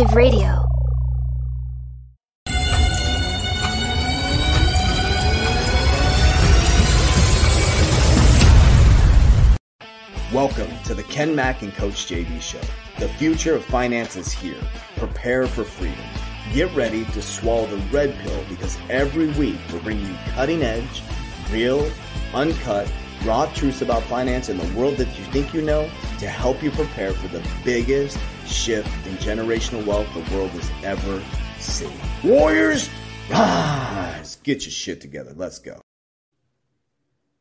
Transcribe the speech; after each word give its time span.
Alternative 0.00 0.16
Radio. 0.16 0.64
Welcome 10.32 10.70
to 10.84 10.94
the 10.94 11.02
Ken 11.02 11.36
Mack 11.36 11.60
and 11.60 11.74
Coach 11.74 12.06
JB 12.06 12.40
Show. 12.40 12.60
The 12.98 13.08
future 13.08 13.54
of 13.54 13.62
finance 13.66 14.16
is 14.16 14.32
here. 14.32 14.56
Prepare 14.96 15.46
for 15.46 15.64
freedom. 15.64 15.98
Get 16.54 16.74
ready 16.74 17.04
to 17.04 17.20
swallow 17.20 17.66
the 17.66 17.76
red 17.88 18.16
pill 18.20 18.42
because 18.48 18.78
every 18.88 19.28
week 19.32 19.58
we're 19.70 19.80
bringing 19.80 20.06
you 20.06 20.16
cutting 20.30 20.62
edge, 20.62 21.02
real, 21.50 21.90
uncut, 22.32 22.90
raw 23.26 23.44
truths 23.52 23.82
about 23.82 24.02
finance 24.04 24.48
and 24.48 24.58
the 24.58 24.78
world 24.78 24.96
that 24.96 25.18
you 25.18 25.24
think 25.26 25.52
you 25.52 25.60
know 25.60 25.90
to 26.18 26.26
help 26.26 26.62
you 26.62 26.70
prepare 26.70 27.12
for 27.12 27.28
the 27.28 27.46
biggest 27.64 28.18
shift 28.50 28.88
in 29.06 29.14
generational 29.16 29.84
wealth 29.86 30.08
the 30.12 30.34
world 30.34 30.50
has 30.50 30.70
ever 30.84 31.22
seen. 31.58 31.92
Warriors, 32.24 32.90
rise! 33.30 34.36
Get 34.42 34.64
your 34.64 34.72
shit 34.72 35.00
together. 35.00 35.32
Let's 35.36 35.58
go. 35.58 35.80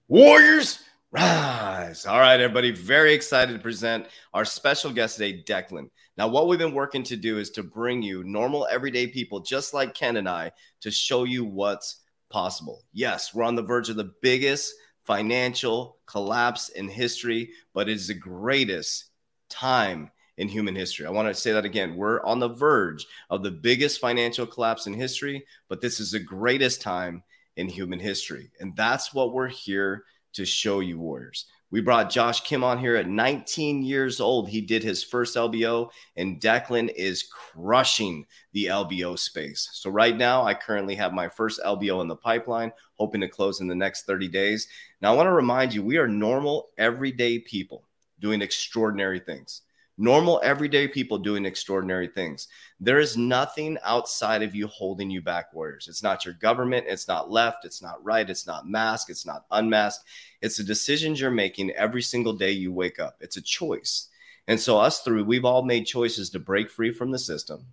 Warriors, 0.07 0.79
rise. 1.11 2.05
All 2.05 2.19
right, 2.19 2.39
everybody. 2.39 2.71
Very 2.71 3.13
excited 3.13 3.53
to 3.53 3.59
present 3.59 4.07
our 4.33 4.45
special 4.45 4.91
guest 4.91 5.17
today, 5.17 5.43
Declan. 5.43 5.89
Now, 6.17 6.27
what 6.27 6.47
we've 6.47 6.59
been 6.59 6.73
working 6.73 7.03
to 7.03 7.15
do 7.15 7.39
is 7.39 7.49
to 7.51 7.63
bring 7.63 8.01
you 8.01 8.23
normal, 8.23 8.67
everyday 8.69 9.07
people 9.07 9.39
just 9.39 9.73
like 9.73 9.93
Ken 9.93 10.17
and 10.17 10.27
I 10.27 10.51
to 10.81 10.91
show 10.91 11.23
you 11.23 11.45
what's 11.45 12.01
possible. 12.29 12.83
Yes, 12.93 13.33
we're 13.33 13.43
on 13.43 13.55
the 13.55 13.63
verge 13.63 13.89
of 13.89 13.95
the 13.95 14.11
biggest 14.21 14.73
financial 15.05 15.97
collapse 16.05 16.69
in 16.69 16.87
history, 16.87 17.51
but 17.73 17.89
it 17.89 17.93
is 17.93 18.07
the 18.07 18.13
greatest 18.13 19.05
time 19.49 20.11
in 20.39 20.47
human 20.47 20.73
history. 20.73 21.05
I 21.05 21.11
want 21.11 21.27
to 21.27 21.33
say 21.33 21.51
that 21.51 21.65
again. 21.65 21.97
We're 21.97 22.23
on 22.23 22.39
the 22.39 22.47
verge 22.47 23.05
of 23.29 23.43
the 23.43 23.51
biggest 23.51 23.99
financial 23.99 24.47
collapse 24.47 24.87
in 24.87 24.93
history, 24.93 25.45
but 25.67 25.81
this 25.81 25.99
is 25.99 26.11
the 26.11 26.19
greatest 26.19 26.81
time 26.81 27.23
in 27.57 27.67
human 27.67 27.99
history. 27.99 28.49
And 28.61 28.73
that's 28.75 29.13
what 29.13 29.33
we're 29.33 29.49
here 29.49 30.05
to 30.33 30.45
show 30.45 30.79
you, 30.79 30.97
Warriors. 30.97 31.45
We 31.71 31.81
brought 31.81 32.09
Josh 32.09 32.39
Kim 32.41 32.63
on 32.63 32.79
here 32.79 32.95
at 32.95 33.07
19 33.07 33.83
years 33.83 34.21
old. 34.21 34.47
He 34.47 34.61
did 34.61 34.81
his 34.81 35.03
first 35.03 35.35
LBO, 35.35 35.89
and 36.15 36.39
Declan 36.39 36.89
is 36.95 37.23
crushing 37.23 38.25
the 38.53 38.67
LBO 38.67 39.19
space. 39.19 39.69
So, 39.73 39.89
right 39.89 40.15
now, 40.15 40.43
I 40.43 40.53
currently 40.53 40.95
have 40.95 41.13
my 41.13 41.27
first 41.27 41.59
LBO 41.63 42.01
in 42.01 42.07
the 42.07 42.15
pipeline, 42.15 42.71
hoping 42.93 43.21
to 43.21 43.27
close 43.27 43.59
in 43.59 43.67
the 43.67 43.75
next 43.75 44.07
30 44.07 44.29
days. 44.29 44.67
Now, 45.01 45.13
I 45.13 45.15
want 45.15 45.27
to 45.27 45.33
remind 45.33 45.73
you 45.73 45.83
we 45.83 45.97
are 45.97 46.07
normal, 46.07 46.69
everyday 46.77 47.39
people 47.39 47.83
doing 48.19 48.41
extraordinary 48.41 49.19
things 49.19 49.61
normal, 49.99 50.39
everyday 50.43 50.87
people 50.87 51.17
doing 51.17 51.45
extraordinary 51.45 52.07
things. 52.07 52.47
There 52.79 52.99
is 52.99 53.17
nothing 53.17 53.77
outside 53.83 54.41
of 54.41 54.55
you 54.55 54.67
holding 54.67 55.09
you 55.09 55.21
back, 55.21 55.53
warriors. 55.53 55.87
It's 55.87 56.01
not 56.01 56.25
your 56.25 56.33
government. 56.35 56.85
It's 56.87 57.07
not 57.07 57.29
left. 57.29 57.65
It's 57.65 57.81
not 57.81 58.03
right. 58.03 58.29
It's 58.29 58.47
not 58.47 58.67
mask. 58.67 59.09
It's 59.09 59.25
not 59.25 59.45
unmasked. 59.51 60.05
It's 60.41 60.57
the 60.57 60.63
decisions 60.63 61.19
you're 61.19 61.29
making 61.29 61.71
every 61.71 62.01
single 62.01 62.33
day 62.33 62.51
you 62.51 62.71
wake 62.71 62.99
up. 62.99 63.17
It's 63.19 63.37
a 63.37 63.41
choice. 63.41 64.07
And 64.47 64.59
so, 64.59 64.79
us 64.79 65.01
three, 65.01 65.21
we've 65.21 65.45
all 65.45 65.63
made 65.63 65.85
choices 65.85 66.31
to 66.31 66.39
break 66.39 66.71
free 66.71 66.91
from 66.91 67.11
the 67.11 67.19
system, 67.19 67.67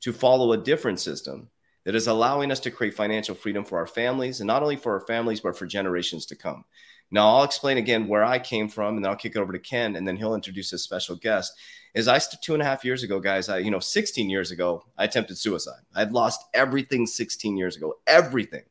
to 0.00 0.12
follow 0.12 0.52
a 0.52 0.56
different 0.58 1.00
system 1.00 1.50
that 1.84 1.94
is 1.94 2.06
allowing 2.06 2.50
us 2.50 2.60
to 2.60 2.70
create 2.70 2.94
financial 2.94 3.34
freedom 3.34 3.64
for 3.64 3.78
our 3.78 3.86
families, 3.86 4.40
and 4.40 4.46
not 4.46 4.62
only 4.62 4.76
for 4.76 4.92
our 4.92 5.06
families, 5.06 5.40
but 5.40 5.56
for 5.56 5.66
generations 5.66 6.24
to 6.26 6.36
come. 6.36 6.64
Now, 7.10 7.36
I'll 7.36 7.44
explain 7.44 7.78
again 7.78 8.08
where 8.08 8.24
I 8.24 8.38
came 8.38 8.68
from, 8.68 8.96
and 8.96 9.04
then 9.04 9.10
I'll 9.10 9.16
kick 9.16 9.36
it 9.36 9.38
over 9.38 9.52
to 9.52 9.58
Ken, 9.58 9.96
and 9.96 10.06
then 10.06 10.16
he'll 10.16 10.34
introduce 10.34 10.70
his 10.70 10.82
special 10.82 11.16
guest. 11.16 11.52
Is 11.94 12.08
I 12.08 12.18
two 12.18 12.54
and 12.54 12.62
a 12.62 12.66
half 12.66 12.84
years 12.84 13.04
ago, 13.04 13.20
guys, 13.20 13.48
I, 13.48 13.58
you 13.58 13.70
know, 13.70 13.78
16 13.78 14.28
years 14.28 14.50
ago, 14.50 14.84
I 14.98 15.04
attempted 15.04 15.38
suicide. 15.38 15.80
I'd 15.94 16.12
lost 16.12 16.44
everything 16.52 17.06
16 17.06 17.56
years 17.56 17.76
ago, 17.76 17.94
everything. 18.06 18.64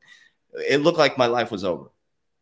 It 0.54 0.82
looked 0.82 0.98
like 0.98 1.18
my 1.18 1.28
life 1.28 1.50
was 1.50 1.64
over. 1.64 1.90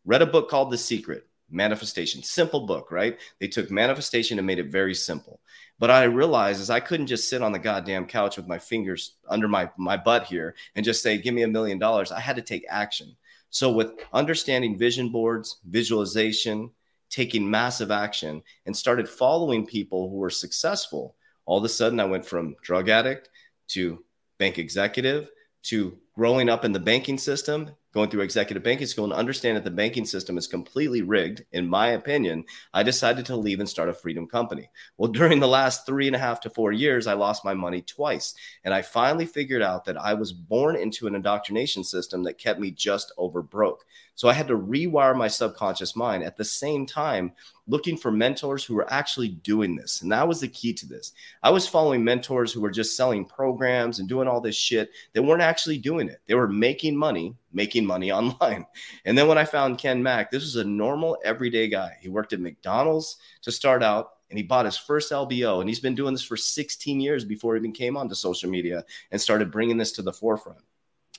Read 0.04 0.22
a 0.22 0.26
book 0.26 0.50
called 0.50 0.72
The 0.72 0.78
Secret 0.78 1.26
Manifestation, 1.50 2.22
simple 2.22 2.66
book, 2.66 2.90
right? 2.90 3.18
They 3.38 3.46
took 3.46 3.70
manifestation 3.70 4.38
and 4.38 4.46
made 4.46 4.58
it 4.58 4.72
very 4.72 4.94
simple. 4.94 5.38
But 5.78 5.90
I 5.90 6.04
realized 6.04 6.60
is 6.60 6.70
I 6.70 6.80
couldn't 6.80 7.06
just 7.06 7.28
sit 7.28 7.42
on 7.42 7.52
the 7.52 7.58
goddamn 7.58 8.06
couch 8.06 8.36
with 8.36 8.48
my 8.48 8.58
fingers 8.58 9.16
under 9.28 9.48
my, 9.48 9.70
my 9.76 9.96
butt 9.96 10.24
here 10.24 10.54
and 10.74 10.84
just 10.84 11.02
say, 11.02 11.18
give 11.18 11.34
me 11.34 11.42
a 11.42 11.48
million 11.48 11.78
dollars. 11.78 12.10
I 12.10 12.20
had 12.20 12.36
to 12.36 12.42
take 12.42 12.64
action. 12.68 13.16
So, 13.52 13.70
with 13.70 13.92
understanding 14.14 14.78
vision 14.78 15.10
boards, 15.10 15.58
visualization, 15.68 16.70
taking 17.10 17.48
massive 17.48 17.90
action, 17.90 18.42
and 18.64 18.74
started 18.74 19.06
following 19.06 19.66
people 19.66 20.08
who 20.08 20.16
were 20.16 20.30
successful, 20.30 21.16
all 21.44 21.58
of 21.58 21.64
a 21.64 21.68
sudden 21.68 22.00
I 22.00 22.06
went 22.06 22.24
from 22.24 22.56
drug 22.62 22.88
addict 22.88 23.28
to 23.68 24.02
bank 24.38 24.58
executive 24.58 25.30
to 25.64 25.98
growing 26.14 26.48
up 26.48 26.64
in 26.64 26.72
the 26.72 26.80
banking 26.80 27.18
system 27.18 27.70
going 27.92 28.08
through 28.08 28.22
executive 28.22 28.62
banking 28.62 28.86
school 28.86 29.04
and 29.04 29.12
understand 29.12 29.56
that 29.56 29.64
the 29.64 29.70
banking 29.70 30.04
system 30.04 30.38
is 30.38 30.46
completely 30.46 31.02
rigged, 31.02 31.44
in 31.52 31.68
my 31.68 31.88
opinion, 31.88 32.44
I 32.72 32.82
decided 32.82 33.26
to 33.26 33.36
leave 33.36 33.60
and 33.60 33.68
start 33.68 33.88
a 33.88 33.94
freedom 33.94 34.26
company. 34.26 34.70
Well, 34.96 35.12
during 35.12 35.40
the 35.40 35.48
last 35.48 35.86
three 35.86 36.06
and 36.06 36.16
a 36.16 36.18
half 36.18 36.40
to 36.40 36.50
four 36.50 36.72
years, 36.72 37.06
I 37.06 37.12
lost 37.14 37.44
my 37.44 37.54
money 37.54 37.82
twice. 37.82 38.34
And 38.64 38.72
I 38.72 38.82
finally 38.82 39.26
figured 39.26 39.62
out 39.62 39.84
that 39.84 40.00
I 40.00 40.14
was 40.14 40.32
born 40.32 40.76
into 40.76 41.06
an 41.06 41.14
indoctrination 41.14 41.84
system 41.84 42.22
that 42.24 42.38
kept 42.38 42.60
me 42.60 42.70
just 42.70 43.12
over 43.18 43.42
broke. 43.42 43.84
So 44.22 44.28
I 44.28 44.34
had 44.34 44.46
to 44.46 44.56
rewire 44.56 45.16
my 45.16 45.26
subconscious 45.26 45.96
mind 45.96 46.22
at 46.22 46.36
the 46.36 46.44
same 46.44 46.86
time, 46.86 47.32
looking 47.66 47.96
for 47.96 48.12
mentors 48.12 48.62
who 48.62 48.76
were 48.76 48.86
actually 48.88 49.30
doing 49.30 49.74
this. 49.74 50.00
And 50.00 50.12
that 50.12 50.28
was 50.28 50.38
the 50.38 50.46
key 50.46 50.72
to 50.74 50.86
this. 50.86 51.10
I 51.42 51.50
was 51.50 51.66
following 51.66 52.04
mentors 52.04 52.52
who 52.52 52.60
were 52.60 52.70
just 52.70 52.96
selling 52.96 53.24
programs 53.24 53.98
and 53.98 54.08
doing 54.08 54.28
all 54.28 54.40
this 54.40 54.54
shit. 54.54 54.92
They 55.12 55.18
weren't 55.18 55.42
actually 55.42 55.78
doing 55.78 56.08
it, 56.08 56.20
they 56.28 56.36
were 56.36 56.46
making 56.46 56.96
money 56.96 57.34
making 57.52 57.84
money 57.84 58.12
online. 58.12 58.64
And 59.06 59.18
then 59.18 59.26
when 59.26 59.38
I 59.38 59.44
found 59.44 59.78
Ken 59.78 60.00
Mack, 60.00 60.30
this 60.30 60.44
was 60.44 60.54
a 60.54 60.62
normal, 60.62 61.18
everyday 61.24 61.66
guy. 61.66 61.96
He 62.00 62.08
worked 62.08 62.32
at 62.32 62.38
McDonald's 62.38 63.16
to 63.40 63.50
start 63.50 63.82
out 63.82 64.10
and 64.30 64.38
he 64.38 64.44
bought 64.44 64.66
his 64.66 64.76
first 64.76 65.10
LBO. 65.10 65.58
And 65.58 65.68
he's 65.68 65.80
been 65.80 65.96
doing 65.96 66.14
this 66.14 66.22
for 66.22 66.36
16 66.36 67.00
years 67.00 67.24
before 67.24 67.56
he 67.56 67.58
even 67.58 67.72
came 67.72 67.96
onto 67.96 68.14
social 68.14 68.48
media 68.48 68.84
and 69.10 69.20
started 69.20 69.50
bringing 69.50 69.78
this 69.78 69.90
to 69.92 70.02
the 70.02 70.12
forefront. 70.12 70.62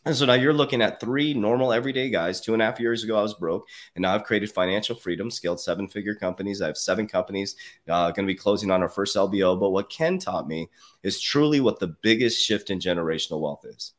And 0.05 0.15
so 0.15 0.25
now 0.25 0.33
you're 0.33 0.53
looking 0.53 0.81
at 0.81 0.99
three 0.99 1.33
normal 1.33 1.71
everyday 1.71 2.09
guys. 2.09 2.41
Two 2.41 2.53
and 2.53 2.61
a 2.61 2.65
half 2.65 2.79
years 2.79 3.03
ago, 3.03 3.17
I 3.17 3.21
was 3.21 3.33
broke, 3.35 3.67
and 3.95 4.01
now 4.01 4.13
I've 4.13 4.25
created 4.25 4.51
financial 4.51 4.95
freedom, 4.95 5.31
scaled 5.31 5.61
seven 5.61 5.87
figure 5.87 6.15
companies. 6.15 6.61
I 6.61 6.67
have 6.67 6.77
seven 6.77 7.07
companies 7.07 7.55
uh, 7.87 8.11
going 8.11 8.27
to 8.27 8.33
be 8.33 8.37
closing 8.37 8.69
on 8.69 8.81
our 8.81 8.89
first 8.89 9.15
LBO. 9.15 9.57
But 9.57 9.69
what 9.69 9.89
Ken 9.89 10.19
taught 10.19 10.47
me 10.47 10.69
is 11.03 11.21
truly 11.21 11.61
what 11.61 11.79
the 11.79 11.95
biggest 12.01 12.45
shift 12.45 12.69
in 12.69 12.79
generational 12.79 13.39
wealth 13.39 13.63
is. 13.65 13.93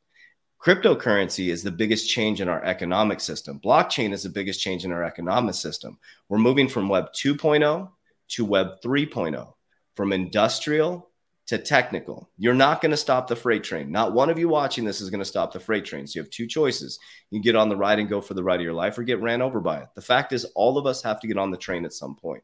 Cryptocurrency 0.63 1.49
is 1.49 1.63
the 1.63 1.71
biggest 1.71 2.09
change 2.09 2.41
in 2.41 2.49
our 2.49 2.63
economic 2.65 3.21
system. 3.21 3.61
Blockchain 3.61 4.13
is 4.13 4.23
the 4.23 4.31
biggest 4.31 4.61
change 4.61 4.85
in 4.85 4.93
our 4.93 5.05
economic 5.05 5.55
system. 5.55 5.99
We're 6.29 6.39
moving 6.39 6.69
from 6.69 6.89
Web 6.89 7.13
2.0 7.13 7.91
to 8.29 8.45
Web 8.45 8.81
3.0, 8.83 9.53
from 9.95 10.13
industrial 10.13 11.11
to 11.47 11.59
technical. 11.59 12.31
You're 12.39 12.55
not 12.55 12.81
going 12.81 12.91
to 12.91 12.97
stop 12.97 13.29
the 13.29 13.37
freight 13.37 13.63
train. 13.63 13.93
Not 13.93 14.15
one 14.15 14.31
of 14.31 14.39
you 14.39 14.49
watching 14.49 14.85
this 14.85 15.01
is 15.01 15.11
going 15.11 15.21
to 15.21 15.27
stop 15.27 15.53
the 15.53 15.61
freight 15.61 15.85
train. 15.85 16.07
So 16.07 16.19
you 16.19 16.23
have 16.23 16.31
two 16.31 16.47
choices. 16.47 16.99
You 17.31 17.41
get 17.43 17.57
on 17.57 17.69
the 17.69 17.77
ride 17.77 17.99
and 17.99 18.09
go 18.09 18.21
for 18.21 18.35
the 18.35 18.43
ride 18.43 18.61
of 18.61 18.65
your 18.65 18.73
life 18.73 18.97
or 18.97 19.03
get 19.03 19.21
ran 19.21 19.43
over 19.43 19.61
by 19.61 19.79
it. 19.79 19.89
The 19.95 20.01
fact 20.01 20.33
is, 20.33 20.47
all 20.55 20.79
of 20.79 20.87
us 20.87 21.03
have 21.03 21.21
to 21.21 21.27
get 21.27 21.37
on 21.37 21.51
the 21.51 21.57
train 21.59 21.85
at 21.85 21.93
some 21.93 22.17
point. 22.17 22.43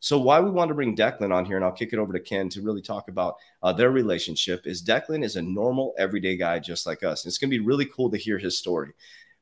So 0.00 0.18
why 0.18 0.40
we 0.40 0.50
want 0.50 0.68
to 0.68 0.74
bring 0.74 0.96
Declan 0.96 1.32
on 1.32 1.44
here, 1.44 1.56
and 1.56 1.64
I'll 1.64 1.70
kick 1.70 1.92
it 1.92 1.98
over 1.98 2.12
to 2.12 2.20
Ken 2.20 2.48
to 2.50 2.60
really 2.60 2.82
talk 2.82 3.08
about 3.08 3.36
uh, 3.62 3.72
their 3.72 3.90
relationship, 3.90 4.66
is 4.66 4.82
Declan 4.82 5.24
is 5.24 5.36
a 5.36 5.42
normal, 5.42 5.94
everyday 5.96 6.36
guy 6.36 6.58
just 6.58 6.86
like 6.86 7.04
us. 7.04 7.24
And 7.24 7.30
it's 7.30 7.38
going 7.38 7.50
to 7.50 7.56
be 7.56 7.64
really 7.64 7.86
cool 7.86 8.10
to 8.10 8.18
hear 8.18 8.36
his 8.36 8.58
story. 8.58 8.92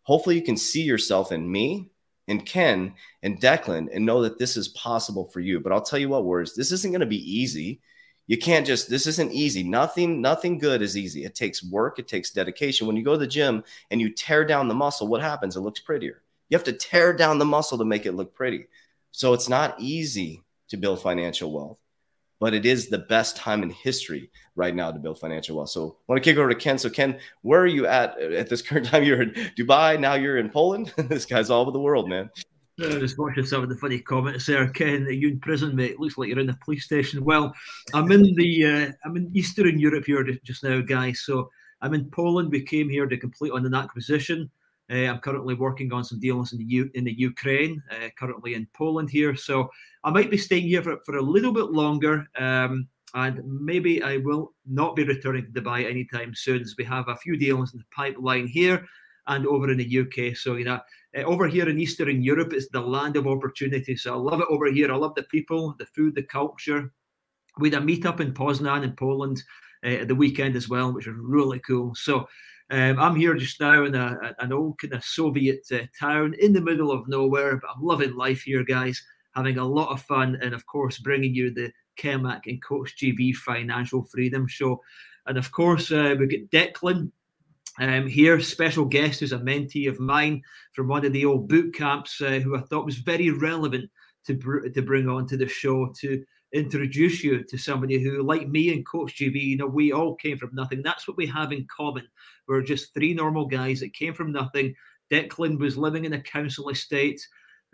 Hopefully, 0.03 0.37
you 0.37 0.43
can 0.43 0.59
see 0.59 0.83
yourself 0.83 1.33
in 1.33 1.51
me, 1.51 1.89
and 2.29 2.45
Ken, 2.45 2.95
and 3.23 3.41
Declan, 3.41 3.89
and 3.93 4.05
know 4.05 4.23
that 4.23 4.39
this 4.39 4.57
is 4.57 4.69
possible 4.69 5.27
for 5.29 5.41
you. 5.41 5.61
But 5.61 5.73
I'll 5.73 5.81
tell 5.81 5.99
you 5.99 6.11
what, 6.11 6.27
words, 6.27 6.55
this 6.55 6.73
isn't 6.73 6.93
going 6.93 7.01
to 7.01 7.07
be 7.07 7.39
easy. 7.39 7.81
You 8.31 8.39
can't 8.39 8.65
just 8.65 8.89
this 8.89 9.09
isn't 9.09 9.33
easy. 9.33 9.65
Nothing 9.65 10.21
nothing 10.21 10.57
good 10.57 10.83
is 10.83 10.97
easy. 10.97 11.25
It 11.25 11.35
takes 11.35 11.65
work, 11.65 11.99
it 11.99 12.07
takes 12.07 12.31
dedication. 12.31 12.87
When 12.87 12.95
you 12.95 13.03
go 13.03 13.15
to 13.15 13.19
the 13.19 13.27
gym 13.27 13.65
and 13.91 14.01
you 14.01 14.09
tear 14.09 14.45
down 14.45 14.69
the 14.69 14.75
muscle, 14.75 15.09
what 15.09 15.21
happens? 15.21 15.57
It 15.57 15.63
looks 15.63 15.81
prettier. 15.81 16.23
You 16.49 16.57
have 16.57 16.63
to 16.67 16.73
tear 16.73 17.13
down 17.13 17.39
the 17.39 17.45
muscle 17.45 17.77
to 17.77 17.85
make 17.85 18.07
it 18.07 18.13
look 18.13 18.33
pretty. 18.33 18.69
So 19.11 19.33
it's 19.33 19.49
not 19.49 19.81
easy 19.81 20.45
to 20.69 20.77
build 20.77 21.03
financial 21.03 21.53
wealth. 21.53 21.79
But 22.39 22.55
it 22.55 22.65
is 22.65 22.87
the 22.87 22.99
best 22.99 23.37
time 23.37 23.65
in 23.65 23.71
history 23.71 24.31
right 24.55 24.77
now 24.77 24.93
to 24.93 25.01
build 25.01 25.19
financial 25.19 25.57
wealth. 25.57 25.71
So 25.71 25.97
I 25.99 26.13
want 26.13 26.23
to 26.23 26.31
kick 26.31 26.39
over 26.39 26.51
to 26.51 26.55
Ken. 26.55 26.79
So 26.79 26.89
Ken, 26.89 27.19
where 27.43 27.61
are 27.61 27.67
you 27.67 27.89
at 27.89 28.17
at 28.21 28.49
this 28.49 28.63
current 28.63 28.87
time? 28.91 29.03
You're 29.03 29.23
in 29.23 29.33
Dubai. 29.59 29.99
Now 29.99 30.15
you're 30.15 30.39
in 30.39 30.51
Poland. 30.51 30.95
this 30.97 31.27
guy's 31.27 31.51
all 31.51 31.63
over 31.63 31.73
the 31.73 31.81
world, 31.81 32.09
man. 32.09 32.31
Was 32.81 33.19
watching 33.19 33.45
some 33.45 33.63
of 33.63 33.69
the 33.69 33.77
funny 33.77 33.99
comments 33.99 34.47
there. 34.47 34.67
Ken, 34.69 35.07
are 35.07 35.11
you 35.11 35.29
in 35.29 35.41
prison, 35.41 35.77
mate? 35.77 36.01
Looks 36.01 36.17
like 36.17 36.29
you're 36.29 36.39
in 36.39 36.47
the 36.47 36.57
police 36.65 36.85
station. 36.87 37.23
Well, 37.23 37.55
I'm 37.93 38.11
in 38.11 38.35
the 38.37 38.65
uh, 38.65 38.93
I'm 39.05 39.19
in 39.19 39.31
Eastern 39.35 39.79
Europe 39.79 40.07
here 40.07 40.27
just 40.45 40.65
now, 40.65 40.81
guys. 40.81 41.21
So 41.21 41.51
I'm 41.83 41.93
in 41.93 42.11
Poland. 42.11 42.51
We 42.51 42.63
came 42.63 42.89
here 42.89 43.07
to 43.07 43.19
complete 43.19 43.53
on 43.53 43.67
an 43.67 43.75
acquisition. 43.75 44.51
Uh, 44.91 45.09
I'm 45.09 45.19
currently 45.19 45.53
working 45.53 45.93
on 45.93 46.05
some 46.05 46.21
dealings 46.21 46.53
in 46.53 46.59
the 46.59 46.65
U- 46.65 46.91
in 46.95 47.05
the 47.05 47.13
Ukraine, 47.13 47.83
uh, 47.91 48.09
currently 48.19 48.55
in 48.55 48.67
Poland 48.73 49.11
here. 49.11 49.37
So 49.37 49.69
I 50.03 50.11
might 50.11 50.31
be 50.31 50.39
staying 50.39 50.67
here 50.67 50.83
for, 50.83 50.97
for 51.05 51.17
a 51.19 51.23
little 51.23 51.53
bit 51.53 51.73
longer. 51.73 52.27
Um, 52.39 52.89
and 53.13 53.43
maybe 53.45 54.03
I 54.03 54.19
will 54.19 54.55
not 54.67 54.97
be 54.97 55.05
returning 55.05 55.45
to 55.45 55.61
Dubai 55.61 55.85
anytime 55.85 56.35
soon. 56.35 56.63
As 56.63 56.77
we 56.79 56.85
have 56.85 57.09
a 57.09 57.17
few 57.17 57.37
dealings 57.37 57.75
in 57.75 57.81
the 57.81 57.85
pipeline 57.95 58.47
here 58.47 58.87
and 59.31 59.47
over 59.47 59.71
in 59.71 59.79
the 59.79 60.01
UK. 60.01 60.37
So 60.37 60.57
you 60.57 60.65
know, 60.65 60.81
uh, 61.17 61.23
over 61.23 61.49
here 61.49 61.69
in 61.69 61.81
Eastern 61.81 62.23
Europe, 62.23 62.53
it's 62.53 62.69
the 62.69 62.81
land 62.81 63.17
of 63.17 63.27
opportunity. 63.27 63.97
So 63.97 64.13
I 64.13 64.17
love 64.17 64.41
it 64.41 64.47
over 64.51 64.71
here. 64.71 64.93
I 64.93 64.97
love 64.97 65.15
the 65.15 65.23
people, 65.25 65.75
the 65.79 65.87
food, 65.87 66.15
the 66.15 66.23
culture. 66.23 66.93
We 67.59 67.71
had 67.71 67.83
a 67.83 67.85
meetup 67.85 68.21
in 68.21 68.35
Poznan 68.35 68.85
in 68.85 68.93
Poland 68.93 69.43
uh, 69.85 70.05
the 70.05 70.15
weekend 70.15 70.57
as 70.57 70.69
well, 70.69 70.93
which 70.93 71.07
was 71.07 71.17
really 71.19 71.61
cool. 71.61 71.95
So 71.95 72.29
um, 72.71 72.99
I'm 72.99 73.17
here 73.17 73.35
just 73.35 73.61
now 73.61 73.85
in 73.85 73.95
a, 73.95 74.35
an 74.39 74.53
old 74.53 74.79
kind 74.79 74.95
of 74.95 75.05
Soviet 75.05 75.67
uh, 75.73 75.79
town 75.99 76.35
in 76.39 76.53
the 76.53 76.61
middle 76.61 76.93
of 76.93 77.09
nowhere, 77.09 77.57
but 77.57 77.71
I'm 77.75 77.83
loving 77.83 78.15
life 78.15 78.43
here, 78.43 78.65
guys. 78.65 79.03
Having 79.35 79.59
a 79.59 79.65
lot 79.65 79.91
of 79.91 80.03
fun, 80.03 80.39
and 80.43 80.55
of 80.55 80.67
course, 80.67 80.99
bringing 80.99 81.35
you 81.35 81.53
the 81.53 81.73
Ken 81.97 82.23
Mack 82.23 82.47
and 82.47 82.63
Coach 82.63 82.97
JB 83.01 83.37
Financial 83.37 84.05
Freedom 84.05 84.47
Show. 84.47 84.81
And 85.27 85.39
of 85.39 85.53
course, 85.53 85.93
uh, 85.93 86.17
we 86.19 86.27
get 86.27 86.51
Declan 86.51 87.13
um, 87.79 88.07
here, 88.07 88.41
special 88.41 88.85
guest 88.85 89.21
who's 89.21 89.33
a 89.33 89.39
mentee 89.39 89.89
of 89.89 90.01
mine 90.01 90.43
from 90.75 90.89
one 90.89 91.05
of 91.05 91.13
the 91.13 91.25
old 91.25 91.49
boot 91.49 91.75
camps, 91.75 92.21
uh, 92.21 92.41
who 92.41 92.57
I 92.57 92.61
thought 92.61 92.85
was 92.85 92.99
very 92.99 93.31
relevant 93.31 93.91
to 94.27 94.35
br- 94.35 94.69
to 94.69 94.83
bring 94.83 95.09
on 95.09 95.27
to 95.29 95.37
the 95.37 95.49
show 95.49 95.93
to 96.01 96.23
introduce 96.53 97.23
you 97.23 97.45
to 97.45 97.57
somebody 97.57 98.03
who, 98.03 98.23
like 98.23 98.49
me 98.49 98.73
and 98.73 98.85
Coach 98.87 99.17
JB, 99.17 99.41
you 99.41 99.57
know, 99.57 99.67
we 99.67 99.93
all 99.93 100.17
came 100.17 100.37
from 100.37 100.51
nothing. 100.53 100.83
That's 100.83 101.07
what 101.07 101.17
we 101.17 101.27
have 101.27 101.53
in 101.53 101.67
common. 101.75 102.07
We're 102.49 102.63
just 102.63 102.93
three 102.93 103.15
normal 103.15 103.47
guys 103.47 103.81
that 103.81 103.95
came 103.95 104.15
from 104.15 104.33
nothing. 104.33 104.75
Declan 105.13 105.59
was 105.59 105.79
living 105.79 106.05
in 106.05 106.15
a 106.15 106.23
council 106.23 106.69
estate, 106.69 107.21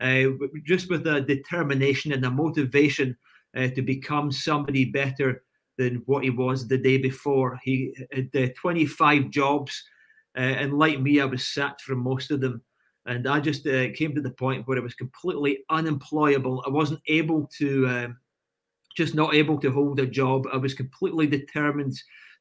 uh, 0.00 0.24
just 0.64 0.90
with 0.90 1.06
a 1.06 1.22
determination 1.22 2.12
and 2.12 2.24
a 2.24 2.30
motivation 2.30 3.16
uh, 3.56 3.68
to 3.68 3.82
become 3.82 4.30
somebody 4.30 4.84
better 4.84 5.42
than 5.78 6.02
what 6.06 6.24
he 6.24 6.30
was 6.30 6.66
the 6.66 6.78
day 6.78 6.98
before. 6.98 7.58
He 7.62 7.94
had 8.12 8.30
uh, 8.34 8.48
25 8.56 9.30
jobs, 9.30 9.82
uh, 10.36 10.40
and 10.40 10.78
like 10.78 11.00
me, 11.00 11.20
I 11.20 11.24
was 11.24 11.46
sacked 11.46 11.82
from 11.82 11.98
most 11.98 12.30
of 12.30 12.40
them. 12.40 12.62
And 13.06 13.28
I 13.28 13.38
just 13.38 13.66
uh, 13.66 13.92
came 13.92 14.14
to 14.14 14.20
the 14.20 14.32
point 14.32 14.66
where 14.66 14.78
I 14.78 14.82
was 14.82 14.94
completely 14.94 15.58
unemployable. 15.70 16.64
I 16.66 16.70
wasn't 16.70 17.00
able 17.06 17.48
to 17.58 17.88
um, 17.88 18.16
just 18.96 19.14
not 19.14 19.34
able 19.34 19.60
to 19.60 19.70
hold 19.70 20.00
a 20.00 20.06
job. 20.06 20.46
I 20.52 20.56
was 20.56 20.74
completely 20.74 21.26
determined 21.26 21.94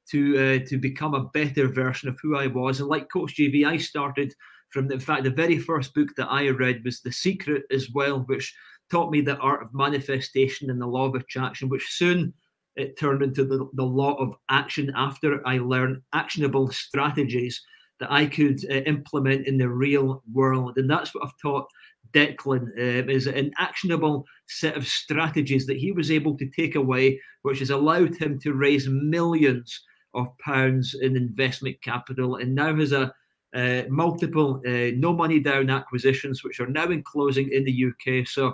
to 0.09 0.37
uh, 0.37 0.67
to 0.67 0.77
become 0.77 1.13
a 1.13 1.25
better 1.25 1.67
version 1.67 2.09
of 2.09 2.17
who 2.21 2.37
I 2.37 2.47
was. 2.47 2.79
And 2.79 2.89
like 2.89 3.11
Coach 3.11 3.35
JB, 3.37 3.65
I 3.65 3.77
started 3.77 4.33
from 4.69 4.87
the 4.87 4.95
in 4.95 4.99
fact 4.99 5.23
the 5.23 5.29
very 5.29 5.57
first 5.57 5.93
book 5.93 6.09
that 6.17 6.31
I 6.31 6.49
read 6.49 6.83
was 6.83 7.01
The 7.01 7.11
Secret 7.11 7.63
as 7.71 7.91
well, 7.91 8.19
which 8.21 8.55
taught 8.89 9.11
me 9.11 9.21
the 9.21 9.37
art 9.37 9.63
of 9.63 9.73
manifestation 9.73 10.69
and 10.69 10.81
the 10.81 10.87
law 10.87 11.05
of 11.05 11.15
attraction, 11.15 11.69
which 11.69 11.85
soon 11.89 12.33
it 12.75 12.99
turned 12.99 13.21
into 13.21 13.45
the, 13.45 13.69
the 13.73 13.83
law 13.83 14.15
of 14.15 14.35
action 14.49 14.91
after 14.95 15.45
I 15.47 15.57
learned 15.57 16.01
actionable 16.13 16.71
strategies 16.71 17.61
that 17.99 18.11
I 18.11 18.25
could 18.25 18.59
uh, 18.69 18.81
implement 18.85 19.47
in 19.47 19.57
the 19.57 19.69
real 19.69 20.21
world. 20.33 20.77
And 20.77 20.89
that's 20.89 21.15
what 21.15 21.23
I've 21.23 21.37
taught 21.41 21.67
Declan 22.13 22.69
uh, 22.77 23.09
is 23.09 23.27
an 23.27 23.51
actionable 23.57 24.25
set 24.47 24.77
of 24.77 24.87
strategies 24.87 25.65
that 25.67 25.77
he 25.77 25.91
was 25.91 26.11
able 26.11 26.37
to 26.37 26.49
take 26.49 26.75
away, 26.75 27.19
which 27.43 27.59
has 27.59 27.69
allowed 27.69 28.15
him 28.15 28.39
to 28.39 28.53
raise 28.53 28.87
millions 28.87 29.81
of 30.13 30.27
pounds 30.39 30.95
in 31.01 31.17
investment 31.17 31.81
capital, 31.81 32.37
and 32.37 32.55
now 32.55 32.75
has 32.75 32.93
a 32.93 33.13
uh, 33.53 33.83
multiple 33.89 34.61
uh, 34.67 34.91
no 34.95 35.13
money 35.13 35.39
down 35.39 35.69
acquisitions, 35.69 36.43
which 36.43 36.59
are 36.59 36.67
now 36.67 36.89
in 36.89 37.03
closing 37.03 37.51
in 37.51 37.63
the 37.63 37.85
UK. 37.85 38.27
So 38.27 38.53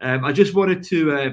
um, 0.00 0.24
I 0.24 0.32
just 0.32 0.54
wanted 0.54 0.82
to 0.84 1.12
uh, 1.12 1.30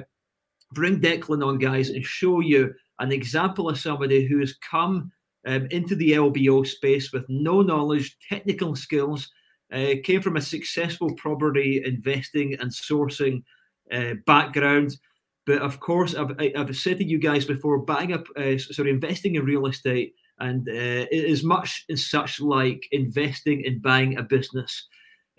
bring 0.73 0.99
Declan 0.99 1.45
on, 1.45 1.57
guys, 1.57 1.89
and 1.89 2.03
show 2.03 2.39
you 2.39 2.73
an 2.99 3.11
example 3.11 3.69
of 3.69 3.79
somebody 3.79 4.25
who 4.25 4.39
has 4.39 4.53
come 4.69 5.11
um, 5.47 5.67
into 5.71 5.95
the 5.95 6.11
LBO 6.11 6.67
space 6.67 7.11
with 7.11 7.25
no 7.29 7.61
knowledge, 7.61 8.17
technical 8.27 8.75
skills, 8.75 9.31
uh, 9.71 9.93
came 10.03 10.21
from 10.21 10.37
a 10.37 10.41
successful 10.41 11.13
property 11.15 11.81
investing 11.85 12.55
and 12.55 12.71
sourcing 12.71 13.43
uh, 13.91 14.15
background. 14.25 14.97
But 15.45 15.61
of 15.61 15.79
course, 15.79 16.15
I've, 16.15 16.35
I've 16.55 16.75
said 16.75 16.97
to 16.97 17.03
you 17.05 17.19
guys 17.19 17.45
before, 17.45 17.79
buying 17.79 18.13
up, 18.13 18.25
uh, 18.35 18.57
sorry, 18.57 18.89
investing 18.89 19.35
in 19.35 19.45
real 19.45 19.67
estate, 19.67 20.13
and 20.39 20.67
uh, 20.67 21.07
it 21.11 21.25
is 21.25 21.43
much 21.43 21.85
and 21.89 21.99
such 21.99 22.39
like 22.39 22.87
investing 22.91 23.61
in 23.61 23.79
buying 23.79 24.17
a 24.17 24.23
business. 24.23 24.87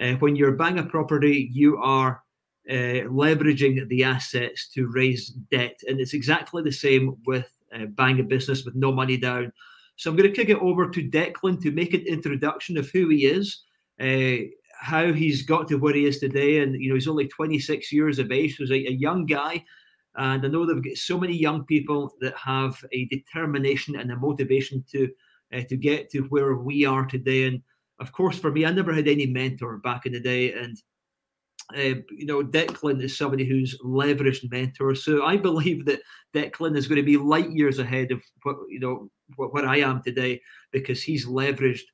Uh, 0.00 0.12
when 0.14 0.34
you're 0.34 0.52
buying 0.52 0.78
a 0.78 0.84
property, 0.84 1.50
you 1.52 1.76
are 1.78 2.22
uh, 2.70 3.08
leveraging 3.08 3.88
the 3.88 4.04
assets 4.04 4.68
to 4.68 4.86
raise 4.86 5.28
debt, 5.50 5.78
and 5.88 6.00
it's 6.00 6.14
exactly 6.14 6.62
the 6.62 6.72
same 6.72 7.16
with 7.26 7.50
buying 7.94 8.18
a 8.18 8.24
business 8.24 8.64
with 8.64 8.74
no 8.74 8.92
money 8.92 9.16
down. 9.16 9.52
So 9.96 10.10
I'm 10.10 10.16
going 10.16 10.28
to 10.28 10.34
kick 10.34 10.48
it 10.48 10.58
over 10.60 10.88
to 10.88 11.08
Declan 11.08 11.60
to 11.62 11.70
make 11.70 11.94
an 11.94 12.06
introduction 12.06 12.76
of 12.78 12.90
who 12.90 13.08
he 13.08 13.26
is 13.26 13.64
uh, 14.00 14.36
how 14.80 15.12
he's 15.12 15.42
got 15.42 15.68
to 15.68 15.76
where 15.76 15.94
he 15.94 16.06
is 16.06 16.18
today. 16.18 16.60
And, 16.60 16.80
you 16.80 16.88
know, 16.88 16.94
he's 16.94 17.08
only 17.08 17.28
26 17.28 17.92
years 17.92 18.18
of 18.18 18.32
age, 18.32 18.56
so 18.56 18.64
he's 18.64 18.70
a, 18.70 18.88
a 18.88 18.92
young 18.92 19.26
guy. 19.26 19.62
And 20.16 20.44
I 20.44 20.48
know 20.48 20.66
they've 20.66 20.82
got 20.82 20.96
so 20.96 21.18
many 21.18 21.36
young 21.36 21.64
people 21.64 22.12
that 22.20 22.34
have 22.36 22.82
a 22.92 23.04
determination 23.06 23.96
and 23.96 24.10
a 24.10 24.16
motivation 24.16 24.84
to 24.90 25.08
uh, 25.52 25.62
to 25.68 25.76
get 25.76 26.10
to 26.10 26.22
where 26.24 26.54
we 26.54 26.84
are 26.84 27.04
today. 27.04 27.44
And 27.44 27.60
of 28.00 28.12
course, 28.12 28.38
for 28.38 28.50
me, 28.50 28.64
I 28.64 28.72
never 28.72 28.92
had 28.92 29.08
any 29.08 29.26
mentor 29.26 29.78
back 29.78 30.06
in 30.06 30.12
the 30.12 30.20
day. 30.20 30.52
And 30.52 30.80
uh, 31.76 32.00
you 32.10 32.26
know, 32.26 32.42
Declan 32.42 33.02
is 33.02 33.16
somebody 33.16 33.44
who's 33.44 33.78
leveraged 33.84 34.50
mentor. 34.50 34.94
So 34.94 35.24
I 35.24 35.36
believe 35.36 35.84
that 35.86 36.00
Declan 36.34 36.76
is 36.76 36.86
going 36.86 37.00
to 37.00 37.02
be 37.02 37.16
light 37.16 37.50
years 37.50 37.78
ahead 37.78 38.12
of 38.12 38.22
what 38.42 38.56
you 38.68 38.80
know 38.80 39.10
what, 39.36 39.52
what 39.52 39.64
I 39.64 39.78
am 39.78 40.02
today 40.02 40.40
because 40.72 41.02
he's 41.02 41.26
leveraged 41.26 41.84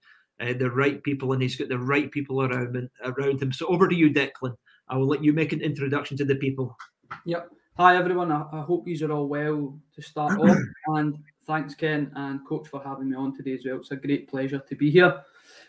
uh, 0.40 0.52
the 0.58 0.70
right 0.70 1.02
people 1.02 1.32
and 1.32 1.42
he's 1.42 1.56
got 1.56 1.68
the 1.68 1.78
right 1.78 2.10
people 2.10 2.42
around 2.42 2.76
him, 2.76 2.90
around 3.04 3.42
him. 3.42 3.52
So 3.52 3.66
over 3.66 3.88
to 3.88 3.94
you, 3.94 4.10
Declan. 4.10 4.56
I 4.88 4.96
will 4.96 5.08
let 5.08 5.24
you 5.24 5.32
make 5.32 5.52
an 5.52 5.60
introduction 5.60 6.16
to 6.18 6.24
the 6.24 6.36
people. 6.36 6.76
Yep. 7.24 7.50
Hi 7.76 7.96
everyone. 7.96 8.30
I, 8.32 8.44
I 8.52 8.60
hope 8.60 8.86
you 8.86 9.06
are 9.06 9.12
all 9.12 9.26
well 9.26 9.78
to 9.94 10.02
start 10.02 10.38
off. 10.40 10.56
And 10.86 11.18
thanks, 11.46 11.74
Ken 11.74 12.12
and 12.14 12.46
Coach, 12.46 12.68
for 12.68 12.82
having 12.82 13.10
me 13.10 13.16
on 13.16 13.36
today 13.36 13.54
as 13.54 13.64
well. 13.66 13.76
It's 13.76 13.90
a 13.90 13.96
great 13.96 14.28
pleasure 14.28 14.62
to 14.66 14.74
be 14.74 14.90
here. 14.90 15.22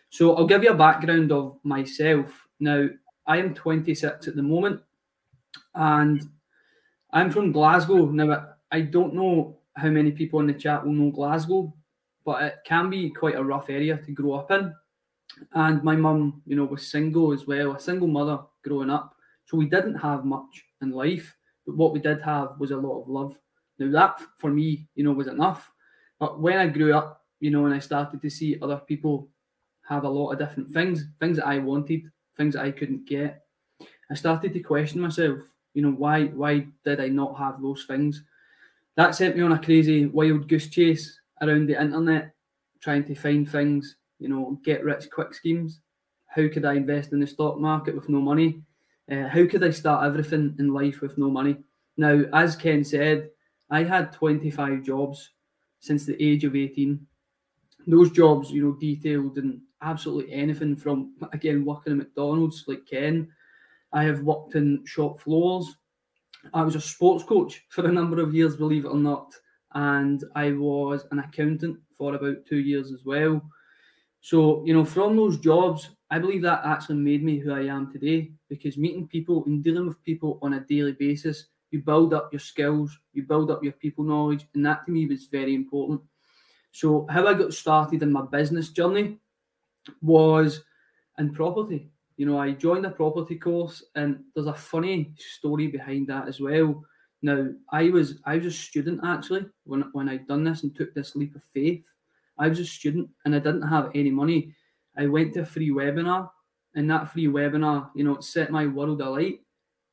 So 0.09 0.35
I'll 0.35 0.47
give 0.47 0.63
you 0.63 0.71
a 0.71 0.77
background 0.77 1.31
of 1.31 1.57
myself. 1.63 2.47
Now, 2.59 2.87
I 3.27 3.37
am 3.37 3.53
26 3.53 4.27
at 4.27 4.35
the 4.35 4.41
moment, 4.41 4.81
and 5.75 6.27
I'm 7.11 7.29
from 7.29 7.51
Glasgow. 7.51 8.05
Now, 8.05 8.55
I 8.71 8.81
don't 8.81 9.13
know 9.13 9.59
how 9.75 9.89
many 9.89 10.11
people 10.11 10.39
in 10.39 10.47
the 10.47 10.53
chat 10.53 10.83
will 10.83 10.93
know 10.93 11.11
Glasgow, 11.11 11.73
but 12.25 12.41
it 12.41 12.55
can 12.65 12.89
be 12.89 13.09
quite 13.09 13.35
a 13.35 13.43
rough 13.43 13.69
area 13.69 13.97
to 13.97 14.11
grow 14.11 14.33
up 14.33 14.51
in. 14.51 14.73
And 15.53 15.83
my 15.83 15.95
mum, 15.95 16.41
you 16.45 16.55
know, 16.55 16.65
was 16.65 16.87
single 16.87 17.33
as 17.33 17.45
well, 17.45 17.73
a 17.73 17.79
single 17.79 18.07
mother 18.07 18.39
growing 18.63 18.89
up. 18.89 19.15
So 19.45 19.57
we 19.57 19.65
didn't 19.65 19.95
have 19.95 20.25
much 20.25 20.65
in 20.81 20.91
life, 20.91 21.35
but 21.65 21.75
what 21.75 21.93
we 21.93 21.99
did 21.99 22.21
have 22.21 22.59
was 22.59 22.71
a 22.71 22.77
lot 22.77 23.01
of 23.01 23.09
love. 23.09 23.37
Now 23.77 23.91
that 23.91 24.21
for 24.37 24.49
me, 24.49 24.87
you 24.95 25.03
know, 25.03 25.11
was 25.11 25.27
enough. 25.27 25.71
But 26.19 26.41
when 26.41 26.57
I 26.57 26.67
grew 26.67 26.93
up, 26.93 27.25
you 27.39 27.51
know, 27.51 27.65
and 27.65 27.73
I 27.73 27.79
started 27.79 28.21
to 28.21 28.29
see 28.29 28.57
other 28.61 28.77
people 28.77 29.29
have 29.87 30.03
a 30.03 30.09
lot 30.09 30.31
of 30.31 30.39
different 30.39 30.71
things, 30.71 31.05
things 31.19 31.37
that 31.37 31.47
I 31.47 31.59
wanted, 31.59 32.09
things 32.37 32.55
I 32.55 32.71
couldn't 32.71 33.07
get, 33.07 33.43
I 34.09 34.15
started 34.15 34.53
to 34.53 34.59
question 34.61 35.01
myself. 35.01 35.39
You 35.73 35.81
know, 35.83 35.91
why 35.91 36.25
why 36.25 36.67
did 36.85 36.99
I 36.99 37.07
not 37.07 37.37
have 37.37 37.61
those 37.61 37.85
things? 37.85 38.23
That 38.95 39.15
sent 39.15 39.35
me 39.35 39.43
on 39.43 39.51
a 39.51 39.59
crazy 39.59 40.05
wild 40.07 40.47
goose 40.47 40.69
chase 40.69 41.19
around 41.41 41.67
the 41.67 41.79
internet 41.79 42.33
trying 42.81 43.03
to 43.05 43.15
find 43.15 43.49
things, 43.49 43.97
you 44.19 44.29
know, 44.29 44.59
get 44.63 44.83
rich 44.83 45.09
quick 45.11 45.33
schemes. 45.33 45.81
How 46.27 46.47
could 46.47 46.65
I 46.65 46.73
invest 46.73 47.11
in 47.13 47.19
the 47.19 47.27
stock 47.27 47.59
market 47.59 47.95
with 47.95 48.09
no 48.09 48.19
money? 48.19 48.61
Uh, 49.11 49.27
how 49.27 49.45
could 49.45 49.63
I 49.63 49.69
start 49.71 50.05
everything 50.05 50.55
in 50.59 50.73
life 50.73 51.01
with 51.01 51.17
no 51.17 51.29
money? 51.29 51.57
Now, 51.95 52.23
as 52.33 52.55
Ken 52.55 52.83
said, 52.83 53.29
I 53.69 53.83
had 53.83 54.13
25 54.13 54.83
jobs 54.83 55.31
since 55.79 56.05
the 56.05 56.21
age 56.21 56.43
of 56.43 56.55
18. 56.55 57.05
Those 57.85 58.11
jobs, 58.11 58.51
you 58.51 58.63
know, 58.63 58.73
detailed 58.73 59.37
in 59.37 59.61
absolutely 59.81 60.33
anything 60.33 60.75
from, 60.75 61.13
again, 61.33 61.65
working 61.65 61.93
at 61.93 61.97
McDonald's 61.97 62.63
like 62.67 62.85
Ken. 62.85 63.27
I 63.93 64.03
have 64.03 64.21
worked 64.21 64.55
in 64.55 64.85
shop 64.85 65.19
floors. 65.19 65.75
I 66.53 66.63
was 66.63 66.75
a 66.75 66.81
sports 66.81 67.23
coach 67.23 67.65
for 67.69 67.87
a 67.87 67.91
number 67.91 68.21
of 68.21 68.33
years, 68.33 68.55
believe 68.55 68.85
it 68.85 68.89
or 68.89 68.97
not 68.97 69.33
and 69.77 70.23
I 70.35 70.51
was 70.53 71.05
an 71.11 71.19
accountant 71.19 71.77
for 71.95 72.15
about 72.15 72.45
two 72.45 72.57
years 72.57 72.91
as 72.91 73.05
well. 73.05 73.41
So, 74.21 74.63
you 74.65 74.73
know, 74.73 74.83
from 74.83 75.15
those 75.15 75.37
jobs, 75.37 75.91
I 76.09 76.19
believe 76.19 76.41
that 76.41 76.61
actually 76.65 76.95
made 76.95 77.23
me 77.23 77.37
who 77.37 77.53
I 77.53 77.65
am 77.65 77.91
today 77.91 78.31
because 78.49 78.77
meeting 78.77 79.07
people 79.07 79.43
and 79.45 79.63
dealing 79.63 79.87
with 79.87 80.03
people 80.03 80.39
on 80.41 80.53
a 80.53 80.61
daily 80.61 80.93
basis, 80.93 81.45
you 81.69 81.79
build 81.79 82.13
up 82.13 82.29
your 82.31 82.39
skills, 82.39 82.97
you 83.13 83.23
build 83.23 83.51
up 83.51 83.63
your 83.63 83.73
people 83.73 84.03
knowledge, 84.03 84.47
and 84.55 84.65
that 84.65 84.85
to 84.85 84.91
me 84.91 85.05
was 85.05 85.27
very 85.27 85.53
important. 85.53 86.01
So, 86.71 87.05
how 87.09 87.27
I 87.27 87.33
got 87.33 87.53
started 87.53 88.01
in 88.01 88.11
my 88.11 88.23
business 88.23 88.69
journey 88.69 89.17
was 90.01 90.63
in 91.17 91.33
property. 91.33 91.89
You 92.17 92.25
know, 92.25 92.39
I 92.39 92.51
joined 92.51 92.85
a 92.85 92.89
property 92.89 93.35
course, 93.35 93.83
and 93.95 94.23
there's 94.33 94.47
a 94.47 94.53
funny 94.53 95.13
story 95.17 95.67
behind 95.67 96.07
that 96.07 96.27
as 96.27 96.39
well. 96.39 96.83
Now, 97.21 97.47
I 97.71 97.89
was 97.89 98.19
I 98.25 98.35
was 98.35 98.45
a 98.45 98.51
student 98.51 99.01
actually 99.03 99.45
when 99.63 99.81
when 99.93 100.09
I'd 100.09 100.27
done 100.27 100.43
this 100.43 100.63
and 100.63 100.75
took 100.75 100.93
this 100.93 101.15
leap 101.15 101.35
of 101.35 101.43
faith. 101.53 101.85
I 102.37 102.47
was 102.47 102.59
a 102.59 102.65
student 102.65 103.09
and 103.25 103.35
I 103.35 103.39
didn't 103.39 103.67
have 103.67 103.91
any 103.95 104.11
money. 104.11 104.53
I 104.95 105.07
went 105.07 105.33
to 105.33 105.41
a 105.41 105.45
free 105.45 105.71
webinar, 105.71 106.29
and 106.75 106.89
that 106.89 107.11
free 107.11 107.27
webinar, 107.27 107.89
you 107.95 108.03
know, 108.03 108.15
it 108.15 108.23
set 108.23 108.51
my 108.51 108.67
world 108.67 109.01
alight. 109.01 109.41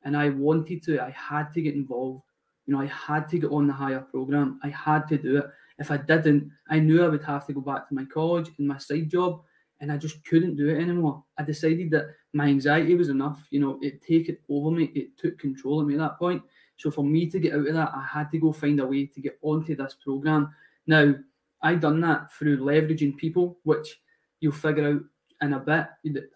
And 0.03 0.15
I 0.15 0.29
wanted 0.29 0.83
to, 0.83 1.01
I 1.01 1.09
had 1.09 1.51
to 1.53 1.61
get 1.61 1.73
involved. 1.73 2.21
You 2.67 2.75
know, 2.75 2.81
I 2.81 2.85
had 2.85 3.27
to 3.29 3.39
get 3.39 3.49
on 3.49 3.65
the 3.65 3.73
higher 3.73 4.01
program. 4.01 4.59
I 4.63 4.69
had 4.69 5.07
to 5.07 5.17
do 5.17 5.37
it. 5.37 5.45
If 5.79 5.89
I 5.89 5.97
didn't, 5.97 6.51
I 6.69 6.79
knew 6.79 7.03
I 7.03 7.09
would 7.09 7.23
have 7.23 7.47
to 7.47 7.53
go 7.53 7.61
back 7.61 7.89
to 7.89 7.95
my 7.95 8.05
college 8.05 8.51
and 8.57 8.67
my 8.67 8.77
side 8.77 9.09
job, 9.09 9.41
and 9.81 9.91
I 9.91 9.97
just 9.97 10.23
couldn't 10.25 10.55
do 10.55 10.69
it 10.69 10.81
anymore. 10.81 11.23
I 11.37 11.43
decided 11.43 11.91
that 11.91 12.07
my 12.33 12.47
anxiety 12.47 12.95
was 12.95 13.09
enough. 13.09 13.45
You 13.49 13.59
know, 13.59 13.79
it 13.81 14.01
take 14.01 14.29
it 14.29 14.41
over 14.49 14.71
me. 14.71 14.91
It 14.95 15.17
took 15.17 15.37
control 15.37 15.81
of 15.81 15.87
me 15.87 15.95
at 15.95 15.99
that 15.99 16.19
point. 16.19 16.41
So 16.77 16.91
for 16.91 17.03
me 17.03 17.29
to 17.29 17.39
get 17.39 17.53
out 17.53 17.67
of 17.67 17.73
that, 17.73 17.91
I 17.93 18.05
had 18.09 18.31
to 18.31 18.37
go 18.37 18.51
find 18.51 18.79
a 18.79 18.85
way 18.85 19.05
to 19.05 19.21
get 19.21 19.37
onto 19.41 19.75
this 19.75 19.95
program. 20.03 20.53
Now, 20.87 21.15
I 21.61 21.75
done 21.75 22.01
that 22.01 22.31
through 22.33 22.57
leveraging 22.57 23.17
people, 23.17 23.57
which 23.63 23.99
you'll 24.39 24.51
figure 24.51 24.87
out 24.87 25.01
in 25.41 25.53
a 25.53 25.59
bit. 25.59 25.87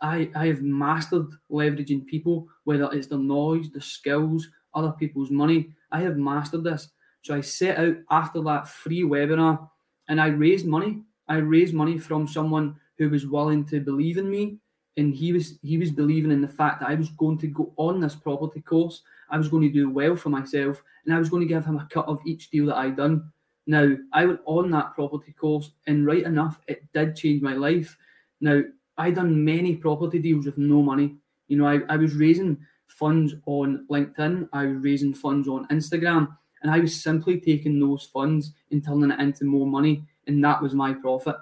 I, 0.02 0.30
I 0.36 0.48
have 0.48 0.62
mastered 0.62 1.28
leveraging 1.52 2.08
people, 2.08 2.48
whether 2.64 2.90
it's 2.92 3.08
the 3.08 3.18
knowledge, 3.18 3.72
the 3.72 3.82
skills, 3.82 4.50
other 4.74 4.92
people's 4.92 5.32
money. 5.32 5.72
I 5.92 6.02
have 6.02 6.18
mastered 6.18 6.64
this. 6.64 6.90
So 7.22 7.36
I 7.36 7.42
set 7.42 7.78
out 7.78 7.96
after 8.10 8.42
that 8.44 8.68
free 8.68 9.04
webinar 9.04 9.70
and 10.08 10.22
I 10.22 10.28
raised 10.28 10.66
money. 10.66 11.04
I 11.28 11.38
raised 11.38 11.74
money 11.74 11.98
from 11.98 12.28
someone 12.28 12.78
who 13.00 13.10
was 13.10 13.26
willing 13.26 13.66
to 13.66 13.80
believe 13.80 14.18
in 14.18 14.30
me. 14.30 14.58
And 14.98 15.16
he 15.16 15.34
was 15.34 15.58
he 15.64 15.78
was 15.78 15.92
believing 15.92 16.32
in 16.32 16.42
the 16.42 16.48
fact 16.48 16.82
that 16.82 16.90
I 16.90 16.96
was 16.96 17.10
going 17.10 17.38
to 17.40 17.48
go 17.48 17.74
on 17.78 18.00
this 18.00 18.16
property 18.16 18.62
course. 18.62 19.02
I 19.32 19.38
was 19.38 19.48
going 19.48 19.64
to 19.64 19.74
do 19.74 19.90
well 19.90 20.16
for 20.16 20.30
myself 20.30 20.84
and 21.06 21.16
I 21.16 21.20
was 21.20 21.30
going 21.30 21.42
to 21.42 21.52
give 21.52 21.66
him 21.66 21.78
a 21.78 21.88
cut 21.90 22.06
of 22.08 22.20
each 22.26 22.52
deal 22.52 22.68
that 22.68 22.78
I 22.78 22.90
done. 22.90 23.32
Now, 23.66 23.96
I 24.14 24.26
went 24.26 24.42
on 24.46 24.72
that 24.72 24.96
property 24.96 25.32
course, 25.32 25.72
and 25.86 26.06
right 26.06 26.24
enough, 26.24 26.60
it 26.68 26.84
did 26.94 27.16
change 27.16 27.42
my 27.42 27.54
life. 27.54 27.96
Now, 28.42 28.62
I 28.98 29.12
done 29.12 29.46
many 29.46 29.76
property 29.76 30.20
deals 30.20 30.46
with 30.46 30.58
no 30.58 30.82
money. 30.82 31.16
You 31.48 31.58
know, 31.58 31.68
I, 31.68 31.80
I 31.88 31.96
was 31.96 32.16
raising 32.16 32.58
funds 32.88 33.36
on 33.46 33.86
LinkedIn, 33.90 34.50
I 34.54 34.66
was 34.66 34.78
raising 34.78 35.14
funds 35.14 35.48
on 35.48 35.68
Instagram, 35.68 36.36
and 36.62 36.72
I 36.72 36.80
was 36.80 37.00
simply 37.00 37.40
taking 37.40 37.80
those 37.80 38.06
funds 38.12 38.54
and 38.72 38.84
turning 38.84 39.12
it 39.12 39.20
into 39.20 39.46
more 39.46 39.68
money, 39.68 40.04
and 40.28 40.44
that 40.44 40.62
was 40.62 40.74
my 40.74 40.94
profit. 40.94 41.36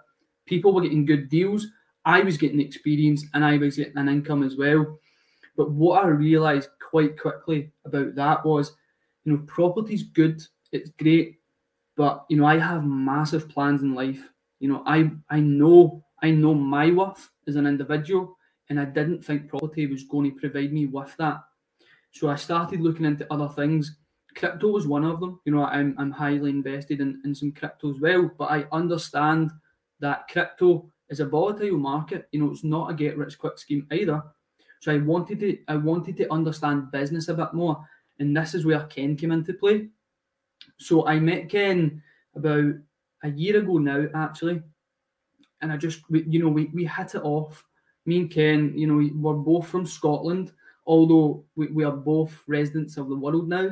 People 0.47 0.73
were 0.73 0.81
getting 0.81 1.05
good 1.05 1.29
deals, 1.29 1.67
I 2.05 2.21
was 2.21 2.37
getting 2.37 2.61
experience, 2.61 3.25
and 3.33 3.43
I 3.43 3.57
was 3.57 3.75
getting 3.77 3.97
an 3.97 4.09
income 4.09 4.43
as 4.43 4.55
well. 4.55 4.99
But 5.57 5.71
what 5.71 6.03
I 6.03 6.07
realized 6.07 6.69
quite 6.79 7.19
quickly 7.19 7.71
about 7.85 8.15
that 8.15 8.45
was, 8.45 8.71
you 9.25 9.33
know, 9.33 9.43
property's 9.47 10.03
good, 10.03 10.41
it's 10.71 10.89
great, 10.91 11.39
but 11.97 12.25
you 12.29 12.37
know, 12.37 12.45
I 12.45 12.57
have 12.59 12.85
massive 12.85 13.49
plans 13.49 13.81
in 13.81 13.93
life. 13.93 14.21
You 14.59 14.69
know, 14.69 14.83
I 14.85 15.11
I 15.29 15.39
know 15.39 16.03
I 16.23 16.31
know 16.31 16.53
my 16.53 16.91
worth 16.91 17.29
as 17.47 17.55
an 17.55 17.67
individual, 17.67 18.37
and 18.69 18.79
I 18.79 18.85
didn't 18.85 19.25
think 19.25 19.49
property 19.49 19.87
was 19.87 20.03
going 20.03 20.31
to 20.31 20.39
provide 20.39 20.71
me 20.71 20.85
with 20.85 21.15
that. 21.17 21.41
So 22.11 22.29
I 22.29 22.35
started 22.35 22.81
looking 22.81 23.05
into 23.05 23.31
other 23.31 23.49
things. 23.49 23.97
Crypto 24.35 24.69
was 24.69 24.87
one 24.87 25.03
of 25.03 25.19
them. 25.19 25.39
You 25.45 25.53
know, 25.53 25.65
I'm 25.65 25.95
I'm 25.97 26.11
highly 26.11 26.51
invested 26.51 27.01
in, 27.01 27.21
in 27.25 27.35
some 27.35 27.51
crypto 27.51 27.93
as 27.93 27.99
well, 27.99 28.31
but 28.37 28.51
I 28.51 28.65
understand 28.71 29.51
that 29.99 30.27
crypto 30.27 30.91
is 31.09 31.19
a 31.19 31.25
volatile 31.25 31.77
market. 31.77 32.27
You 32.31 32.41
know, 32.41 32.51
it's 32.51 32.63
not 32.63 32.91
a 32.91 32.93
get 32.93 33.17
rich 33.17 33.37
quick 33.37 33.57
scheme 33.57 33.87
either. 33.91 34.21
So 34.79 34.91
I 34.91 34.97
wanted 34.97 35.39
to 35.39 35.57
I 35.67 35.75
wanted 35.75 36.17
to 36.17 36.31
understand 36.31 36.91
business 36.91 37.29
a 37.29 37.33
bit 37.33 37.53
more, 37.53 37.83
and 38.19 38.35
this 38.35 38.53
is 38.53 38.65
where 38.65 38.85
Ken 38.85 39.15
came 39.15 39.31
into 39.31 39.53
play. 39.53 39.89
So 40.77 41.07
I 41.07 41.19
met 41.19 41.49
Ken 41.49 42.01
about 42.35 42.73
a 43.23 43.29
year 43.29 43.57
ago 43.57 43.77
now, 43.77 44.07
actually, 44.13 44.61
and 45.61 45.71
I 45.71 45.77
just, 45.77 46.01
we, 46.09 46.23
you 46.27 46.39
know, 46.39 46.49
we, 46.49 46.65
we 46.73 46.85
hit 46.85 47.15
it 47.15 47.23
off. 47.23 47.65
Me 48.05 48.21
and 48.21 48.31
Ken, 48.31 48.73
you 48.75 48.87
know, 48.87 49.09
we're 49.15 49.33
both 49.33 49.67
from 49.67 49.85
Scotland, 49.85 50.51
although 50.85 51.43
we, 51.55 51.67
we 51.67 51.83
are 51.83 51.95
both 51.95 52.43
residents 52.47 52.97
of 52.97 53.09
the 53.09 53.15
world 53.15 53.49
now. 53.49 53.71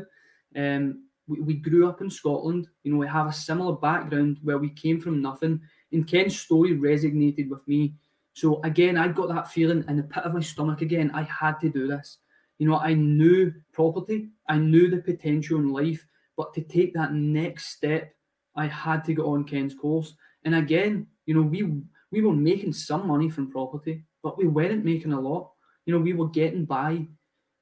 Um, 0.56 1.06
we, 1.28 1.42
we 1.42 1.54
grew 1.56 1.88
up 1.88 2.02
in 2.02 2.10
Scotland. 2.10 2.68
You 2.84 2.94
know, 2.94 2.98
we 2.98 3.08
have 3.08 3.28
a 3.28 3.34
similar 3.34 3.74
background 3.74 4.40
where 4.42 4.58
we 4.58 4.70
came 4.70 5.00
from 5.00 5.22
nothing. 5.22 5.62
And 5.96 6.06
Ken's 6.06 6.38
story 6.38 6.76
resonated 6.76 7.50
with 7.50 7.66
me. 7.68 7.96
So 8.34 8.62
again, 8.64 8.98
I 8.98 9.08
got 9.08 9.30
that 9.30 9.50
feeling 9.50 9.86
in 9.88 9.96
the 9.96 10.04
pit 10.04 10.26
of 10.26 10.34
my 10.34 10.42
stomach 10.42 10.82
again. 10.82 11.10
I 11.14 11.24
had 11.24 11.60
to 11.62 11.70
do 11.70 11.88
this. 11.88 12.18
You 12.60 12.68
know, 12.68 12.78
I 12.78 12.94
knew 12.94 13.54
property, 13.72 14.30
I 14.48 14.58
knew 14.58 14.90
the 14.90 14.98
potential 14.98 15.58
in 15.58 15.70
life, 15.70 16.06
but 16.36 16.54
to 16.54 16.62
take 16.62 16.94
that 16.94 17.14
next 17.14 17.70
step, 17.70 18.14
I 18.56 18.68
had 18.68 19.06
to 19.06 19.14
get 19.14 19.24
on 19.24 19.46
Ken's 19.46 19.74
course. 19.74 20.16
And 20.44 20.56
again, 20.56 21.08
you 21.26 21.34
know, 21.34 21.42
we 21.42 21.64
we 22.12 22.22
were 22.22 22.34
making 22.34 22.74
some 22.74 23.08
money 23.08 23.30
from 23.30 23.52
property, 23.52 24.04
but 24.22 24.38
we 24.38 24.48
weren't 24.48 24.86
making 24.86 25.14
a 25.14 25.20
lot. 25.20 25.52
You 25.86 25.94
know, 25.94 26.00
we 26.00 26.14
were 26.14 26.30
getting 26.30 26.66
by. 26.66 27.08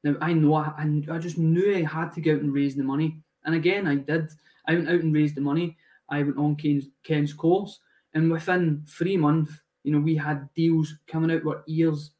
Now 0.03 0.15
I 0.21 0.33
know 0.33 0.55
I, 0.55 0.73
I 1.11 1.17
just 1.19 1.37
knew 1.37 1.75
I 1.75 1.83
had 1.83 2.13
to 2.13 2.21
go 2.21 2.33
out 2.33 2.41
and 2.41 2.53
raise 2.53 2.75
the 2.75 2.83
money. 2.83 3.21
And 3.45 3.55
again, 3.55 3.87
I 3.87 3.95
did. 3.95 4.29
I 4.67 4.73
went 4.73 4.89
out 4.89 5.01
and 5.01 5.13
raised 5.13 5.35
the 5.35 5.41
money. 5.41 5.77
I 6.09 6.23
went 6.23 6.37
on 6.37 6.55
Ken's, 6.55 6.85
Ken's 7.03 7.33
course, 7.33 7.79
and 8.13 8.31
within 8.31 8.85
three 8.87 9.17
months, 9.17 9.53
you 9.83 9.91
know, 9.91 9.99
we 9.99 10.15
had 10.15 10.47
deals 10.53 10.95
coming 11.07 11.31
out 11.31 11.43
with 11.43 11.59
ears. 11.67 12.11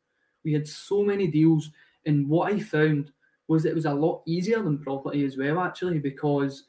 We 0.43 0.53
had 0.53 0.67
so 0.67 1.03
many 1.03 1.27
deals, 1.27 1.69
and 2.05 2.27
what 2.27 2.51
I 2.51 2.59
found 2.59 3.11
was 3.47 3.65
it 3.65 3.75
was 3.75 3.85
a 3.85 3.93
lot 3.93 4.23
easier 4.25 4.61
than 4.61 4.79
property 4.79 5.25
as 5.25 5.37
well, 5.37 5.59
actually, 5.59 5.99
because 5.99 6.63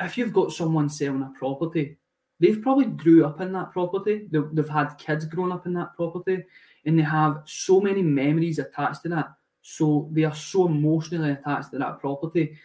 if 0.00 0.16
you've 0.16 0.32
got 0.32 0.52
someone 0.52 0.88
selling 0.88 1.22
a 1.22 1.32
property, 1.38 1.98
they've 2.38 2.62
probably 2.62 2.86
grew 2.86 3.26
up 3.26 3.40
in 3.40 3.52
that 3.52 3.72
property. 3.72 4.28
They've 4.30 4.68
had 4.68 4.94
kids 4.96 5.24
growing 5.26 5.52
up 5.52 5.66
in 5.66 5.74
that 5.74 5.94
property, 5.94 6.44
and 6.86 6.98
they 6.98 7.02
have 7.02 7.42
so 7.44 7.80
many 7.80 8.02
memories 8.02 8.58
attached 8.58 9.02
to 9.02 9.10
that. 9.10 9.32
So 9.62 10.08
they 10.12 10.24
are 10.24 10.34
so 10.34 10.66
emotionally 10.66 11.32
attached 11.32 11.72
to 11.72 11.78
that 11.78 12.00
property. 12.00 12.56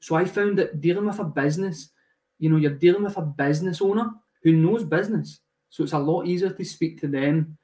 So 0.00 0.16
I 0.16 0.24
found 0.24 0.58
that 0.58 0.80
dealing 0.80 1.06
with 1.06 1.20
a 1.20 1.24
business, 1.24 1.90
you 2.38 2.50
know, 2.50 2.56
you're 2.56 2.72
dealing 2.72 3.04
with 3.04 3.16
a 3.18 3.22
business 3.22 3.80
owner 3.80 4.10
who 4.42 4.52
knows 4.52 4.82
business. 4.82 5.40
So 5.70 5.84
it's 5.84 5.92
a 5.92 5.98
lot 5.98 6.26
easier 6.26 6.50
to 6.50 6.64
speak 6.64 7.00
to 7.00 7.08
them 7.08 7.56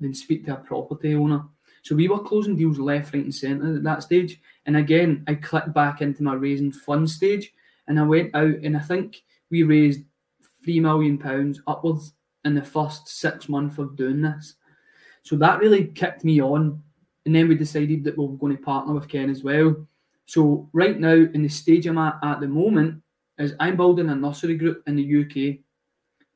than 0.00 0.14
speak 0.14 0.46
to 0.46 0.54
a 0.54 0.56
property 0.56 1.14
owner. 1.14 1.44
So 1.82 1.94
we 1.94 2.08
were 2.08 2.18
closing 2.18 2.56
deals 2.56 2.78
left, 2.78 3.14
right, 3.14 3.24
and 3.24 3.34
centre 3.34 3.76
at 3.76 3.82
that 3.82 4.02
stage. 4.02 4.40
And 4.66 4.76
again, 4.76 5.24
I 5.26 5.34
clicked 5.34 5.74
back 5.74 6.02
into 6.02 6.22
my 6.22 6.34
raising 6.34 6.72
funds 6.72 7.14
stage 7.14 7.52
and 7.86 7.98
I 7.98 8.02
went 8.02 8.34
out 8.34 8.56
and 8.62 8.76
I 8.76 8.80
think 8.80 9.22
we 9.50 9.62
raised 9.62 10.02
three 10.64 10.80
million 10.80 11.18
pounds 11.18 11.60
upwards 11.66 12.12
in 12.44 12.54
the 12.54 12.62
first 12.62 13.08
six 13.08 13.48
months 13.48 13.78
of 13.78 13.96
doing 13.96 14.22
this. 14.22 14.54
So 15.22 15.36
that 15.36 15.60
really 15.60 15.86
kicked 15.86 16.24
me 16.24 16.40
on. 16.40 16.82
And 17.26 17.34
then 17.34 17.48
we 17.48 17.54
decided 17.54 18.04
that 18.04 18.16
we 18.16 18.26
were 18.26 18.36
going 18.36 18.56
to 18.56 18.62
partner 18.62 18.94
with 18.94 19.08
Ken 19.08 19.28
as 19.28 19.42
well. 19.42 19.76
So 20.26 20.68
right 20.72 20.98
now, 20.98 21.14
in 21.14 21.42
the 21.42 21.48
stage 21.48 21.86
I'm 21.86 21.98
at 21.98 22.18
at 22.22 22.40
the 22.40 22.48
moment, 22.48 23.02
is 23.38 23.54
I'm 23.60 23.76
building 23.76 24.08
a 24.08 24.14
nursery 24.14 24.56
group 24.56 24.82
in 24.86 24.96
the 24.96 25.22
UK. 25.22 25.58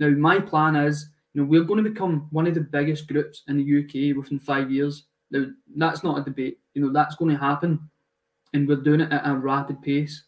Now 0.01 0.09
my 0.09 0.41
plan 0.41 0.77
is, 0.77 1.09
you 1.35 1.41
know, 1.41 1.49
we're 1.49 1.65
going 1.65 1.83
to 1.83 1.91
become 1.91 2.29
one 2.31 2.47
of 2.47 2.55
the 2.55 2.61
biggest 2.61 3.07
groups 3.09 3.43
in 3.49 3.57
the 3.57 3.63
UK 3.81 4.17
within 4.17 4.39
five 4.39 4.71
years. 4.71 5.05
Now, 5.31 5.47
that's 5.77 6.05
not 6.05 6.19
a 6.19 6.25
debate. 6.25 6.59
You 6.75 6.83
know, 6.83 6.93
that's 6.93 7.15
going 7.17 7.31
to 7.31 7.41
happen. 7.41 7.89
And 8.53 8.69
we're 8.69 8.77
doing 8.77 9.01
it 9.01 9.13
at 9.13 9.27
a 9.27 9.35
rapid 9.35 9.81
pace. 9.81 10.25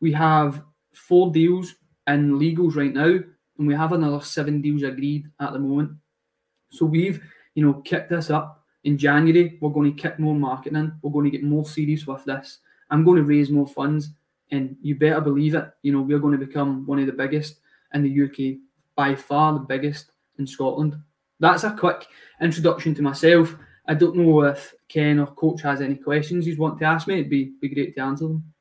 We 0.00 0.12
have 0.12 0.62
four 0.92 1.32
deals 1.32 1.74
in 2.06 2.38
legals 2.38 2.76
right 2.76 2.92
now, 2.92 3.18
and 3.58 3.66
we 3.66 3.74
have 3.74 3.92
another 3.92 4.20
seven 4.20 4.60
deals 4.60 4.82
agreed 4.82 5.28
at 5.40 5.52
the 5.52 5.58
moment. 5.58 5.92
So 6.70 6.86
we've, 6.86 7.20
you 7.54 7.66
know, 7.66 7.74
kicked 7.82 8.10
this 8.10 8.30
up. 8.30 8.64
In 8.84 8.98
January, 8.98 9.58
we're 9.60 9.70
going 9.70 9.94
to 9.94 10.02
kick 10.02 10.18
more 10.18 10.34
marketing. 10.34 10.92
We're 11.02 11.10
going 11.10 11.24
to 11.24 11.30
get 11.30 11.42
more 11.42 11.64
serious 11.64 12.06
with 12.06 12.24
this. 12.24 12.58
I'm 12.90 13.04
going 13.04 13.16
to 13.16 13.24
raise 13.24 13.50
more 13.50 13.66
funds, 13.66 14.10
and 14.50 14.76
you 14.82 14.96
better 14.96 15.20
believe 15.20 15.54
it. 15.54 15.68
You 15.82 15.92
know, 15.92 16.02
we're 16.02 16.18
going 16.18 16.38
to 16.38 16.46
become 16.46 16.86
one 16.86 16.98
of 16.98 17.06
the 17.06 17.12
biggest 17.12 17.60
in 17.94 18.02
the 18.02 18.24
UK, 18.24 18.58
by 18.96 19.14
far 19.14 19.52
the 19.52 19.60
biggest 19.60 20.10
in 20.38 20.46
Scotland. 20.46 20.96
That's 21.40 21.64
a 21.64 21.72
quick 21.72 22.06
introduction 22.40 22.94
to 22.94 23.02
myself. 23.02 23.56
I 23.86 23.94
don't 23.94 24.16
know 24.16 24.42
if 24.42 24.74
Ken 24.88 25.18
or 25.18 25.26
Coach 25.26 25.62
has 25.62 25.80
any 25.80 25.96
questions 25.96 26.46
you 26.46 26.56
want 26.56 26.78
to 26.78 26.84
ask 26.84 27.06
me. 27.06 27.14
It'd 27.14 27.30
be, 27.30 27.52
be 27.60 27.68
great 27.68 27.94
to 27.96 28.02
answer 28.02 28.28
them. 28.28 28.54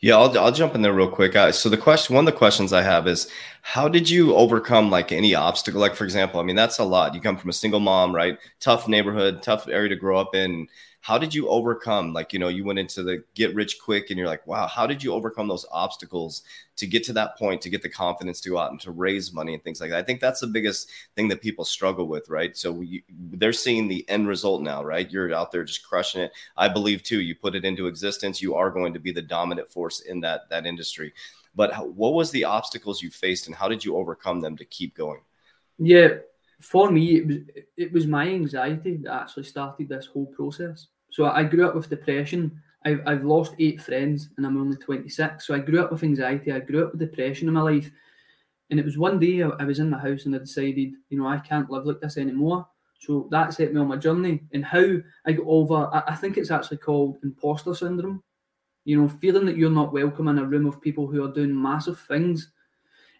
Yeah, 0.00 0.16
I'll, 0.16 0.38
I'll 0.38 0.52
jump 0.52 0.76
in 0.76 0.82
there 0.82 0.92
real 0.92 1.10
quick. 1.10 1.34
Uh, 1.34 1.50
so 1.50 1.68
the 1.68 1.76
question, 1.76 2.14
one 2.14 2.26
of 2.26 2.32
the 2.32 2.38
questions 2.38 2.72
I 2.72 2.82
have 2.82 3.08
is, 3.08 3.28
how 3.62 3.88
did 3.88 4.08
you 4.08 4.34
overcome 4.36 4.90
like 4.90 5.10
any 5.10 5.34
obstacle? 5.34 5.80
Like 5.80 5.96
for 5.96 6.04
example, 6.04 6.38
I 6.38 6.44
mean 6.44 6.54
that's 6.54 6.78
a 6.78 6.84
lot. 6.84 7.14
You 7.14 7.20
come 7.20 7.36
from 7.36 7.50
a 7.50 7.54
single 7.54 7.80
mom, 7.80 8.14
right? 8.14 8.38
Tough 8.60 8.86
neighborhood, 8.86 9.42
tough 9.42 9.66
area 9.66 9.88
to 9.88 9.96
grow 9.96 10.18
up 10.18 10.36
in. 10.36 10.68
How 11.00 11.16
did 11.16 11.32
you 11.34 11.48
overcome 11.48 12.12
like 12.12 12.32
you 12.32 12.38
know 12.38 12.48
you 12.48 12.64
went 12.64 12.78
into 12.78 13.02
the 13.02 13.22
get 13.34 13.54
rich 13.54 13.78
quick 13.80 14.10
and 14.10 14.18
you're 14.18 14.26
like 14.26 14.46
wow 14.46 14.66
how 14.66 14.86
did 14.86 15.02
you 15.02 15.12
overcome 15.12 15.48
those 15.48 15.66
obstacles 15.70 16.42
to 16.76 16.86
get 16.86 17.02
to 17.04 17.12
that 17.12 17.36
point 17.36 17.60
to 17.60 17.70
get 17.70 17.82
the 17.82 17.88
confidence 17.88 18.40
to 18.40 18.50
go 18.50 18.58
out 18.58 18.70
and 18.70 18.80
to 18.80 18.90
raise 18.90 19.32
money 19.32 19.52
and 19.52 19.62
things 19.64 19.80
like 19.80 19.90
that? 19.90 19.98
I 19.98 20.02
think 20.02 20.20
that's 20.20 20.40
the 20.40 20.46
biggest 20.46 20.88
thing 21.16 21.28
that 21.28 21.42
people 21.42 21.64
struggle 21.64 22.06
with 22.06 22.28
right? 22.28 22.56
So 22.56 22.72
we, 22.72 23.04
they're 23.08 23.52
seeing 23.52 23.88
the 23.88 24.08
end 24.08 24.28
result 24.28 24.62
now 24.62 24.84
right? 24.84 25.10
You're 25.10 25.34
out 25.34 25.50
there 25.52 25.64
just 25.64 25.86
crushing 25.86 26.22
it. 26.22 26.32
I 26.56 26.68
believe 26.68 27.02
too 27.02 27.20
you 27.20 27.34
put 27.34 27.54
it 27.54 27.64
into 27.64 27.86
existence 27.86 28.42
you 28.42 28.54
are 28.54 28.70
going 28.70 28.92
to 28.94 29.00
be 29.00 29.12
the 29.12 29.22
dominant 29.22 29.70
force 29.70 30.00
in 30.00 30.20
that 30.20 30.48
that 30.50 30.66
industry. 30.66 31.12
But 31.54 31.88
what 31.94 32.14
was 32.14 32.30
the 32.30 32.44
obstacles 32.44 33.02
you 33.02 33.10
faced 33.10 33.46
and 33.46 33.56
how 33.56 33.68
did 33.68 33.84
you 33.84 33.96
overcome 33.96 34.40
them 34.40 34.56
to 34.56 34.64
keep 34.64 34.94
going? 34.96 35.20
Yeah 35.78 36.18
for 36.60 36.90
me, 36.90 37.16
it 37.16 37.26
was 37.26 37.36
it 37.76 37.92
was 37.92 38.06
my 38.06 38.28
anxiety 38.28 38.96
that 38.98 39.12
actually 39.12 39.44
started 39.44 39.88
this 39.88 40.06
whole 40.06 40.26
process. 40.26 40.88
So 41.10 41.26
I 41.26 41.44
grew 41.44 41.66
up 41.66 41.74
with 41.74 41.88
depression. 41.88 42.60
I've, 42.84 43.00
I've 43.06 43.24
lost 43.24 43.54
eight 43.58 43.80
friends 43.80 44.30
and 44.36 44.46
I'm 44.46 44.60
only 44.60 44.76
26. 44.76 45.46
So 45.46 45.54
I 45.54 45.58
grew 45.58 45.82
up 45.82 45.90
with 45.90 46.02
anxiety. 46.02 46.52
I 46.52 46.60
grew 46.60 46.84
up 46.84 46.92
with 46.92 47.00
depression 47.00 47.48
in 47.48 47.54
my 47.54 47.62
life. 47.62 47.90
And 48.70 48.78
it 48.78 48.84
was 48.84 48.98
one 48.98 49.18
day 49.18 49.42
I, 49.42 49.48
I 49.48 49.64
was 49.64 49.78
in 49.78 49.90
my 49.90 49.98
house 49.98 50.26
and 50.26 50.34
I 50.34 50.38
decided, 50.38 50.92
you 51.08 51.18
know, 51.18 51.26
I 51.26 51.38
can't 51.38 51.70
live 51.70 51.86
like 51.86 52.00
this 52.00 52.18
anymore. 52.18 52.66
So 53.00 53.28
that 53.30 53.54
set 53.54 53.72
me 53.72 53.80
on 53.80 53.88
my 53.88 53.96
journey 53.96 54.42
and 54.52 54.64
how 54.64 54.84
I 55.24 55.32
got 55.32 55.46
over, 55.46 55.88
I, 55.92 56.02
I 56.08 56.14
think 56.14 56.36
it's 56.36 56.50
actually 56.50 56.78
called 56.78 57.18
imposter 57.22 57.74
syndrome. 57.74 58.22
You 58.84 59.00
know, 59.00 59.08
feeling 59.08 59.46
that 59.46 59.56
you're 59.56 59.70
not 59.70 59.92
welcome 59.92 60.28
in 60.28 60.38
a 60.38 60.44
room 60.44 60.66
of 60.66 60.80
people 60.80 61.06
who 61.06 61.22
are 61.24 61.32
doing 61.32 61.60
massive 61.60 62.00
things. 62.00 62.52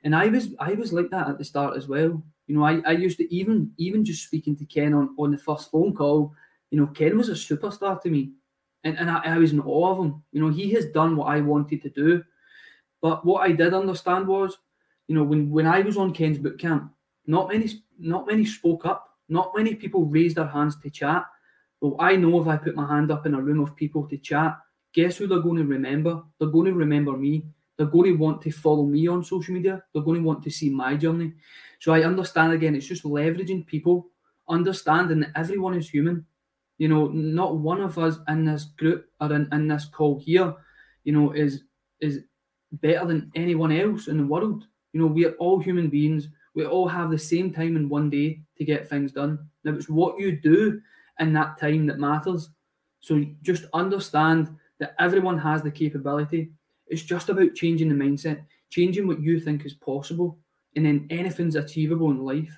And 0.03 0.15
I 0.15 0.29
was 0.29 0.55
I 0.59 0.73
was 0.75 0.93
like 0.93 1.11
that 1.11 1.29
at 1.29 1.37
the 1.37 1.45
start 1.45 1.77
as 1.77 1.89
well. 1.89 2.23
You 2.49 2.57
know, 2.57 2.65
I, 2.65 2.81
I 2.85 2.93
used 2.93 3.19
to 3.19 3.33
even 3.33 3.71
even 3.77 4.05
just 4.05 4.25
speaking 4.25 4.57
to 4.57 4.65
Ken 4.65 4.95
on, 4.95 5.15
on 5.19 5.31
the 5.31 5.39
first 5.39 5.71
phone 5.71 5.95
call, 5.95 6.35
you 6.71 6.81
know, 6.81 6.89
Ken 6.89 7.17
was 7.17 7.29
a 7.29 7.33
superstar 7.33 8.03
to 8.03 8.11
me. 8.11 8.33
And, 8.85 8.99
and 8.99 9.11
I, 9.11 9.21
I 9.25 9.39
was 9.39 9.53
in 9.53 9.61
awe 9.61 9.91
of 9.93 9.99
him. 9.99 10.23
You 10.33 10.41
know, 10.41 10.49
he 10.49 10.71
has 10.73 10.87
done 10.87 11.15
what 11.15 11.27
I 11.27 11.41
wanted 11.41 11.83
to 11.83 11.91
do. 11.91 12.25
But 13.01 13.25
what 13.25 13.43
I 13.43 13.53
did 13.53 13.75
understand 13.75 14.27
was, 14.27 14.59
you 15.09 15.15
know, 15.15 15.25
when, 15.25 15.51
when 15.51 15.67
I 15.67 15.81
was 15.81 15.97
on 15.97 16.13
Ken's 16.13 16.39
boot 16.39 16.59
camp, 16.59 16.93
not 17.27 17.49
many 17.49 17.71
not 17.99 18.27
many 18.27 18.45
spoke 18.45 18.87
up. 18.87 19.05
Not 19.29 19.53
many 19.55 19.75
people 19.75 20.07
raised 20.07 20.37
their 20.37 20.47
hands 20.47 20.81
to 20.81 20.91
chat. 20.91 21.27
Well, 21.81 21.97
I 21.99 22.17
know 22.17 22.41
if 22.41 22.49
I 22.49 22.57
put 22.57 22.75
my 22.75 22.89
hand 22.89 23.11
up 23.11 23.27
in 23.27 23.35
a 23.35 23.41
room 23.41 23.61
of 23.61 23.77
people 23.77 24.09
to 24.09 24.17
chat, 24.17 24.59
guess 24.95 25.19
who 25.19 25.27
they're 25.27 25.41
going 25.41 25.59
to 25.59 25.65
remember? 25.65 26.23
They're 26.39 26.49
going 26.49 26.67
to 26.67 26.73
remember 26.73 27.13
me. 27.13 27.45
They're 27.79 27.87
going 27.87 28.13
to 28.13 28.19
want 28.19 28.43
to 28.43 28.51
follow 28.51 28.85
me 28.85 29.09
on 29.09 29.25
social 29.25 29.55
media. 29.55 29.85
They're 29.95 30.03
going 30.03 30.21
to 30.21 30.27
want 30.27 30.43
to 30.45 30.51
see 30.51 30.71
my 30.71 30.97
journey. 30.97 31.33
So 31.81 31.95
I 31.95 32.03
understand 32.03 32.53
again, 32.53 32.75
it's 32.75 32.87
just 32.89 33.05
leveraging 33.05 33.67
people, 33.67 34.09
understanding 34.49 35.21
that 35.21 35.31
everyone 35.37 35.75
is 35.75 35.89
human. 35.89 36.27
You 36.79 36.89
know, 36.89 37.09
not 37.09 37.59
one 37.59 37.81
of 37.81 37.99
us 37.99 38.19
in 38.29 38.45
this 38.45 38.65
group 38.65 39.07
or 39.21 39.33
in, 39.33 39.49
in 39.53 39.69
this 39.69 39.87
call 39.87 40.21
here, 40.21 40.55
you 41.05 41.13
know, 41.13 41.33
is 41.33 41.63
is 42.01 42.21
better 42.73 43.07
than 43.07 43.31
anyone 43.35 43.73
else 43.73 44.09
in 44.09 44.19
the 44.19 44.27
world. 44.27 44.65
You 44.93 45.01
know, 45.01 45.07
we 45.07 45.25
are 45.27 45.33
all 45.33 45.61
human 45.61 45.89
beings. 45.89 46.29
We 46.55 46.67
all 46.67 46.89
have 46.89 47.11
the 47.11 47.19
same 47.19 47.53
time 47.53 47.77
in 47.77 47.89
one 47.89 48.11
day 48.11 48.43
to 48.59 48.65
get 48.65 48.89
things 48.89 49.13
done. 49.13 49.49
Now 49.65 49.75
it's 49.75 49.89
what 49.89 50.19
you 50.19 50.33
do 50.41 50.81
in 51.21 51.33
that 51.35 51.59
time 51.59 51.87
that 51.87 51.99
matters. 51.99 52.51
So 53.01 53.25
just 53.43 53.65
understand 53.73 54.57
that 54.81 54.95
everyone 54.99 55.39
has 55.39 55.63
the 55.63 55.71
capability. 55.71 56.53
It's 56.89 57.03
just 57.03 57.29
about 57.29 57.55
changing 57.55 57.89
the 57.89 57.95
mindset, 57.95 58.45
changing 58.71 59.07
what 59.07 59.21
you 59.21 59.41
think 59.41 59.65
is 59.65 59.75
possible 59.75 60.39
and 60.77 60.87
then 60.87 61.07
anything's 61.11 61.57
achievable 61.57 62.11
in 62.11 62.25
life. 62.25 62.57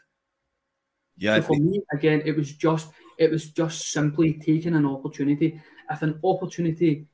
Yeah. 1.17 1.37
So 1.37 1.43
for 1.43 1.55
think- 1.55 1.65
me, 1.65 1.83
again, 1.93 2.23
it 2.25 2.37
was 2.37 2.53
just 2.53 2.91
it 3.19 3.31
was 3.31 3.51
just 3.51 3.91
simply 3.91 4.35
taking 4.35 4.75
an 4.75 4.87
opportunity. 4.87 5.61
If 5.91 6.03
an 6.03 6.19
opportunity 6.25 7.07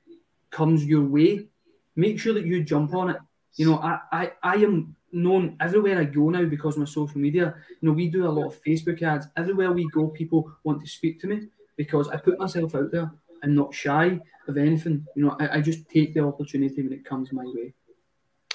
comes 0.50 0.85
your 0.85 1.04
way, 1.04 1.49
make 1.96 2.20
sure 2.20 2.35
that 2.35 2.46
you 2.46 2.62
jump 2.62 2.94
on 2.94 3.11
it. 3.11 3.16
You 3.56 3.70
know, 3.70 3.78
I 3.78 4.00
I, 4.12 4.32
I 4.42 4.54
am 4.56 4.96
known 5.12 5.56
everywhere 5.61 5.99
I 5.99 6.04
go 6.04 6.28
now 6.30 6.44
because 6.44 6.75
of 6.75 6.80
my 6.80 6.87
social 6.87 7.18
media. 7.18 7.54
You 7.80 7.88
know, 7.88 7.92
we 7.92 8.08
do 8.08 8.26
a 8.26 8.30
lot 8.30 8.46
of 8.46 8.62
Facebook 8.62 9.02
ads. 9.02 9.26
Everywhere 9.37 9.73
we 9.73 9.88
go, 9.88 10.08
people 10.08 10.52
want 10.62 10.80
to 10.82 10.87
speak 10.87 11.20
to 11.20 11.26
me 11.26 11.49
because 11.76 12.08
I 12.08 12.16
put 12.16 12.38
myself 12.38 12.75
out 12.75 12.90
there. 12.90 13.11
I'm 13.42 13.54
not 13.54 13.74
shy 13.74 14.20
of 14.48 14.56
anything. 14.56 15.06
You 15.14 15.24
know, 15.24 15.36
I, 15.40 15.58
I 15.58 15.60
just 15.60 15.88
take 15.88 16.14
the 16.14 16.20
opportunity 16.20 16.82
when 16.82 16.92
it 16.92 17.04
comes 17.04 17.32
my 17.32 17.44
way. 17.44 17.74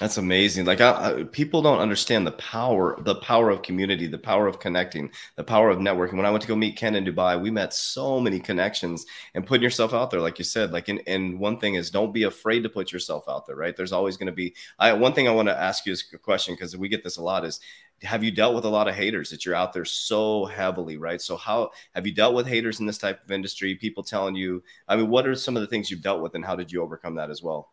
That's 0.02 0.16
amazing. 0.16 0.64
Like 0.64 0.80
I, 0.80 1.20
I, 1.20 1.24
people 1.24 1.62
don't 1.62 1.78
understand 1.78 2.26
the 2.26 2.32
power, 2.32 3.00
the 3.02 3.14
power 3.16 3.50
of 3.50 3.62
community, 3.62 4.08
the 4.08 4.18
power 4.18 4.48
of 4.48 4.58
connecting, 4.58 5.12
the 5.36 5.44
power 5.44 5.70
of 5.70 5.78
networking. 5.78 6.14
When 6.16 6.26
I 6.26 6.30
went 6.30 6.42
to 6.42 6.48
go 6.48 6.56
meet 6.56 6.76
Ken 6.76 6.96
in 6.96 7.04
Dubai, 7.04 7.40
we 7.40 7.52
met 7.52 7.72
so 7.72 8.18
many 8.18 8.40
connections 8.40 9.06
and 9.34 9.46
putting 9.46 9.62
yourself 9.62 9.94
out 9.94 10.10
there, 10.10 10.20
like 10.20 10.38
you 10.38 10.44
said. 10.44 10.72
Like, 10.72 10.88
and, 10.88 11.02
and 11.06 11.38
one 11.38 11.56
thing 11.56 11.74
is, 11.74 11.88
don't 11.90 12.12
be 12.12 12.24
afraid 12.24 12.64
to 12.64 12.68
put 12.68 12.90
yourself 12.90 13.26
out 13.28 13.46
there. 13.46 13.54
Right? 13.54 13.76
There's 13.76 13.92
always 13.92 14.16
going 14.16 14.26
to 14.26 14.32
be. 14.32 14.56
I 14.76 14.92
one 14.92 15.12
thing 15.12 15.28
I 15.28 15.32
want 15.32 15.46
to 15.48 15.56
ask 15.56 15.86
you 15.86 15.92
is 15.92 16.04
a 16.12 16.18
question 16.18 16.54
because 16.54 16.76
we 16.76 16.88
get 16.88 17.04
this 17.04 17.18
a 17.18 17.22
lot: 17.22 17.44
is 17.44 17.60
have 18.02 18.24
you 18.24 18.30
dealt 18.30 18.54
with 18.54 18.64
a 18.64 18.68
lot 18.68 18.88
of 18.88 18.94
haters 18.94 19.30
that 19.30 19.44
you're 19.44 19.54
out 19.54 19.72
there 19.72 19.84
so 19.84 20.44
heavily, 20.44 20.96
right? 20.96 21.20
So 21.20 21.36
how 21.36 21.70
have 21.94 22.06
you 22.06 22.12
dealt 22.12 22.34
with 22.34 22.46
haters 22.46 22.80
in 22.80 22.86
this 22.86 22.98
type 22.98 23.22
of 23.24 23.30
industry? 23.30 23.74
People 23.74 24.02
telling 24.02 24.34
you, 24.34 24.62
I 24.88 24.96
mean, 24.96 25.08
what 25.08 25.26
are 25.26 25.34
some 25.34 25.56
of 25.56 25.60
the 25.60 25.66
things 25.66 25.90
you've 25.90 26.02
dealt 26.02 26.22
with, 26.22 26.34
and 26.34 26.44
how 26.44 26.56
did 26.56 26.72
you 26.72 26.82
overcome 26.82 27.14
that 27.16 27.30
as 27.30 27.42
well? 27.42 27.72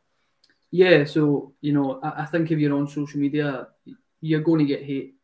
Yeah, 0.71 1.03
so 1.03 1.53
you 1.61 1.73
know, 1.73 1.99
I, 2.03 2.23
I, 2.23 2.25
think 2.25 2.51
if 2.51 2.59
you're 2.59 2.77
on 2.77 2.87
social 2.87 3.19
media, 3.19 3.67
you're 4.21 4.41
going 4.41 4.59
to 4.59 4.65
get 4.65 4.83
hate. 4.83 5.15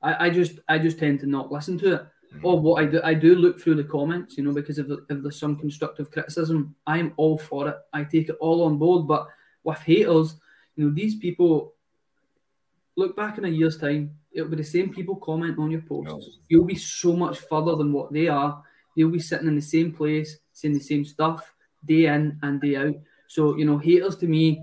I, 0.00 0.26
I 0.26 0.30
just 0.30 0.60
I 0.68 0.78
just 0.78 0.98
tend 0.98 1.20
to 1.20 1.26
not 1.26 1.50
listen 1.50 1.78
to 1.78 1.94
it. 1.94 2.06
Mm-hmm. 2.34 2.46
Or 2.46 2.60
what 2.60 2.82
I 2.82 2.86
do, 2.86 3.00
I 3.02 3.14
do 3.14 3.34
look 3.34 3.60
through 3.60 3.74
the 3.74 3.84
comments, 3.84 4.38
you 4.38 4.44
know, 4.44 4.52
because 4.52 4.78
if, 4.78 4.86
if 4.88 5.22
there's 5.22 5.38
some 5.38 5.56
constructive 5.56 6.10
criticism, 6.10 6.74
I'm 6.86 7.12
all 7.16 7.36
for 7.36 7.68
it. 7.68 7.76
I 7.92 8.04
take 8.04 8.28
it 8.28 8.36
all 8.40 8.64
on 8.64 8.78
board. 8.78 9.06
But 9.06 9.26
with 9.64 9.78
haters, 9.78 10.36
you 10.76 10.86
know, 10.86 10.94
these 10.94 11.16
people 11.16 11.74
look 12.96 13.16
back 13.16 13.38
in 13.38 13.44
a 13.44 13.48
year's 13.48 13.78
time, 13.78 14.16
it'll 14.32 14.48
be 14.48 14.56
the 14.56 14.64
same 14.64 14.92
people 14.92 15.16
commenting 15.16 15.62
on 15.62 15.70
your 15.70 15.82
posts. 15.82 16.10
No. 16.10 16.20
You'll 16.48 16.64
be 16.64 16.76
so 16.76 17.14
much 17.14 17.38
further 17.38 17.76
than 17.76 17.92
what 17.92 18.12
they 18.12 18.28
are. 18.28 18.62
They'll 18.96 19.08
be 19.08 19.18
sitting 19.18 19.48
in 19.48 19.56
the 19.56 19.62
same 19.62 19.92
place, 19.92 20.38
saying 20.52 20.74
the 20.74 20.80
same 20.80 21.04
stuff 21.04 21.52
day 21.84 22.06
in 22.06 22.38
and 22.42 22.60
day 22.60 22.76
out. 22.76 22.94
So, 23.28 23.56
you 23.56 23.64
know, 23.64 23.78
haters 23.78 24.16
to 24.16 24.26
me, 24.26 24.62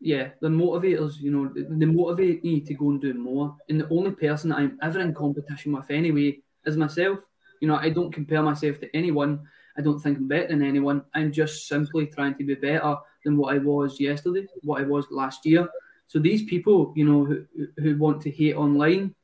yeah, 0.00 0.30
they're 0.40 0.50
motivators. 0.50 1.20
You 1.20 1.30
know, 1.30 1.52
they 1.54 1.86
motivate 1.86 2.44
me 2.44 2.60
to 2.60 2.74
go 2.74 2.90
and 2.90 3.00
do 3.00 3.14
more. 3.14 3.56
And 3.68 3.80
the 3.80 3.88
only 3.90 4.12
person 4.12 4.50
that 4.50 4.58
I'm 4.58 4.78
ever 4.82 5.00
in 5.00 5.14
competition 5.14 5.72
with 5.72 5.90
anyway 5.90 6.38
is 6.64 6.76
myself. 6.76 7.18
You 7.60 7.68
know, 7.68 7.76
I 7.76 7.90
don't 7.90 8.12
compare 8.12 8.42
myself 8.42 8.80
to 8.80 8.96
anyone. 8.96 9.40
I 9.76 9.82
don't 9.82 9.98
think 9.98 10.18
I'm 10.18 10.28
better 10.28 10.48
than 10.48 10.62
anyone. 10.62 11.02
I'm 11.14 11.32
just 11.32 11.68
simply 11.68 12.06
trying 12.06 12.36
to 12.36 12.44
be 12.44 12.54
better 12.54 12.96
than 13.24 13.36
what 13.36 13.54
I 13.54 13.58
was 13.58 13.98
yesterday, 13.98 14.46
what 14.62 14.80
I 14.80 14.84
was 14.84 15.06
last 15.10 15.44
year. 15.46 15.68
So 16.06 16.18
these 16.18 16.44
people, 16.44 16.92
you 16.96 17.04
know, 17.04 17.24
who, 17.24 17.44
who 17.78 17.96
want 17.96 18.22
to 18.22 18.30
hate 18.30 18.54
online, 18.54 19.14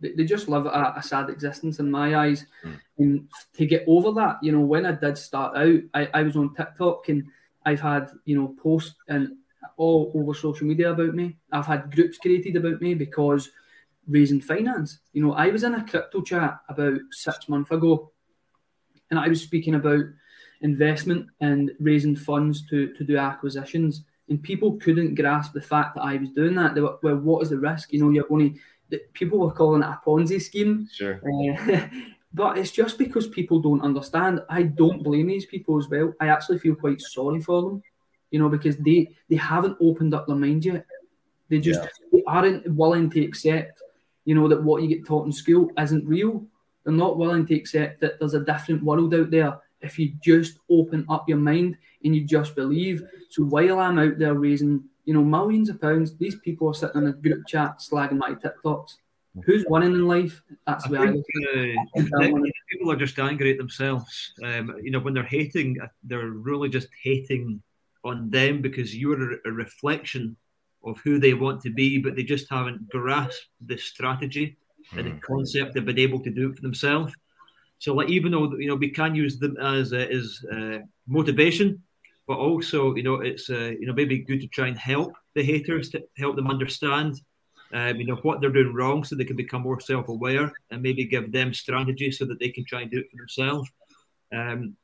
they, 0.00 0.12
they 0.12 0.24
just 0.24 0.48
live 0.48 0.66
a, 0.66 0.94
a, 0.96 1.02
sad 1.02 1.30
existence 1.30 1.78
in 1.78 1.90
my 1.90 2.16
eyes. 2.16 2.46
Mm. 2.64 2.80
And 2.98 3.28
to 3.54 3.66
get 3.66 3.84
over 3.86 4.12
that, 4.12 4.38
you 4.42 4.52
know, 4.52 4.60
when 4.60 4.86
I 4.86 4.92
did 4.92 5.18
start 5.18 5.56
out, 5.56 5.80
I, 5.94 6.08
I 6.12 6.22
was 6.22 6.36
on 6.36 6.54
TikTok 6.54 7.08
and 7.08 7.24
I've 7.64 7.80
had, 7.80 8.10
you 8.24 8.38
know, 8.38 8.54
posts 8.62 8.94
and 9.08 9.36
all 9.76 10.12
over 10.14 10.34
social 10.34 10.66
media 10.66 10.92
about 10.92 11.14
me. 11.14 11.36
I've 11.52 11.66
had 11.66 11.94
groups 11.94 12.18
created 12.18 12.56
about 12.56 12.80
me 12.80 12.94
because 12.94 13.50
raising 14.06 14.40
finance. 14.40 14.98
You 15.12 15.24
know, 15.24 15.32
I 15.32 15.48
was 15.48 15.64
in 15.64 15.74
a 15.74 15.84
crypto 15.84 16.22
chat 16.22 16.60
about 16.68 16.98
six 17.10 17.48
months 17.48 17.70
ago, 17.70 18.12
and 19.10 19.18
I 19.18 19.28
was 19.28 19.42
speaking 19.42 19.74
about 19.74 20.04
investment 20.62 21.26
and 21.40 21.72
raising 21.80 22.16
funds 22.16 22.66
to, 22.68 22.92
to 22.94 23.04
do 23.04 23.16
acquisitions. 23.16 24.04
And 24.28 24.42
people 24.42 24.76
couldn't 24.76 25.14
grasp 25.14 25.52
the 25.52 25.60
fact 25.60 25.94
that 25.94 26.02
I 26.02 26.16
was 26.16 26.30
doing 26.30 26.56
that. 26.56 26.74
They 26.74 26.80
were, 26.80 26.98
well, 27.02 27.16
what 27.16 27.42
is 27.42 27.50
the 27.50 27.58
risk? 27.58 27.92
You 27.92 28.00
know, 28.00 28.10
you're 28.10 28.30
only 28.30 28.56
people 29.12 29.38
were 29.38 29.52
calling 29.52 29.82
it 29.82 29.86
a 29.86 30.00
Ponzi 30.04 30.40
scheme. 30.40 30.88
Sure. 30.92 31.20
Uh, 31.24 31.86
but 32.34 32.58
it's 32.58 32.72
just 32.72 32.98
because 32.98 33.28
people 33.28 33.60
don't 33.60 33.82
understand. 33.82 34.40
I 34.48 34.64
don't 34.64 35.02
blame 35.02 35.28
these 35.28 35.46
people 35.46 35.78
as 35.78 35.88
well. 35.88 36.12
I 36.20 36.28
actually 36.28 36.58
feel 36.58 36.74
quite 36.74 37.00
sorry 37.00 37.40
for 37.40 37.62
them 37.62 37.82
you 38.30 38.38
know, 38.38 38.48
because 38.48 38.76
they 38.78 39.08
they 39.28 39.36
haven't 39.36 39.78
opened 39.80 40.14
up 40.14 40.26
their 40.26 40.36
mind 40.36 40.64
yet. 40.64 40.86
They 41.48 41.58
just 41.58 41.80
yeah. 41.80 41.88
they 42.12 42.22
aren't 42.26 42.68
willing 42.68 43.10
to 43.10 43.24
accept, 43.24 43.80
you 44.24 44.34
know, 44.34 44.48
that 44.48 44.62
what 44.62 44.82
you 44.82 44.88
get 44.88 45.06
taught 45.06 45.26
in 45.26 45.32
school 45.32 45.70
isn't 45.78 46.06
real. 46.06 46.44
They're 46.84 46.92
not 46.92 47.18
willing 47.18 47.46
to 47.46 47.54
accept 47.54 48.00
that 48.00 48.18
there's 48.18 48.34
a 48.34 48.44
different 48.44 48.82
world 48.82 49.14
out 49.14 49.30
there 49.30 49.58
if 49.80 49.98
you 49.98 50.12
just 50.22 50.58
open 50.70 51.04
up 51.08 51.28
your 51.28 51.38
mind 51.38 51.76
and 52.04 52.14
you 52.14 52.24
just 52.24 52.54
believe. 52.54 53.02
So 53.30 53.44
while 53.44 53.78
I'm 53.78 53.98
out 53.98 54.18
there 54.18 54.34
raising, 54.34 54.84
you 55.04 55.14
know, 55.14 55.24
millions 55.24 55.68
of 55.68 55.80
pounds, 55.80 56.16
these 56.16 56.36
people 56.36 56.68
are 56.68 56.74
sitting 56.74 57.02
in 57.02 57.08
a 57.08 57.12
group 57.12 57.46
chat 57.46 57.78
slagging 57.78 58.18
my 58.18 58.32
TikToks. 58.32 58.94
Who's 59.44 59.66
winning 59.68 59.92
in 59.92 60.08
life? 60.08 60.42
That's 60.66 60.88
where 60.88 61.02
I, 61.02 61.12
think, 61.12 61.24
I 61.94 62.30
uh, 62.30 62.40
people 62.70 62.90
are 62.90 62.96
just 62.96 63.18
angry 63.18 63.52
at 63.52 63.58
themselves. 63.58 64.32
Um, 64.42 64.74
you 64.82 64.90
know, 64.90 64.98
when 64.98 65.12
they're 65.12 65.24
hating, 65.24 65.76
they're 66.04 66.30
really 66.30 66.70
just 66.70 66.88
hating 67.02 67.62
on 68.02 68.30
them 68.30 68.62
because 68.62 68.96
you're 68.96 69.34
a 69.44 69.52
reflection 69.52 70.36
of 70.84 70.98
who 71.00 71.18
they 71.18 71.34
want 71.34 71.60
to 71.62 71.70
be, 71.70 71.98
but 71.98 72.16
they 72.16 72.22
just 72.22 72.48
haven't 72.48 72.88
grasped 72.88 73.48
the 73.66 73.76
strategy 73.76 74.56
and 74.92 75.06
the 75.06 75.10
hmm. 75.10 75.18
concept. 75.18 75.74
They've 75.74 75.84
been 75.84 75.98
able 75.98 76.20
to 76.20 76.30
do 76.30 76.50
it 76.50 76.56
for 76.56 76.62
themselves. 76.62 77.12
So, 77.78 77.94
like, 77.94 78.08
even 78.08 78.32
though 78.32 78.56
you 78.56 78.68
know 78.68 78.74
we 78.74 78.90
can 78.90 79.14
use 79.14 79.38
them 79.38 79.56
as 79.58 79.92
uh, 79.92 80.06
as 80.18 80.44
uh, 80.52 80.78
motivation, 81.06 81.82
but 82.26 82.38
also 82.38 82.94
you 82.94 83.02
know 83.02 83.16
it's 83.16 83.50
uh, 83.50 83.72
you 83.78 83.86
know 83.86 83.92
maybe 83.92 84.18
good 84.18 84.40
to 84.40 84.48
try 84.48 84.68
and 84.68 84.78
help 84.78 85.14
the 85.34 85.42
haters 85.42 85.90
to 85.90 86.02
help 86.16 86.36
them 86.36 86.48
understand 86.48 87.20
um, 87.72 87.96
you 87.96 88.06
know 88.06 88.16
what 88.16 88.40
they're 88.40 88.50
doing 88.50 88.72
wrong, 88.72 89.04
so 89.04 89.14
they 89.14 89.24
can 89.24 89.36
become 89.36 89.62
more 89.62 89.80
self-aware 89.80 90.52
and 90.70 90.82
maybe 90.82 91.04
give 91.04 91.32
them 91.32 91.52
strategies 91.52 92.18
so 92.18 92.24
that 92.24 92.38
they 92.38 92.50
can 92.50 92.64
try 92.64 92.82
and 92.82 92.90
do 92.90 93.00
it 93.00 93.10
for 93.10 93.16
themselves. 93.16 93.70
Um, 94.32 94.76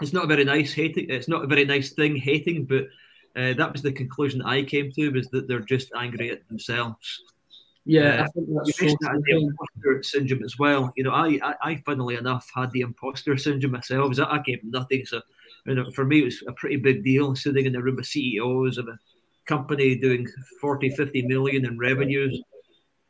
it's 0.00 0.12
not 0.12 0.24
a 0.24 0.28
very 0.28 0.44
nice 0.44 0.72
hating. 0.72 1.10
It's 1.10 1.28
not 1.28 1.44
a 1.44 1.48
very 1.48 1.64
nice 1.64 1.92
thing 1.92 2.16
hating, 2.16 2.66
but 2.66 2.84
uh, 3.36 3.54
that 3.54 3.72
was 3.72 3.82
the 3.82 3.92
conclusion 3.92 4.42
I 4.42 4.62
came 4.62 4.92
to 4.92 5.10
was 5.10 5.28
that 5.28 5.48
they're 5.48 5.60
just 5.60 5.90
angry 5.96 6.30
at 6.30 6.46
themselves. 6.48 7.22
Yeah, 7.88 8.20
uh, 8.20 8.24
I 8.24 8.26
think 8.28 8.48
that's 8.54 8.78
so 8.78 8.96
the 9.00 9.22
imposter 9.30 10.02
syndrome 10.02 10.44
as 10.44 10.58
well. 10.58 10.92
You 10.94 11.04
know, 11.04 11.10
I, 11.10 11.40
I, 11.42 11.54
I, 11.62 11.82
funnily 11.86 12.16
enough, 12.16 12.46
had 12.54 12.70
the 12.72 12.82
imposter 12.82 13.38
syndrome 13.38 13.72
myself. 13.72 14.18
I, 14.20 14.24
I 14.24 14.38
gave 14.40 14.62
nothing, 14.62 15.06
so 15.06 15.22
you 15.64 15.74
know, 15.74 15.90
for 15.92 16.04
me, 16.04 16.20
it 16.20 16.24
was 16.24 16.44
a 16.46 16.52
pretty 16.52 16.76
big 16.76 17.02
deal 17.02 17.34
sitting 17.34 17.64
in 17.64 17.72
the 17.72 17.82
room 17.82 17.98
of 17.98 18.04
CEOs 18.04 18.76
of 18.76 18.88
a 18.88 18.98
company 19.46 19.96
doing 19.96 20.26
40, 20.60 20.90
50 20.90 21.22
million 21.22 21.64
in 21.64 21.78
revenues. 21.78 22.38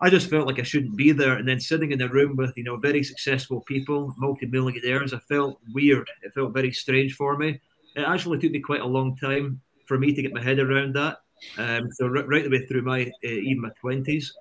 I 0.01 0.11
just 0.11 0.31
felt 0.31 0.47
like 0.47 0.61
I 0.61 0.63
shouldn't 0.63 0.97
be 0.97 1.11
there. 1.11 1.35
And 1.35 1.49
then 1.49 1.59
sitting 1.59 1.91
in 1.91 2.01
a 2.01 2.09
room 2.09 2.37
with, 2.37 2.53
you 2.57 2.63
know, 2.63 2.77
very 2.77 3.03
successful 3.03 3.63
people, 3.63 4.15
multimillionaires, 4.17 5.13
I 5.13 5.19
felt 5.29 5.59
weird. 5.75 6.09
It 6.23 6.35
felt 6.35 6.55
very 6.55 6.71
strange 6.71 7.15
for 7.15 7.37
me. 7.37 7.61
It 7.97 8.03
actually 8.03 8.39
took 8.39 8.53
me 8.53 8.61
quite 8.61 8.83
a 8.83 8.87
long 8.87 9.17
time 9.17 9.61
for 9.89 9.99
me 9.99 10.15
to 10.15 10.23
get 10.23 10.33
my 10.33 10.43
head 10.43 10.61
around 10.61 10.95
that. 10.95 11.19
Um, 11.57 11.91
so 11.91 12.07
right, 12.07 12.29
right 12.29 12.45
the 12.45 12.51
way 12.51 12.65
through 12.67 12.83
my 12.83 13.03
uh, 13.25 13.29
even 13.29 13.63
my 13.63 13.71
twenties, 13.81 14.33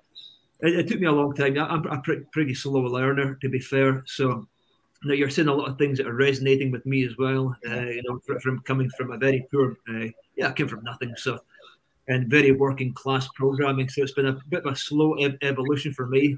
it, 0.60 0.80
it, 0.80 0.88
took 0.88 1.00
me 1.00 1.06
a 1.06 1.12
long 1.12 1.34
time. 1.34 1.58
I'm 1.58 1.86
a 1.86 2.00
pretty, 2.00 2.24
pretty 2.32 2.54
slow 2.54 2.80
learner, 2.80 3.36
to 3.40 3.48
be 3.48 3.60
fair. 3.60 4.02
So 4.06 4.48
now 5.04 5.14
you're 5.14 5.30
seeing 5.30 5.48
a 5.48 5.54
lot 5.54 5.68
of 5.68 5.78
things 5.78 5.98
that 5.98 6.06
are 6.06 6.14
resonating 6.14 6.70
with 6.70 6.84
me 6.86 7.04
as 7.04 7.16
well. 7.18 7.56
Uh, 7.66 7.80
you 7.80 8.02
know, 8.06 8.20
from, 8.26 8.40
from, 8.40 8.60
coming 8.60 8.90
from 8.90 9.12
a 9.12 9.18
very 9.18 9.46
poor, 9.50 9.76
uh, 9.88 10.06
yeah, 10.36 10.48
I 10.48 10.52
came 10.52 10.68
from 10.68 10.84
nothing. 10.84 11.14
So 11.16 11.40
and 12.08 12.28
very 12.28 12.52
working 12.52 12.92
class 12.94 13.28
programming. 13.34 13.88
So 13.88 14.02
it's 14.02 14.12
been 14.12 14.26
a 14.26 14.38
bit 14.48 14.64
of 14.64 14.72
a 14.72 14.76
slow 14.76 15.14
ev- 15.14 15.36
evolution 15.42 15.92
for 15.92 16.06
me 16.06 16.36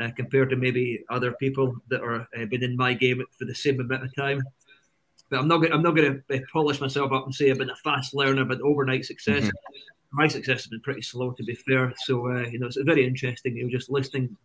uh, 0.00 0.10
compared 0.16 0.50
to 0.50 0.56
maybe 0.56 1.04
other 1.08 1.32
people 1.32 1.76
that 1.88 2.02
are 2.02 2.26
uh, 2.36 2.46
been 2.50 2.64
in 2.64 2.76
my 2.76 2.92
game 2.94 3.22
for 3.38 3.44
the 3.44 3.54
same 3.54 3.80
amount 3.80 4.04
of 4.04 4.14
time. 4.14 4.42
But 5.30 5.38
I'm 5.38 5.48
not 5.48 5.58
gonna, 5.58 5.74
I'm 5.74 5.82
not 5.82 5.96
going 5.96 6.22
to 6.28 6.36
uh, 6.36 6.40
polish 6.52 6.80
myself 6.80 7.12
up 7.12 7.24
and 7.24 7.34
say 7.34 7.50
I've 7.50 7.58
been 7.58 7.70
a 7.70 7.76
fast 7.76 8.14
learner, 8.14 8.44
but 8.44 8.60
overnight 8.60 9.04
success. 9.04 9.44
Mm-hmm. 9.44 9.48
My 10.14 10.28
success 10.28 10.62
has 10.62 10.66
been 10.68 10.80
pretty 10.80 11.02
slow, 11.02 11.32
to 11.32 11.42
be 11.42 11.54
fair. 11.54 11.92
So 12.04 12.30
uh, 12.30 12.46
you 12.48 12.58
know, 12.58 12.66
it's 12.66 12.78
very 12.80 13.06
interesting. 13.06 13.56
You're 13.56 13.68
just 13.68 13.90
listening. 13.90 14.36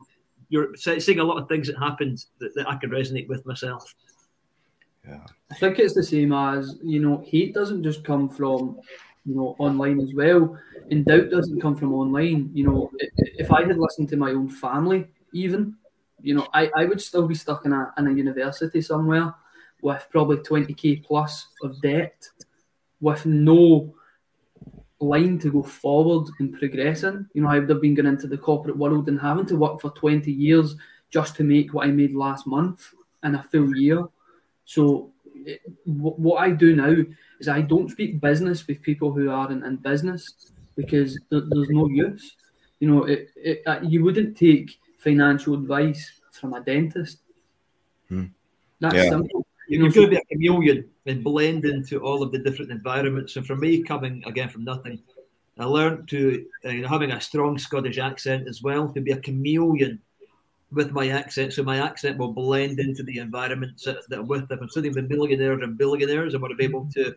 You're 0.49 0.75
seeing 0.75 1.19
a 1.19 1.23
lot 1.23 1.41
of 1.41 1.47
things 1.47 1.67
that 1.67 1.77
happened 1.77 2.25
that, 2.39 2.55
that 2.55 2.67
I 2.67 2.75
can 2.75 2.89
resonate 2.89 3.27
with 3.27 3.45
myself. 3.45 3.93
Yeah. 5.07 5.25
I 5.51 5.55
think 5.55 5.79
it's 5.79 5.93
the 5.93 6.03
same 6.03 6.33
as 6.33 6.77
you 6.83 6.99
know, 6.99 7.23
hate 7.25 7.53
doesn't 7.53 7.83
just 7.83 8.03
come 8.03 8.29
from 8.29 8.79
you 9.25 9.35
know, 9.35 9.55
online 9.59 9.99
as 9.99 10.13
well. 10.13 10.57
And 10.89 11.05
doubt 11.05 11.29
doesn't 11.29 11.61
come 11.61 11.75
from 11.75 11.93
online. 11.93 12.49
You 12.53 12.65
know, 12.65 12.91
if 12.97 13.51
I 13.51 13.65
had 13.65 13.77
listened 13.77 14.09
to 14.09 14.17
my 14.17 14.31
own 14.31 14.49
family, 14.49 15.07
even, 15.33 15.75
you 16.21 16.33
know, 16.33 16.47
I, 16.53 16.71
I 16.75 16.85
would 16.85 17.01
still 17.01 17.27
be 17.27 17.35
stuck 17.35 17.65
in 17.65 17.73
a 17.73 17.93
in 17.97 18.07
a 18.07 18.11
university 18.11 18.81
somewhere 18.81 19.33
with 19.81 20.07
probably 20.09 20.37
20k 20.37 21.03
plus 21.03 21.47
of 21.63 21.79
debt, 21.81 22.27
with 22.99 23.25
no 23.25 23.93
line 24.99 25.39
to 25.39 25.51
go 25.51 25.63
forward 25.63 26.29
and 26.39 26.57
progressing. 26.57 27.27
You 27.33 27.41
know, 27.41 27.49
I 27.49 27.59
would 27.59 27.69
have 27.69 27.81
been 27.81 27.95
going 27.95 28.07
into 28.07 28.27
the 28.27 28.37
corporate 28.37 28.77
world 28.77 29.07
and 29.07 29.19
having 29.19 29.45
to 29.47 29.55
work 29.55 29.81
for 29.81 29.91
20 29.91 30.31
years 30.31 30.75
just 31.09 31.35
to 31.37 31.43
make 31.43 31.73
what 31.73 31.87
I 31.87 31.91
made 31.91 32.13
last 32.13 32.45
month 32.45 32.93
in 33.23 33.35
a 33.35 33.43
full 33.43 33.75
year. 33.75 34.05
So, 34.65 35.11
it, 35.45 35.61
what 35.85 36.37
I 36.37 36.51
do 36.51 36.75
now 36.75 36.95
is 37.39 37.47
I 37.47 37.61
don't 37.61 37.89
speak 37.89 38.19
business 38.19 38.67
with 38.67 38.81
people 38.81 39.11
who 39.11 39.29
aren't 39.31 39.63
in 39.63 39.75
business 39.77 40.51
because 40.75 41.19
there, 41.29 41.41
there's 41.49 41.69
no 41.69 41.87
use. 41.87 42.35
You 42.79 42.91
know, 42.91 43.03
it, 43.05 43.29
it, 43.35 43.61
uh, 43.65 43.79
you 43.83 44.03
wouldn't 44.03 44.37
take 44.37 44.77
financial 44.99 45.53
advice 45.53 46.19
from 46.31 46.53
a 46.53 46.61
dentist. 46.61 47.19
Hmm. 48.07 48.25
That's 48.79 48.95
yeah. 48.95 49.09
simple. 49.09 49.45
You 49.69 49.83
have 49.85 49.93
got 49.93 50.01
to 50.01 50.07
be 50.07 50.15
a 50.15 50.25
chameleon 50.25 50.89
and 51.05 51.23
blend 51.23 51.63
into 51.65 51.99
all 51.99 52.23
of 52.23 52.31
the 52.31 52.39
different 52.39 52.71
environments. 52.71 53.35
And 53.35 53.45
for 53.45 53.55
me, 53.55 53.83
coming 53.83 54.23
again 54.25 54.49
from 54.49 54.63
nothing, 54.63 54.99
I 55.59 55.65
learned 55.65 56.07
to, 56.09 56.45
uh, 56.65 56.69
you 56.69 56.81
know, 56.81 56.87
having 56.87 57.11
a 57.11 57.21
strong 57.21 57.57
Scottish 57.57 57.99
accent 57.99 58.47
as 58.47 58.63
well, 58.63 58.91
to 58.93 59.01
be 59.01 59.11
a 59.11 59.19
chameleon 59.19 60.01
with 60.71 60.91
my 60.91 61.09
accent, 61.09 61.53
so 61.53 61.63
my 61.63 61.83
accent 61.83 62.17
will 62.17 62.31
blend 62.31 62.79
into 62.79 63.03
the 63.03 63.17
environment 63.17 63.81
that, 63.85 63.97
I'm 64.11 64.27
with. 64.27 64.51
If 64.51 64.61
I'm 64.61 64.69
sitting 64.69 64.93
with 64.93 65.09
millionaires 65.09 65.61
and 65.63 65.77
billionaires, 65.77 66.33
I 66.33 66.37
want 66.37 66.51
to 66.51 66.55
be 66.55 66.63
able 66.63 66.87
to 66.93 67.13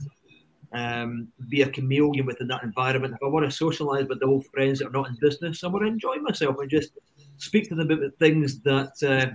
um, 0.72 1.28
be 1.48 1.62
a 1.62 1.68
chameleon 1.68 2.26
within 2.26 2.48
that 2.48 2.62
environment. 2.62 3.14
If 3.14 3.22
I 3.22 3.28
want 3.28 3.44
to 3.44 3.50
socialize 3.50 4.06
with 4.08 4.20
the 4.20 4.26
old 4.26 4.46
friends 4.46 4.78
that 4.78 4.88
are 4.88 4.90
not 4.90 5.08
in 5.08 5.16
business, 5.20 5.62
I 5.62 5.68
want 5.68 5.84
to 5.84 5.88
enjoy 5.88 6.16
myself 6.16 6.56
and 6.58 6.70
just 6.70 6.92
speak 7.36 7.68
to 7.68 7.74
them 7.74 7.90
about 7.90 8.00
the 8.00 8.10
things 8.18 8.60
that 8.60 8.92
uh, 9.02 9.34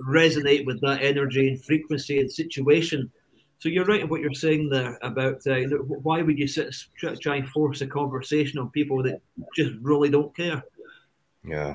resonate 0.00 0.66
with 0.66 0.80
that 0.80 1.02
energy 1.02 1.48
and 1.48 1.64
frequency 1.64 2.20
and 2.20 2.30
situation. 2.30 3.10
So 3.58 3.68
you're 3.68 3.84
right 3.84 4.02
in 4.02 4.08
what 4.08 4.20
you're 4.20 4.34
saying 4.34 4.68
there 4.68 4.98
about 5.02 5.44
uh, 5.46 5.60
why 6.02 6.22
would 6.22 6.38
you 6.38 6.46
sit 6.46 6.74
try 7.20 7.36
and 7.36 7.48
force 7.48 7.80
a 7.80 7.86
conversation 7.86 8.58
on 8.58 8.70
people 8.70 9.02
that 9.02 9.20
just 9.56 9.72
really 9.80 10.08
don't 10.08 10.34
care? 10.36 10.62
Yeah, 11.44 11.74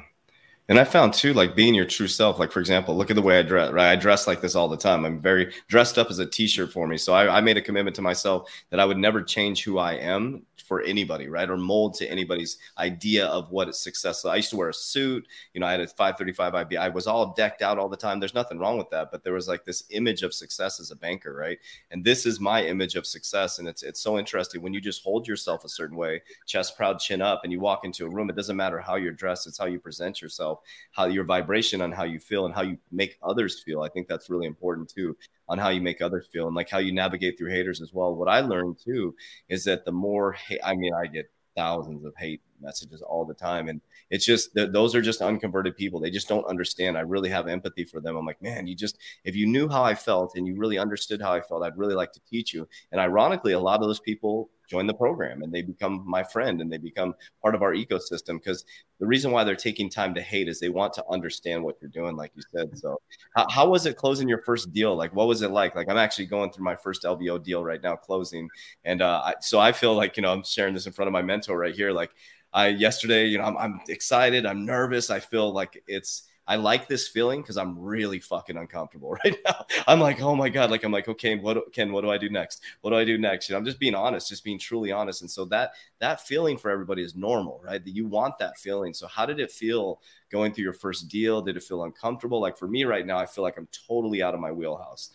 and 0.70 0.80
I 0.80 0.84
found 0.86 1.14
too, 1.14 1.34
like 1.34 1.56
being 1.56 1.74
your 1.74 1.86
true 1.86 2.08
self. 2.08 2.40
Like 2.40 2.52
for 2.52 2.60
example, 2.60 2.96
look 2.96 3.10
at 3.10 3.16
the 3.16 3.22
way 3.22 3.40
I 3.40 3.42
dress. 3.42 3.72
Right, 3.72 3.92
I 3.92 3.96
dress 3.96 4.28
like 4.28 4.42
this 4.42 4.56
all 4.56 4.70
the 4.70 4.78
time. 4.78 5.06
I'm 5.06 5.22
very 5.22 5.54
dressed 5.68 5.98
up 5.98 6.10
as 6.10 6.20
a 6.20 6.26
T-shirt 6.26 6.72
for 6.72 6.88
me. 6.88 6.98
So 6.98 7.14
I, 7.14 7.38
I 7.38 7.42
made 7.42 7.58
a 7.58 7.62
commitment 7.62 7.96
to 7.98 8.02
myself 8.02 8.50
that 8.70 8.80
I 8.80 8.86
would 8.86 8.98
never 8.98 9.22
change 9.22 9.64
who 9.64 9.78
I 9.78 9.94
am 9.94 10.44
for 10.64 10.82
anybody, 10.82 11.28
right? 11.28 11.50
Or 11.50 11.58
mold 11.58 11.94
to 11.96 12.10
anybody's 12.10 12.58
idea 12.78 13.28
of 13.28 13.52
what 13.52 13.70
is 13.70 13.80
successful. 13.80 14.32
I 14.32 14.38
used 14.38 14.50
to 14.52 14.58
wear 14.58 14.70
a 14.70 14.74
suit, 14.74 15.28
you 15.54 15.60
know, 15.60 15.68
I 15.68 15.72
had 15.72 15.82
a 15.82 15.88
535 15.88 16.56
IB. 16.56 16.78
I 16.78 16.90
was 16.90 17.06
all 17.06 17.34
decked 17.34 17.62
out 17.62 17.78
all 17.78 17.90
the 17.90 17.98
time. 17.98 18.20
There's 18.20 18.34
nothing 18.34 18.58
wrong 18.60 18.78
with 18.78 18.90
that, 18.90 19.12
but 19.12 19.24
there 19.24 19.34
was 19.34 19.48
like 19.48 19.66
this 19.66 19.84
image 19.90 20.24
of 20.24 20.34
success 20.34 20.80
as 20.80 20.92
a 20.92 20.96
banker, 20.96 21.36
right? 21.36 21.60
And 21.92 22.04
this 22.04 22.26
is 22.26 22.40
my 22.40 22.64
image 22.64 22.96
of 22.96 23.06
success. 23.06 23.60
And 23.60 23.68
it's 23.68 23.84
it's 23.84 24.00
so 24.00 24.18
interesting 24.18 24.62
when 24.62 24.74
you 24.74 24.82
just 24.82 25.04
hold 25.04 25.28
yourself 25.28 25.66
a 25.66 25.70
certain 25.70 25.98
way, 25.98 26.22
chest 26.46 26.78
proud, 26.78 27.00
chin 27.00 27.22
up, 27.22 27.42
and 27.44 27.52
you 27.52 27.60
walk 27.60 27.84
into 27.84 28.06
a 28.06 28.10
room. 28.10 28.30
It 28.30 28.36
doesn't 28.36 28.58
matter 28.58 28.80
how 28.80 28.96
you're 28.96 29.12
dressed, 29.12 29.48
it's 29.48 29.58
how 29.58 29.66
you 29.66 29.80
present 29.80 30.22
yourself, 30.22 30.53
how 30.92 31.06
your 31.06 31.24
vibration 31.24 31.82
on 31.82 31.92
how 31.92 32.04
you 32.04 32.20
feel 32.20 32.46
and 32.46 32.54
how 32.54 32.62
you 32.62 32.78
make 32.92 33.18
others 33.24 33.62
feel. 33.64 33.82
I 33.82 33.90
think 33.90 34.08
that's 34.08 34.30
really 34.30 34.48
important 34.48 34.90
too 34.90 35.16
on 35.50 35.58
how 35.58 35.70
you 35.70 35.82
make 35.82 36.02
others 36.02 36.28
feel 36.32 36.48
and 36.48 36.56
like 36.56 36.70
how 36.70 36.80
you 36.80 36.94
navigate 36.94 37.38
through 37.38 37.52
haters 37.52 37.82
as 37.82 37.94
well. 37.94 38.16
What 38.16 38.30
I 38.30 38.40
learned 38.42 38.78
too 38.84 39.16
is 39.50 39.64
that 39.66 39.86
the 39.86 39.92
more 39.92 40.34
hate, 40.34 40.60
I 40.64 40.76
mean, 40.76 40.94
I 40.94 41.08
get 41.08 41.30
thousands 41.56 42.04
of 42.06 42.14
hate 42.18 42.42
messages 42.62 43.02
all 43.02 43.26
the 43.26 43.34
time. 43.34 43.68
And 43.68 43.82
it's 44.10 44.26
just 44.26 44.50
those 44.56 44.96
are 44.96 45.02
just 45.02 45.22
unconverted 45.22 45.76
people. 45.76 46.00
They 46.00 46.10
just 46.10 46.28
don't 46.28 46.46
understand. 46.46 46.98
I 46.98 47.02
really 47.02 47.30
have 47.30 47.48
empathy 47.48 47.84
for 47.84 48.00
them. 48.00 48.16
I'm 48.16 48.26
like, 48.26 48.42
man, 48.42 48.68
you 48.68 48.76
just, 48.76 48.98
if 49.24 49.36
you 49.36 49.46
knew 49.48 49.68
how 49.68 49.84
I 49.84 49.96
felt 49.96 50.36
and 50.36 50.48
you 50.48 50.56
really 50.56 50.78
understood 50.78 51.22
how 51.22 51.34
I 51.34 51.42
felt, 51.42 51.64
I'd 51.64 51.78
really 51.78 51.96
like 51.96 52.12
to 52.14 52.22
teach 52.30 52.54
you. 52.54 52.68
And 52.92 53.00
ironically, 53.00 53.54
a 53.54 53.60
lot 53.60 53.82
of 53.82 53.88
those 53.88 54.00
people 54.00 54.50
join 54.74 54.88
the 54.88 54.94
program 54.94 55.44
and 55.44 55.54
they 55.54 55.62
become 55.62 56.04
my 56.08 56.24
friend 56.24 56.60
and 56.62 56.72
they 56.72 56.80
become 56.80 57.14
part 57.44 57.54
of 57.54 57.62
our 57.62 57.74
ecosystem. 57.74 58.36
Because 58.40 58.66
the 59.00 59.06
reason 59.06 59.32
why 59.32 59.44
they're 59.44 59.56
taking 59.56 59.88
time 59.88 60.16
to 60.16 60.22
hate 60.22 60.48
is 60.48 60.60
they 60.60 60.70
want 60.70 60.94
to 60.94 61.04
understand 61.10 61.64
what 61.64 61.76
you're 61.80 61.92
doing 61.92 62.16
like 62.16 62.32
you 62.36 62.42
said. 62.52 62.76
So 62.78 63.00
how, 63.36 63.48
how 63.50 63.70
was 63.70 63.86
it 63.86 63.98
closing 63.98 64.28
your 64.28 64.42
first 64.42 64.74
deal? 64.74 64.96
Like 64.96 65.14
what 65.14 65.28
was 65.28 65.44
it 65.44 65.52
like? 65.52 65.76
Like 65.76 65.90
i'm 65.90 65.98
actually 65.98 66.26
going 66.26 66.52
through 66.52 66.66
my 66.66 66.76
first 66.76 67.04
lbo 67.04 67.44
deal 67.44 67.64
right 67.64 67.84
now 67.84 67.96
closing. 67.96 68.50
And 68.84 69.02
uh, 69.02 69.22
I, 69.26 69.34
so 69.42 69.60
i 69.60 69.72
feel 69.72 69.94
like 69.94 70.18
you 70.18 70.24
know 70.24 70.32
i'm 70.32 70.44
sharing 70.44 70.74
this 70.74 70.88
in 70.88 70.94
front 70.94 71.08
of 71.08 71.14
my 71.14 71.22
mentor 71.22 71.58
right 71.58 71.76
here. 71.76 71.92
Like 71.92 72.12
I 72.54 72.68
yesterday, 72.68 73.26
you 73.28 73.38
know, 73.38 73.46
I'm, 73.46 73.58
I'm 73.58 73.82
excited, 73.90 74.46
I'm 74.46 74.66
nervous. 74.66 75.10
I 75.10 75.20
feel 75.20 75.52
like 75.52 75.82
it's 75.88 76.24
I 76.46 76.58
like 76.58 76.88
this 76.88 77.08
feeling 77.08 77.42
because 77.42 77.58
I'm 77.58 77.80
really 77.80 78.20
fucking 78.20 78.58
uncomfortable 78.58 79.12
right 79.24 79.38
now. 79.46 79.66
I'm 79.88 80.00
like, 80.00 80.22
oh 80.22 80.36
my 80.36 80.50
god, 80.50 80.72
like 80.72 80.84
I'm 80.84 80.92
like, 80.92 81.08
okay, 81.08 81.36
what 81.36 81.72
Ken, 81.74 81.92
what 81.92 82.02
do 82.02 82.12
I 82.12 82.18
do 82.18 82.30
next? 82.30 82.62
What 82.82 82.92
do 82.92 82.98
I 82.98 83.06
do 83.06 83.18
next? 83.18 83.48
You 83.48 83.54
know, 83.54 83.60
I'm 83.60 83.66
just 83.66 83.80
being 83.80 83.96
honest, 83.96 84.30
just 84.30 84.44
being 84.44 84.60
truly 84.60 84.92
honest. 84.92 85.22
And 85.22 85.32
so 85.32 85.46
that 85.46 85.72
that 86.00 86.22
feeling 86.22 86.58
for 86.58 86.70
everybody 86.70 87.02
is 87.02 87.16
normal, 87.16 87.62
right? 87.64 87.84
That 87.84 87.96
you 87.96 88.08
want 88.08 88.38
that 88.40 88.58
feeling. 88.58 88.94
So 88.94 89.08
how 89.08 89.26
did 89.26 89.40
it 89.40 89.52
feel 89.52 90.02
going 90.32 90.54
through 90.54 90.66
your 90.66 90.74
first 90.74 91.08
deal? 91.08 91.42
Did 91.42 91.56
it 91.58 91.64
feel 91.64 91.84
uncomfortable? 91.84 92.42
Like 92.42 92.58
for 92.58 92.68
me 92.68 92.84
right 92.84 93.06
now, 93.06 93.18
I 93.18 93.26
feel 93.26 93.44
like 93.44 93.58
I'm 93.58 93.70
totally 93.88 94.22
out 94.22 94.34
of 94.34 94.40
my 94.40 94.52
wheelhouse. 94.52 95.12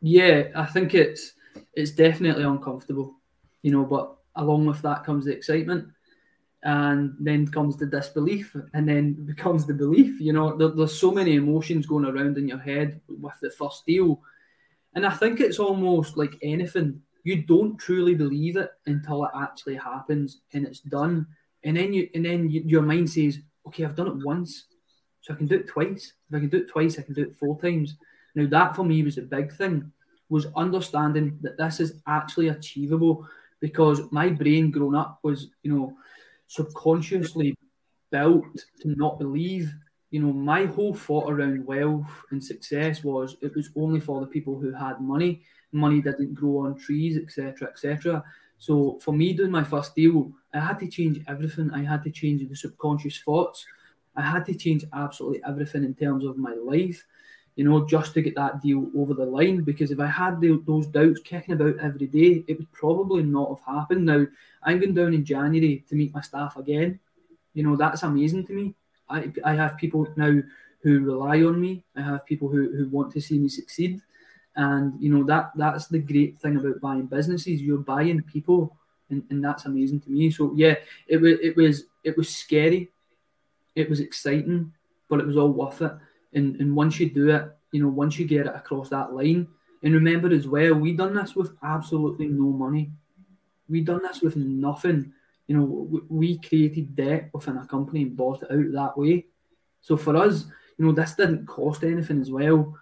Yeah, 0.00 0.44
I 0.54 0.66
think 0.66 0.94
it's 0.94 1.32
it's 1.74 1.90
definitely 1.90 2.44
uncomfortable, 2.44 3.16
you 3.62 3.72
know, 3.72 3.84
but 3.84 4.16
along 4.36 4.66
with 4.66 4.80
that 4.82 5.04
comes 5.04 5.24
the 5.24 5.32
excitement 5.32 5.88
and 6.62 7.14
then 7.18 7.46
comes 7.46 7.76
the 7.76 7.86
disbelief 7.86 8.54
and 8.74 8.88
then 8.88 9.12
becomes 9.26 9.66
the 9.66 9.74
belief 9.74 10.20
you 10.20 10.32
know. 10.32 10.56
There, 10.56 10.68
there's 10.68 10.98
so 10.98 11.10
many 11.10 11.36
emotions 11.36 11.86
going 11.86 12.04
around 12.04 12.36
in 12.38 12.48
your 12.48 12.58
head 12.58 13.00
with 13.08 13.34
the 13.40 13.50
first 13.50 13.86
deal. 13.86 14.20
And 14.94 15.06
i 15.06 15.10
think 15.10 15.40
it's 15.40 15.58
almost 15.58 16.16
like 16.16 16.36
anything. 16.42 17.00
You 17.22 17.42
don't 17.42 17.76
truly 17.78 18.14
believe 18.14 18.56
it 18.56 18.70
until 18.86 19.24
it 19.24 19.30
actually 19.34 19.76
happens 19.76 20.40
and 20.52 20.66
it's 20.66 20.80
done. 20.80 21.26
And 21.64 21.76
then 21.76 21.92
you 21.92 22.08
and 22.14 22.24
then 22.24 22.50
you, 22.50 22.62
your 22.64 22.82
mind 22.82 23.10
says 23.10 23.38
okay 23.66 23.84
i've 23.84 23.96
done 23.96 24.08
it 24.08 24.24
once 24.24 24.64
so 25.20 25.34
i 25.34 25.36
can 25.36 25.46
do 25.46 25.56
it 25.56 25.68
twice. 25.68 26.12
If 26.28 26.36
i 26.36 26.40
can 26.40 26.48
do 26.48 26.58
it 26.58 26.68
twice 26.68 26.98
i 26.98 27.02
can 27.02 27.14
do 27.14 27.22
it 27.22 27.36
four 27.36 27.58
times. 27.60 27.96
Now 28.34 28.46
that 28.48 28.76
for 28.76 28.84
me 28.84 29.02
was 29.02 29.18
a 29.18 29.22
big 29.22 29.52
thing, 29.52 29.90
was 30.28 30.46
understanding 30.56 31.38
that 31.42 31.58
this 31.58 31.80
is 31.80 32.00
actually 32.06 32.48
achievable 32.48 33.26
because 33.60 34.00
my 34.10 34.30
brain 34.30 34.70
growing 34.70 34.94
up 34.94 35.18
was, 35.22 35.48
you 35.62 35.74
know, 35.74 35.94
subconsciously 36.50 37.56
built 38.10 38.44
to 38.80 38.88
not 38.96 39.20
believe. 39.20 39.72
You 40.10 40.20
know, 40.20 40.32
my 40.32 40.64
whole 40.64 40.92
thought 40.92 41.30
around 41.30 41.64
wealth 41.64 42.10
and 42.32 42.42
success 42.42 43.04
was 43.04 43.36
it 43.40 43.54
was 43.54 43.70
only 43.76 44.00
for 44.00 44.20
the 44.20 44.26
people 44.26 44.58
who 44.58 44.72
had 44.72 45.00
money. 45.00 45.42
Money 45.70 46.02
didn't 46.02 46.34
grow 46.34 46.66
on 46.66 46.76
trees, 46.76 47.16
etc., 47.16 47.68
etc. 47.68 48.24
So 48.58 48.98
for 49.00 49.12
me 49.12 49.32
doing 49.32 49.52
my 49.52 49.62
first 49.62 49.94
deal, 49.94 50.32
I 50.52 50.58
had 50.58 50.80
to 50.80 50.88
change 50.88 51.20
everything. 51.28 51.70
I 51.72 51.84
had 51.84 52.02
to 52.02 52.10
change 52.10 52.46
the 52.48 52.56
subconscious 52.56 53.20
thoughts. 53.20 53.64
I 54.16 54.22
had 54.22 54.44
to 54.46 54.54
change 54.54 54.84
absolutely 54.92 55.42
everything 55.46 55.84
in 55.84 55.94
terms 55.94 56.24
of 56.24 56.36
my 56.36 56.54
life, 56.54 57.04
you 57.60 57.68
know, 57.68 57.84
just 57.84 58.14
to 58.14 58.22
get 58.22 58.34
that 58.36 58.62
deal 58.62 58.90
over 58.96 59.12
the 59.12 59.26
line. 59.26 59.60
Because 59.60 59.90
if 59.90 60.00
I 60.00 60.06
had 60.06 60.40
the, 60.40 60.62
those 60.66 60.86
doubts 60.86 61.20
kicking 61.20 61.52
about 61.52 61.78
every 61.78 62.06
day, 62.06 62.42
it 62.48 62.56
would 62.56 62.72
probably 62.72 63.22
not 63.22 63.50
have 63.50 63.76
happened. 63.76 64.06
Now, 64.06 64.26
I'm 64.62 64.80
going 64.80 64.94
down 64.94 65.12
in 65.12 65.26
January 65.26 65.84
to 65.86 65.94
meet 65.94 66.14
my 66.14 66.22
staff 66.22 66.56
again. 66.56 66.98
You 67.52 67.64
know, 67.64 67.76
that's 67.76 68.02
amazing 68.02 68.46
to 68.46 68.54
me. 68.54 68.74
I, 69.10 69.30
I 69.44 69.52
have 69.56 69.76
people 69.76 70.08
now 70.16 70.40
who 70.82 71.00
rely 71.00 71.42
on 71.42 71.60
me. 71.60 71.84
I 71.94 72.00
have 72.00 72.24
people 72.24 72.48
who, 72.48 72.74
who 72.74 72.88
want 72.88 73.12
to 73.12 73.20
see 73.20 73.38
me 73.38 73.50
succeed. 73.50 74.00
And 74.56 74.98
you 74.98 75.14
know 75.14 75.24
that 75.24 75.50
that's 75.54 75.86
the 75.88 75.98
great 75.98 76.38
thing 76.38 76.56
about 76.56 76.80
buying 76.80 77.08
businesses. 77.08 77.60
You're 77.60 77.76
buying 77.76 78.22
people, 78.22 78.74
and, 79.10 79.22
and 79.28 79.44
that's 79.44 79.66
amazing 79.66 80.00
to 80.00 80.10
me. 80.10 80.30
So 80.30 80.54
yeah, 80.56 80.76
it 81.06 81.18
was 81.18 81.38
it 81.42 81.56
was 81.56 81.84
it 82.04 82.16
was 82.16 82.34
scary, 82.34 82.90
it 83.74 83.90
was 83.90 84.00
exciting, 84.00 84.72
but 85.10 85.20
it 85.20 85.26
was 85.26 85.36
all 85.36 85.52
worth 85.52 85.82
it. 85.82 85.92
And 86.32 86.56
and 86.56 86.74
once 86.74 87.00
you 87.00 87.10
do 87.10 87.30
it, 87.30 87.50
you 87.72 87.82
know, 87.82 87.88
once 87.88 88.18
you 88.18 88.26
get 88.26 88.46
it 88.46 88.54
across 88.54 88.88
that 88.90 89.12
line, 89.12 89.48
and 89.82 89.94
remember 89.94 90.32
as 90.32 90.46
well, 90.46 90.74
we 90.74 90.92
done 90.92 91.14
this 91.14 91.34
with 91.34 91.52
absolutely 91.62 92.28
no 92.28 92.50
money. 92.50 92.90
We 93.68 93.80
done 93.80 94.02
this 94.02 94.20
with 94.20 94.36
nothing. 94.36 95.12
You 95.46 95.56
know, 95.56 95.64
we, 95.64 96.00
we 96.08 96.38
created 96.38 96.94
debt 96.94 97.30
within 97.32 97.56
a 97.56 97.66
company 97.66 98.02
and 98.02 98.16
bought 98.16 98.42
it 98.42 98.50
out 98.50 98.72
that 98.72 98.98
way. 98.98 99.26
So 99.80 99.96
for 99.96 100.16
us, 100.16 100.46
you 100.78 100.84
know, 100.84 100.92
this 100.92 101.14
didn't 101.14 101.46
cost 101.46 101.82
anything 101.82 102.20
as 102.20 102.30
well 102.30 102.76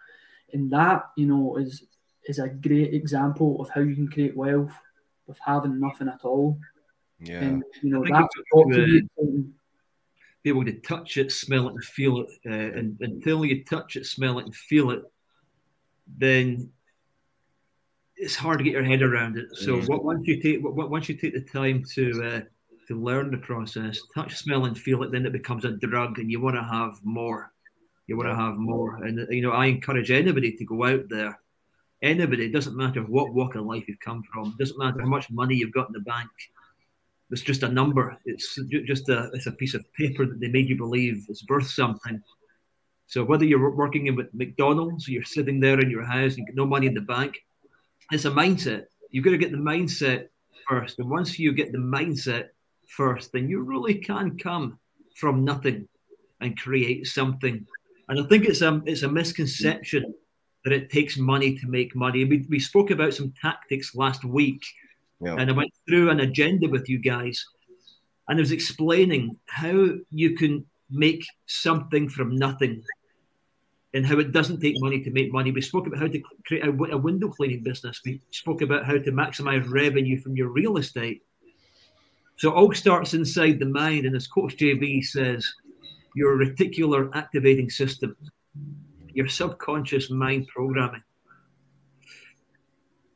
and 0.53 0.71
that 0.71 1.11
you 1.17 1.27
know 1.27 1.57
is 1.57 1.85
is 2.25 2.39
a 2.39 2.49
great 2.49 2.95
example 2.95 3.61
of 3.61 3.71
how 3.71 3.81
you 3.81 3.95
can 3.95 4.09
create 4.09 4.37
wealth 4.37 4.73
with 5.27 5.39
having 5.45 5.81
nothing 5.81 6.09
at 6.09 6.25
all. 6.25 6.59
Yeah, 7.21 7.41
and, 7.41 7.65
you 7.83 7.91
know 7.91 8.03
that's 8.03 8.35
got 8.53 8.73
to 8.73 9.53
be 10.43 10.51
able 10.51 10.65
to 10.65 10.81
touch 10.81 11.17
it, 11.17 11.33
smell 11.33 11.69
it, 11.69 11.75
and 11.75 11.85
feel 11.85 12.21
it. 12.21 12.29
Uh, 12.47 12.79
and 12.79 12.97
until 13.01 13.45
you 13.45 13.65
touch 13.65 13.97
it, 13.97 14.07
smell 14.07 14.39
it, 14.39 14.47
and 14.47 14.55
feel 14.55 14.91
it, 14.91 15.03
then 16.17 16.71
it's 18.17 18.37
hard 18.37 18.59
to 18.59 18.65
get 18.65 18.73
your 18.73 18.85
head 18.85 19.03
around 19.03 19.37
it. 19.39 19.47
So 19.55 19.81
what, 19.83 20.05
once 20.05 20.27
you 20.27 20.41
take 20.43 20.63
what, 20.63 20.91
once 20.91 21.09
you 21.09 21.17
take 21.17 21.35
the 21.35 21.41
time 21.41 21.85
to 21.95 22.25
uh, 22.25 22.41
to 22.89 23.01
learn 23.01 23.31
the 23.31 23.39
process, 23.39 24.01
touch, 24.15 24.37
smell, 24.37 24.65
and 24.65 24.77
feel 24.77 25.03
it, 25.03 25.13
then 25.13 25.27
it 25.27 25.33
becomes 25.33 25.65
a 25.65 25.73
drug, 25.73 26.19
and 26.19 26.31
you 26.31 26.41
want 26.41 26.57
to 26.57 26.63
have 26.63 26.99
more. 27.05 27.53
You 28.07 28.17
want 28.17 28.31
to 28.31 28.35
have 28.35 28.57
more. 28.57 29.05
And, 29.05 29.27
you 29.31 29.43
know, 29.43 29.53
I 29.53 29.67
encourage 29.67 30.11
anybody 30.11 30.57
to 30.57 30.65
go 30.65 30.85
out 30.87 31.11
there. 31.11 31.39
Anybody, 32.01 32.47
it 32.47 32.53
doesn't 32.53 32.77
matter 32.77 33.03
what 33.03 33.35
walk 33.35 33.55
of 33.57 33.67
life 33.67 33.87
you've 33.87 34.01
come 34.01 34.23
from, 34.33 34.49
it 34.49 34.59
doesn't 34.59 34.79
matter 34.79 35.03
how 35.03 35.07
much 35.07 35.31
money 35.31 35.57
you've 35.57 35.75
got 35.75 35.89
in 35.89 35.93
the 35.93 36.01
bank. 36.01 36.31
It's 37.31 37.43
just 37.43 37.63
a 37.63 37.69
number. 37.69 38.17
It's 38.25 38.59
just 38.87 39.09
a, 39.09 39.31
it's 39.35 39.47
a 39.47 39.53
piece 39.53 39.75
of 39.75 39.85
paper 39.95 40.25
that 40.27 40.41
they 40.41 40.49
made 40.49 40.69
you 40.69 40.77
believe 40.77 41.27
is 41.29 41.45
worth 41.49 41.69
something. 41.69 42.23
So 43.07 43.25
whether 43.25 43.45
you're 43.45 43.75
working 43.75 44.07
in 44.07 44.17
with 44.17 44.33
McDonald's, 44.35 45.09
you're 45.09 45.23
sitting 45.23 45.61
there 45.61 45.79
in 45.81 45.91
your 45.91 46.05
house 46.05 46.37
and 46.37 46.49
no 46.55 46.67
money 46.67 46.87
in 46.87 46.95
the 46.95 47.01
bank, 47.01 47.39
it's 48.13 48.25
a 48.25 48.31
mindset. 48.31 48.85
You've 49.11 49.25
got 49.25 49.31
to 49.33 49.39
get 49.39 49.51
the 49.51 49.59
mindset 49.59 50.29
first. 50.69 50.99
And 50.99 51.11
once 51.11 51.39
you 51.39 51.53
get 51.53 51.73
the 51.73 51.79
mindset 51.79 52.49
first, 52.89 53.33
then 53.33 53.49
you 53.49 53.63
really 53.63 53.95
can 53.95 54.39
come 54.39 54.79
from 55.17 55.45
nothing 55.45 55.89
and 56.41 56.59
create 56.59 57.07
something 57.07 57.67
and 58.09 58.21
I 58.21 58.23
think 58.25 58.47
it's 58.47 58.63
a 58.63 58.81
it's 58.87 59.03
a 59.03 59.09
misconception 59.09 60.15
that 60.65 60.73
it 60.73 60.91
takes 60.91 61.17
money 61.17 61.57
to 61.59 61.69
make 61.69 61.95
money. 61.95 62.25
We, 62.25 62.47
we 62.49 62.59
spoke 62.59 62.91
about 62.91 63.15
some 63.15 63.33
tactics 63.41 63.95
last 63.95 64.25
week, 64.25 64.65
yeah. 65.21 65.35
and 65.39 65.51
I 65.51 65.53
went 65.53 65.73
through 65.89 66.11
an 66.11 66.21
agenda 66.21 66.69
with 66.69 66.89
you 66.89 66.99
guys, 66.99 67.45
and 68.29 68.39
I 68.39 68.41
was 68.41 68.53
explaining 68.53 69.37
how 69.47 69.89
you 70.11 70.37
can 70.37 70.65
make 70.91 71.25
something 71.47 72.09
from 72.09 72.37
nothing 72.37 72.83
and 73.95 74.05
how 74.07 74.19
it 74.19 74.33
doesn't 74.33 74.61
take 74.61 74.81
money 74.81 75.03
to 75.03 75.11
make 75.11 75.33
money. 75.33 75.51
We 75.51 75.63
spoke 75.63 75.87
about 75.87 75.99
how 75.99 76.09
to 76.09 76.23
create 76.47 76.67
a, 76.67 76.71
window 76.71 77.29
cleaning 77.29 77.63
business. 77.63 78.01
We 78.05 78.21
spoke 78.31 78.61
about 78.61 78.85
how 78.85 78.99
to 78.99 79.13
maximize 79.13 79.71
revenue 79.71 80.21
from 80.21 80.37
your 80.37 80.49
real 80.49 80.77
estate. 80.77 81.23
So 82.37 82.51
it 82.51 82.55
all 82.55 82.73
starts 82.75 83.15
inside 83.15 83.59
the 83.59 83.67
mind. 83.67 84.05
And 84.05 84.15
as 84.15 84.27
Coach 84.27 84.57
JB 84.57 85.05
says, 85.05 85.47
your 86.15 86.37
reticular 86.37 87.11
activating 87.15 87.71
system, 87.71 88.15
your 89.15 89.29
subconscious 89.29 90.11
mind 90.11 90.49
programming. 90.49 91.03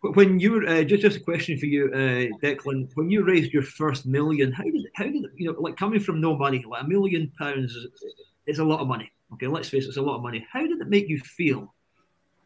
When 0.03 0.41
you 0.41 0.67
uh, 0.67 0.83
just 0.83 1.01
just 1.03 1.19
a 1.19 1.21
question 1.21 1.57
for 1.57 1.67
you, 1.67 1.87
uh, 1.95 2.37
Declan, 2.45 2.91
when 2.95 3.09
you 3.09 3.25
raised 3.25 3.53
your 3.53 3.63
first 3.63 4.05
million, 4.05 4.51
how 4.51 4.65
did 4.65 4.89
how 4.95 5.05
did 5.05 5.25
you 5.37 5.47
know 5.53 5.61
like 5.61 5.77
coming 5.77 6.01
from 6.01 6.21
no 6.21 6.37
money, 6.37 6.65
like 6.69 6.83
a 6.83 6.89
million 6.89 7.31
pounds 7.39 7.77
is, 7.77 7.87
is 8.49 8.59
a 8.59 8.65
lot 8.65 8.81
of 8.81 8.89
money. 8.89 9.13
Okay, 9.35 9.47
let's 9.47 9.69
face 9.69 9.85
it, 9.85 9.89
it's 9.89 9.99
a 9.99 10.03
lot 10.03 10.17
of 10.17 10.23
money. 10.23 10.45
How 10.53 10.67
did 10.67 10.81
it 10.81 10.89
make 10.89 11.09
you 11.09 11.21
feel, 11.21 11.73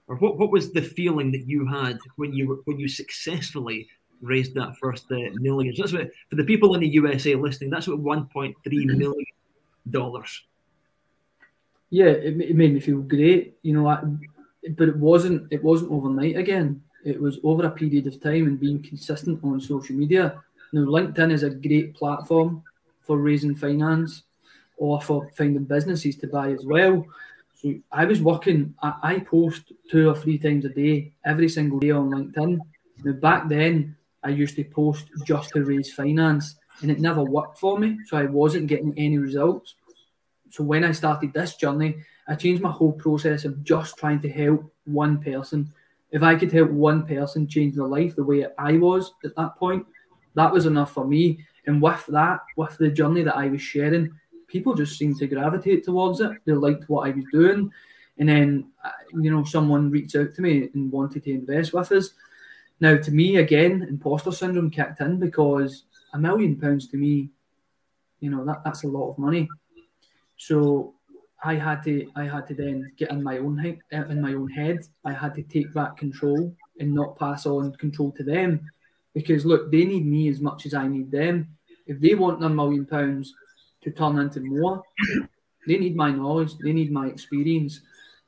or 0.06 0.16
what, 0.16 0.38
what 0.38 0.50
was 0.50 0.70
the 0.70 0.82
feeling 0.82 1.32
that 1.32 1.48
you 1.48 1.66
had 1.66 1.98
when 2.16 2.34
you 2.34 2.60
when 2.66 2.78
you 2.78 2.88
successfully 2.88 3.88
raised 4.20 4.54
that 4.54 4.76
first 4.76 5.10
uh, 5.10 5.16
million? 5.40 5.74
So 5.74 5.82
that's 5.84 5.94
what 5.94 6.10
for 6.28 6.36
the 6.36 6.44
people 6.44 6.74
in 6.74 6.82
the 6.82 6.88
USA 6.88 7.36
listening. 7.36 7.70
That's 7.70 7.88
what 7.88 8.04
1.3 8.04 8.54
million 8.64 9.24
dollars. 9.88 10.42
Yeah, 11.88 12.06
it, 12.06 12.38
it 12.38 12.54
made 12.54 12.74
me 12.74 12.80
feel 12.80 13.00
great, 13.00 13.56
you 13.62 13.72
know. 13.72 13.88
I, 13.88 14.02
but 14.76 14.88
it 14.88 14.96
wasn't. 14.96 15.50
It 15.50 15.64
wasn't 15.64 15.92
overnight. 15.92 16.36
Again, 16.36 16.82
it 17.06 17.20
was 17.20 17.38
over 17.44 17.64
a 17.66 17.70
period 17.70 18.06
of 18.08 18.20
time 18.20 18.46
and 18.48 18.58
being 18.58 18.82
consistent 18.82 19.42
on 19.44 19.60
social 19.60 19.94
media. 19.94 20.42
Now, 20.72 20.80
LinkedIn 20.80 21.32
is 21.32 21.44
a 21.44 21.50
great 21.50 21.94
platform 21.94 22.64
for 23.02 23.18
raising 23.18 23.54
finance 23.54 24.24
or 24.76 25.00
for 25.00 25.30
finding 25.36 25.64
businesses 25.64 26.16
to 26.16 26.26
buy 26.26 26.50
as 26.50 26.64
well. 26.64 27.06
So 27.54 27.74
I 27.92 28.04
was 28.04 28.20
working. 28.20 28.74
I, 28.82 29.20
post 29.20 29.72
two 29.88 30.10
or 30.10 30.16
three 30.16 30.36
times 30.36 30.64
a 30.64 30.68
day, 30.68 31.12
every 31.24 31.48
single 31.48 31.78
day 31.78 31.92
on 31.92 32.10
LinkedIn. 32.10 32.58
Now 33.04 33.12
back 33.12 33.48
then, 33.48 33.96
I 34.24 34.30
used 34.30 34.56
to 34.56 34.64
post 34.64 35.06
just 35.24 35.50
to 35.50 35.64
raise 35.64 35.92
finance 35.92 36.56
and 36.82 36.90
it 36.90 36.98
never 36.98 37.22
worked 37.22 37.58
for 37.58 37.78
me. 37.78 37.98
So 38.06 38.16
I 38.16 38.24
wasn't 38.24 38.66
getting 38.66 38.92
any 38.98 39.18
results. 39.18 39.76
So 40.50 40.64
when 40.64 40.82
I 40.82 40.90
started 40.90 41.32
this 41.32 41.54
journey, 41.54 41.96
I 42.26 42.34
changed 42.34 42.62
my 42.62 42.72
whole 42.72 42.92
process 42.92 43.44
of 43.44 43.62
just 43.62 43.96
trying 43.96 44.20
to 44.22 44.28
help 44.28 44.72
one 44.84 45.22
person. 45.22 45.72
If 46.16 46.22
I 46.22 46.34
could 46.34 46.50
help 46.50 46.70
one 46.70 47.06
person 47.06 47.46
change 47.46 47.74
their 47.76 47.84
life 47.84 48.16
the 48.16 48.24
way 48.24 48.46
I 48.58 48.78
was 48.78 49.12
at 49.22 49.36
that 49.36 49.56
point, 49.56 49.84
that 50.34 50.50
was 50.50 50.64
enough 50.64 50.92
for 50.92 51.06
me. 51.06 51.44
And 51.66 51.82
with 51.82 52.06
that, 52.06 52.40
with 52.56 52.78
the 52.78 52.88
journey 52.88 53.22
that 53.24 53.36
I 53.36 53.48
was 53.48 53.60
sharing, 53.60 54.10
people 54.46 54.74
just 54.74 54.96
seemed 54.96 55.18
to 55.18 55.26
gravitate 55.26 55.84
towards 55.84 56.22
it. 56.22 56.32
They 56.46 56.54
liked 56.54 56.88
what 56.88 57.06
I 57.06 57.12
was 57.12 57.26
doing. 57.30 57.70
And 58.16 58.30
then, 58.30 58.70
uh, 58.82 58.92
you 59.12 59.30
know, 59.30 59.44
someone 59.44 59.90
reached 59.90 60.16
out 60.16 60.32
to 60.32 60.40
me 60.40 60.70
and 60.72 60.90
wanted 60.90 61.24
to 61.24 61.32
invest 61.32 61.74
with 61.74 61.92
us. 61.92 62.14
Now, 62.80 62.96
to 62.96 63.10
me, 63.10 63.36
again, 63.36 63.84
imposter 63.86 64.32
syndrome 64.32 64.70
kicked 64.70 65.02
in 65.02 65.18
because 65.18 65.84
a 66.14 66.18
million 66.18 66.56
pounds 66.58 66.88
to 66.88 66.96
me, 66.96 67.28
you 68.20 68.30
know, 68.30 68.42
that, 68.46 68.64
that's 68.64 68.84
a 68.84 68.88
lot 68.88 69.10
of 69.10 69.18
money. 69.18 69.50
So 70.38 70.94
I 71.44 71.54
had 71.54 71.82
to 71.84 72.10
I 72.16 72.24
had 72.24 72.46
to 72.48 72.54
then 72.54 72.92
get 72.96 73.10
in 73.10 73.22
my 73.22 73.38
own 73.38 73.58
head, 73.58 73.78
uh, 73.92 74.06
in 74.08 74.20
my 74.20 74.34
own 74.34 74.48
head. 74.48 74.80
I 75.04 75.12
had 75.12 75.34
to 75.34 75.42
take 75.42 75.72
back 75.74 75.96
control 75.96 76.54
and 76.78 76.94
not 76.94 77.18
pass 77.18 77.46
on 77.46 77.72
control 77.74 78.12
to 78.12 78.24
them, 78.24 78.60
because 79.14 79.44
look, 79.44 79.70
they 79.70 79.84
need 79.84 80.06
me 80.06 80.28
as 80.28 80.40
much 80.40 80.66
as 80.66 80.74
I 80.74 80.88
need 80.88 81.10
them. 81.10 81.48
If 81.86 82.00
they 82.00 82.14
want 82.14 82.44
a 82.44 82.48
million 82.48 82.86
pounds 82.86 83.34
to 83.82 83.90
turn 83.90 84.18
into 84.18 84.40
more, 84.40 84.82
they 85.66 85.78
need 85.78 85.94
my 85.94 86.10
knowledge. 86.10 86.56
They 86.58 86.72
need 86.72 86.90
my 86.90 87.06
experience. 87.06 87.80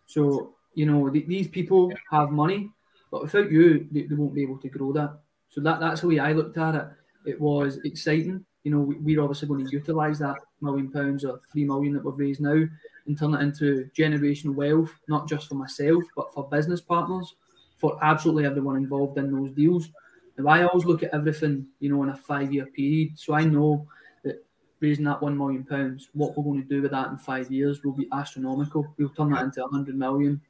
So 0.06 0.54
you 0.74 0.86
know 0.86 1.08
th- 1.10 1.26
these 1.26 1.48
people 1.48 1.92
have 2.10 2.30
money, 2.30 2.70
but 3.10 3.22
without 3.22 3.50
you, 3.50 3.88
they, 3.90 4.02
they 4.02 4.14
won't 4.14 4.34
be 4.34 4.42
able 4.42 4.58
to 4.58 4.68
grow 4.68 4.92
that. 4.92 5.18
So 5.48 5.60
that 5.62 5.80
that's 5.80 6.02
the 6.02 6.08
way 6.08 6.18
I 6.18 6.32
looked 6.32 6.58
at 6.58 6.74
it 6.74 6.88
it 7.28 7.40
was 7.40 7.78
exciting. 7.84 8.44
You 8.64 8.70
know, 8.72 8.80
we, 8.80 9.16
are 9.16 9.22
obviously 9.22 9.48
going 9.48 9.66
to 9.66 9.72
utilise 9.72 10.18
that 10.18 10.36
million 10.60 10.90
pounds 10.90 11.24
or 11.24 11.40
three 11.50 11.64
million 11.64 11.94
that 11.94 12.04
we've 12.04 12.18
raised 12.18 12.40
now 12.40 12.64
and 13.06 13.18
turn 13.18 13.34
it 13.34 13.40
into 13.40 13.88
generational 13.96 14.54
wealth, 14.54 14.92
not 15.08 15.28
just 15.28 15.48
for 15.48 15.54
myself, 15.54 16.02
but 16.16 16.32
for 16.32 16.48
business 16.48 16.80
partners, 16.80 17.34
for 17.76 17.98
absolutely 18.02 18.44
everyone 18.44 18.76
involved 18.76 19.18
in 19.18 19.32
those 19.32 19.52
deals. 19.52 19.88
Now, 20.36 20.50
I 20.50 20.62
always 20.64 20.84
look 20.84 21.02
at 21.02 21.14
everything, 21.14 21.66
you 21.80 21.88
know, 21.88 22.02
in 22.02 22.10
a 22.10 22.16
five 22.16 22.52
year 22.52 22.66
period. 22.66 23.18
So 23.18 23.34
I 23.34 23.44
know 23.44 23.86
that 24.24 24.44
raising 24.80 25.04
that 25.06 25.20
one 25.22 25.36
million 25.36 25.64
pounds, 25.64 26.10
what 26.12 26.36
we're 26.36 26.44
going 26.44 26.62
to 26.62 26.68
do 26.68 26.82
with 26.82 26.92
that 26.92 27.08
in 27.08 27.18
five 27.18 27.50
years 27.50 27.82
will 27.82 27.92
be 27.92 28.08
astronomical. 28.12 28.86
We'll 28.98 29.08
turn 29.08 29.30
that 29.30 29.42
into 29.42 29.64
a 29.64 29.68
hundred 29.68 29.96
million. 29.96 30.40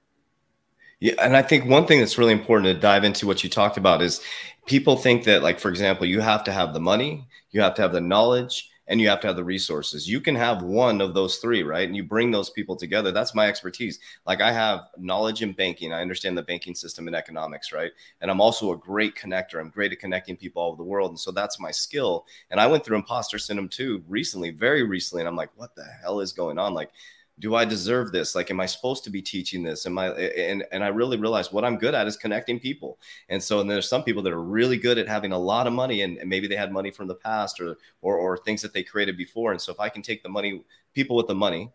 Yeah, 1.00 1.14
and 1.22 1.36
I 1.36 1.42
think 1.42 1.64
one 1.64 1.86
thing 1.86 2.00
that's 2.00 2.18
really 2.18 2.32
important 2.32 2.74
to 2.74 2.80
dive 2.80 3.04
into 3.04 3.26
what 3.26 3.44
you 3.44 3.48
talked 3.48 3.76
about 3.76 4.02
is 4.02 4.20
people 4.66 4.96
think 4.96 5.22
that, 5.24 5.44
like, 5.44 5.60
for 5.60 5.68
example, 5.68 6.06
you 6.06 6.20
have 6.20 6.42
to 6.44 6.52
have 6.52 6.74
the 6.74 6.80
money, 6.80 7.24
you 7.52 7.60
have 7.60 7.74
to 7.76 7.82
have 7.82 7.92
the 7.92 8.00
knowledge, 8.00 8.68
and 8.88 9.00
you 9.00 9.08
have 9.08 9.20
to 9.20 9.26
have 9.26 9.36
the 9.36 9.44
resources. 9.44 10.08
You 10.08 10.20
can 10.20 10.34
have 10.34 10.62
one 10.62 11.00
of 11.00 11.14
those 11.14 11.36
three, 11.36 11.62
right? 11.62 11.86
And 11.86 11.96
you 11.96 12.02
bring 12.02 12.30
those 12.30 12.50
people 12.50 12.74
together. 12.74 13.12
That's 13.12 13.34
my 13.34 13.46
expertise. 13.46 13.98
Like 14.26 14.40
I 14.40 14.50
have 14.50 14.88
knowledge 14.96 15.42
in 15.42 15.52
banking. 15.52 15.92
I 15.92 16.00
understand 16.00 16.36
the 16.36 16.42
banking 16.42 16.74
system 16.74 17.06
and 17.06 17.14
economics, 17.14 17.72
right? 17.72 17.92
And 18.20 18.30
I'm 18.30 18.40
also 18.40 18.72
a 18.72 18.78
great 18.78 19.14
connector. 19.14 19.60
I'm 19.60 19.70
great 19.70 19.92
at 19.92 20.00
connecting 20.00 20.36
people 20.36 20.62
all 20.62 20.68
over 20.68 20.78
the 20.78 20.88
world. 20.88 21.10
And 21.10 21.20
so 21.20 21.30
that's 21.30 21.60
my 21.60 21.70
skill. 21.70 22.26
And 22.50 22.58
I 22.58 22.66
went 22.66 22.84
through 22.84 22.96
imposter 22.96 23.38
syndrome 23.38 23.68
too 23.68 24.02
recently, 24.08 24.50
very 24.50 24.82
recently. 24.82 25.22
And 25.22 25.28
I'm 25.28 25.36
like, 25.36 25.50
what 25.56 25.74
the 25.76 25.84
hell 25.84 26.20
is 26.20 26.32
going 26.32 26.58
on? 26.58 26.72
Like, 26.72 26.90
do 27.38 27.54
I 27.54 27.64
deserve 27.64 28.12
this? 28.12 28.34
Like, 28.34 28.50
am 28.50 28.60
I 28.60 28.66
supposed 28.66 29.04
to 29.04 29.10
be 29.10 29.22
teaching 29.22 29.62
this? 29.62 29.86
Am 29.86 29.98
I? 29.98 30.08
And 30.10 30.64
and 30.72 30.82
I 30.82 30.88
really 30.88 31.16
realized 31.16 31.52
what 31.52 31.64
I'm 31.64 31.78
good 31.78 31.94
at 31.94 32.06
is 32.06 32.16
connecting 32.16 32.58
people. 32.58 32.98
And 33.28 33.42
so, 33.42 33.60
and 33.60 33.70
there's 33.70 33.88
some 33.88 34.02
people 34.02 34.22
that 34.22 34.32
are 34.32 34.42
really 34.42 34.76
good 34.76 34.98
at 34.98 35.08
having 35.08 35.32
a 35.32 35.38
lot 35.38 35.66
of 35.66 35.72
money, 35.72 36.02
and, 36.02 36.18
and 36.18 36.28
maybe 36.28 36.48
they 36.48 36.56
had 36.56 36.72
money 36.72 36.90
from 36.90 37.06
the 37.06 37.14
past 37.14 37.60
or 37.60 37.78
or 38.02 38.16
or 38.16 38.36
things 38.36 38.62
that 38.62 38.72
they 38.72 38.82
created 38.82 39.16
before. 39.16 39.52
And 39.52 39.60
so, 39.60 39.72
if 39.72 39.80
I 39.80 39.88
can 39.88 40.02
take 40.02 40.22
the 40.22 40.28
money, 40.28 40.62
people 40.94 41.16
with 41.16 41.26
the 41.26 41.34
money, 41.34 41.70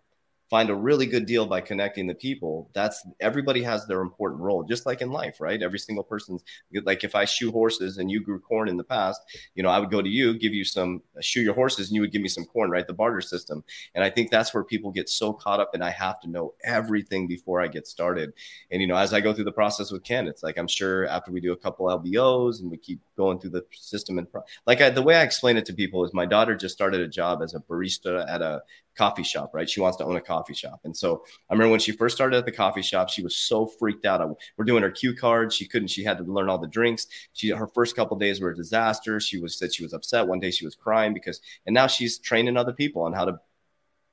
find 0.53 0.69
a 0.69 0.75
really 0.75 1.07
good 1.07 1.25
deal 1.25 1.47
by 1.47 1.59
connecting 1.59 2.05
the 2.05 2.13
people 2.13 2.69
that's 2.73 3.03
everybody 3.19 3.63
has 3.63 3.87
their 3.87 4.01
important 4.01 4.39
role 4.39 4.63
just 4.63 4.85
like 4.85 5.01
in 5.01 5.09
life 5.09 5.41
right? 5.41 5.63
Every 5.63 5.79
single 5.79 6.03
person's 6.03 6.43
like 6.83 7.03
if 7.03 7.15
i 7.15 7.25
shoe 7.25 7.51
horses 7.51 7.97
and 7.97 8.11
you 8.11 8.21
grew 8.21 8.39
corn 8.39 8.69
in 8.69 8.77
the 8.77 8.83
past 8.83 9.19
you 9.55 9.63
know 9.63 9.69
i 9.69 9.79
would 9.79 9.89
go 9.89 9.99
to 9.99 10.07
you 10.07 10.37
give 10.37 10.53
you 10.53 10.63
some 10.63 11.01
uh, 11.17 11.21
shoe 11.21 11.41
your 11.41 11.55
horses 11.55 11.87
and 11.87 11.95
you 11.95 12.01
would 12.01 12.11
give 12.11 12.21
me 12.21 12.29
some 12.29 12.45
corn 12.45 12.69
right? 12.69 12.85
The 12.85 12.93
barter 12.93 13.19
system. 13.19 13.63
And 13.95 14.03
i 14.03 14.11
think 14.11 14.29
that's 14.29 14.53
where 14.53 14.63
people 14.63 14.91
get 14.91 15.09
so 15.09 15.33
caught 15.33 15.59
up 15.59 15.71
and 15.73 15.83
i 15.83 15.89
have 15.89 16.19
to 16.19 16.29
know 16.29 16.53
everything 16.63 17.27
before 17.27 17.59
i 17.59 17.67
get 17.67 17.87
started. 17.87 18.31
And 18.69 18.79
you 18.79 18.87
know 18.87 18.95
as 18.95 19.11
i 19.11 19.19
go 19.21 19.33
through 19.33 19.45
the 19.45 19.59
process 19.63 19.91
with 19.91 20.03
ken 20.03 20.27
it's 20.27 20.43
like 20.43 20.59
i'm 20.59 20.67
sure 20.67 21.07
after 21.07 21.31
we 21.31 21.41
do 21.41 21.53
a 21.53 21.57
couple 21.57 21.87
lbos 21.87 22.59
and 22.59 22.69
we 22.69 22.77
keep 22.77 22.99
going 23.17 23.39
through 23.39 23.55
the 23.57 23.65
system 23.71 24.19
and 24.19 24.31
pro- 24.31 24.43
like 24.67 24.81
I, 24.81 24.91
the 24.91 25.01
way 25.01 25.15
i 25.15 25.23
explain 25.23 25.57
it 25.57 25.65
to 25.65 25.73
people 25.73 26.05
is 26.05 26.13
my 26.13 26.27
daughter 26.27 26.55
just 26.55 26.75
started 26.75 27.01
a 27.01 27.07
job 27.07 27.41
as 27.41 27.55
a 27.55 27.59
barista 27.59 28.29
at 28.29 28.43
a 28.43 28.61
coffee 28.97 29.23
shop, 29.23 29.51
right? 29.53 29.69
She 29.69 29.81
wants 29.81 29.97
to 29.97 30.05
own 30.05 30.15
a 30.15 30.21
coffee 30.21 30.53
shop. 30.53 30.81
And 30.83 30.95
so 30.95 31.23
I 31.49 31.53
remember 31.53 31.71
when 31.71 31.79
she 31.79 31.91
first 31.91 32.15
started 32.15 32.37
at 32.37 32.45
the 32.45 32.51
coffee 32.51 32.81
shop, 32.81 33.09
she 33.09 33.23
was 33.23 33.35
so 33.35 33.65
freaked 33.65 34.05
out. 34.05 34.21
I, 34.21 34.25
we're 34.57 34.65
doing 34.65 34.83
her 34.83 34.91
cue 34.91 35.15
cards. 35.15 35.55
She 35.55 35.67
couldn't, 35.67 35.89
she 35.89 36.03
had 36.03 36.17
to 36.17 36.23
learn 36.23 36.49
all 36.49 36.57
the 36.57 36.67
drinks. 36.67 37.07
She, 37.33 37.49
her 37.49 37.67
first 37.67 37.95
couple 37.95 38.17
days 38.17 38.41
were 38.41 38.51
a 38.51 38.55
disaster. 38.55 39.19
She 39.19 39.39
was 39.39 39.57
said 39.57 39.73
she 39.73 39.83
was 39.83 39.93
upset. 39.93 40.27
One 40.27 40.39
day 40.39 40.51
she 40.51 40.65
was 40.65 40.75
crying 40.75 41.13
because, 41.13 41.41
and 41.65 41.73
now 41.73 41.87
she's 41.87 42.19
training 42.19 42.57
other 42.57 42.73
people 42.73 43.03
on 43.03 43.13
how 43.13 43.25
to. 43.25 43.39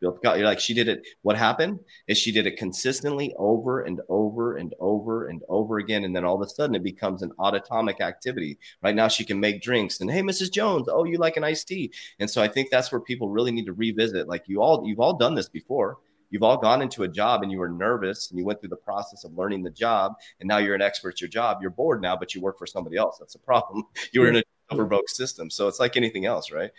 You're 0.00 0.14
like, 0.22 0.60
she 0.60 0.74
did 0.74 0.88
it. 0.88 1.06
What 1.22 1.36
happened 1.36 1.80
is 2.06 2.18
she 2.18 2.32
did 2.32 2.46
it 2.46 2.56
consistently 2.56 3.34
over 3.38 3.82
and 3.82 4.00
over 4.08 4.56
and 4.56 4.74
over 4.80 5.28
and 5.28 5.42
over 5.48 5.78
again. 5.78 6.04
And 6.04 6.16
then 6.16 6.24
all 6.24 6.40
of 6.40 6.46
a 6.46 6.48
sudden 6.48 6.74
it 6.74 6.82
becomes 6.82 7.22
an 7.22 7.32
autonomic 7.38 8.00
activity. 8.00 8.58
Right 8.82 8.94
now 8.94 9.08
she 9.08 9.24
can 9.24 9.40
make 9.40 9.62
drinks 9.62 10.00
and 10.00 10.10
hey, 10.10 10.22
Mrs. 10.22 10.52
Jones, 10.52 10.88
oh, 10.90 11.04
you 11.04 11.18
like 11.18 11.36
an 11.36 11.44
iced 11.44 11.68
tea. 11.68 11.92
And 12.18 12.30
so 12.30 12.42
I 12.42 12.48
think 12.48 12.70
that's 12.70 12.90
where 12.90 13.00
people 13.00 13.28
really 13.28 13.52
need 13.52 13.66
to 13.66 13.72
revisit. 13.72 14.28
Like 14.28 14.44
you 14.46 14.62
all, 14.62 14.86
you've 14.86 15.00
all 15.00 15.16
done 15.16 15.34
this 15.34 15.48
before. 15.48 15.98
You've 16.30 16.44
all 16.44 16.56
gone 16.56 16.80
into 16.80 17.02
a 17.02 17.08
job 17.08 17.42
and 17.42 17.50
you 17.50 17.58
were 17.58 17.68
nervous 17.68 18.30
and 18.30 18.38
you 18.38 18.44
went 18.44 18.60
through 18.60 18.68
the 18.70 18.76
process 18.76 19.24
of 19.24 19.36
learning 19.36 19.64
the 19.64 19.70
job. 19.70 20.14
And 20.38 20.48
now 20.48 20.58
you're 20.58 20.76
an 20.76 20.82
expert 20.82 21.14
at 21.14 21.20
your 21.20 21.28
job. 21.28 21.58
You're 21.60 21.70
bored 21.70 22.00
now, 22.00 22.16
but 22.16 22.34
you 22.34 22.40
work 22.40 22.56
for 22.56 22.66
somebody 22.66 22.96
else. 22.96 23.18
That's 23.18 23.34
a 23.34 23.40
problem. 23.40 23.84
You 24.12 24.22
were 24.22 24.28
in 24.28 24.36
a 24.36 24.42
overbroke 24.70 25.08
system. 25.08 25.50
So 25.50 25.68
it's 25.68 25.80
like 25.80 25.96
anything 25.96 26.26
else, 26.26 26.50
right? 26.50 26.70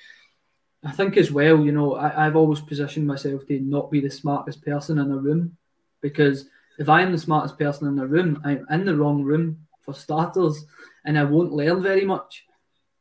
I 0.83 0.91
think 0.91 1.15
as 1.17 1.31
well, 1.31 1.59
you 1.59 1.71
know, 1.71 1.95
I, 1.95 2.23
have 2.23 2.35
always 2.35 2.59
positioned 2.59 3.05
myself 3.05 3.45
to 3.47 3.59
not 3.59 3.91
be 3.91 3.99
the 3.99 4.09
smartest 4.09 4.63
person 4.63 4.97
in 4.97 5.11
a 5.11 5.17
room 5.17 5.55
because 6.01 6.45
if 6.79 6.89
I 6.89 7.03
am 7.03 7.11
the 7.11 7.17
smartest 7.19 7.59
person 7.59 7.87
in 7.87 7.95
the 7.95 8.07
room, 8.07 8.41
I'm 8.43 8.65
in 8.71 8.85
the 8.85 8.95
wrong 8.95 9.21
room 9.23 9.67
for 9.81 9.93
starters, 9.93 10.65
and 11.05 11.17
I 11.17 11.23
won't 11.23 11.53
learn 11.53 11.83
very 11.83 12.05
much. 12.05 12.45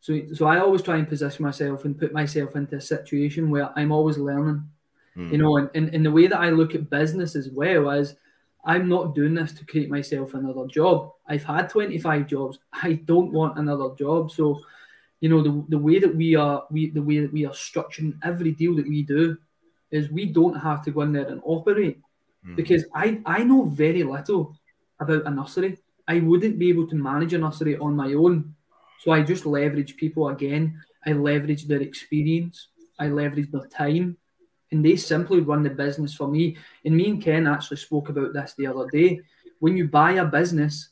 So, 0.00 0.20
so 0.34 0.46
I 0.46 0.58
always 0.58 0.82
try 0.82 0.96
and 0.96 1.08
position 1.08 1.44
myself 1.44 1.84
and 1.84 1.98
put 1.98 2.12
myself 2.12 2.56
into 2.56 2.76
a 2.76 2.80
situation 2.80 3.50
where 3.50 3.70
I'm 3.76 3.92
always 3.92 4.18
learning. 4.18 4.64
Mm. 5.16 5.32
You 5.32 5.38
know, 5.38 5.56
and, 5.56 5.70
and, 5.74 5.94
and 5.94 6.04
the 6.04 6.10
way 6.10 6.26
that 6.26 6.40
I 6.40 6.50
look 6.50 6.74
at 6.74 6.90
business 6.90 7.36
as 7.36 7.48
well 7.48 7.90
is 7.90 8.16
I'm 8.64 8.88
not 8.88 9.14
doing 9.14 9.34
this 9.34 9.52
to 9.52 9.66
create 9.66 9.90
myself 9.90 10.34
another 10.34 10.66
job. 10.66 11.12
I've 11.26 11.44
had 11.44 11.68
25 11.68 12.26
jobs. 12.26 12.58
I 12.72 12.94
don't 13.04 13.32
want 13.32 13.58
another 13.58 13.94
job. 13.98 14.30
So 14.30 14.60
you 15.20 15.28
know 15.28 15.42
the, 15.42 15.64
the 15.68 15.78
way 15.78 15.98
that 15.98 16.14
we 16.14 16.34
are 16.34 16.64
we 16.70 16.90
the 16.90 17.02
way 17.02 17.20
that 17.20 17.32
we 17.32 17.44
are 17.44 17.52
structuring 17.52 18.14
every 18.22 18.52
deal 18.52 18.74
that 18.76 18.88
we 18.88 19.02
do 19.02 19.36
is 19.90 20.10
we 20.10 20.26
don't 20.26 20.54
have 20.54 20.82
to 20.84 20.90
go 20.90 21.02
in 21.02 21.12
there 21.12 21.28
and 21.28 21.40
operate 21.44 22.00
mm. 22.46 22.56
because 22.56 22.84
I 22.94 23.20
I 23.26 23.44
know 23.44 23.64
very 23.64 24.02
little 24.02 24.56
about 25.00 25.26
a 25.26 25.30
nursery. 25.30 25.78
I 26.06 26.20
wouldn't 26.20 26.58
be 26.58 26.68
able 26.68 26.86
to 26.88 26.94
manage 26.94 27.34
a 27.34 27.38
nursery 27.38 27.76
on 27.76 27.96
my 27.96 28.12
own. 28.14 28.54
So 29.00 29.12
I 29.12 29.22
just 29.22 29.46
leverage 29.46 29.96
people 29.96 30.28
again. 30.28 30.78
I 31.06 31.12
leverage 31.12 31.66
their 31.66 31.80
experience. 31.80 32.68
I 32.98 33.08
leverage 33.08 33.50
their 33.50 33.66
time. 33.66 34.16
And 34.72 34.84
they 34.84 34.96
simply 34.96 35.40
run 35.40 35.62
the 35.62 35.70
business 35.70 36.14
for 36.14 36.28
me. 36.28 36.56
And 36.84 36.96
me 36.96 37.08
and 37.08 37.22
Ken 37.22 37.46
actually 37.46 37.78
spoke 37.78 38.08
about 38.08 38.32
this 38.34 38.54
the 38.56 38.66
other 38.66 38.86
day. 38.90 39.20
When 39.58 39.76
you 39.76 39.88
buy 39.88 40.12
a 40.12 40.24
business, 40.24 40.90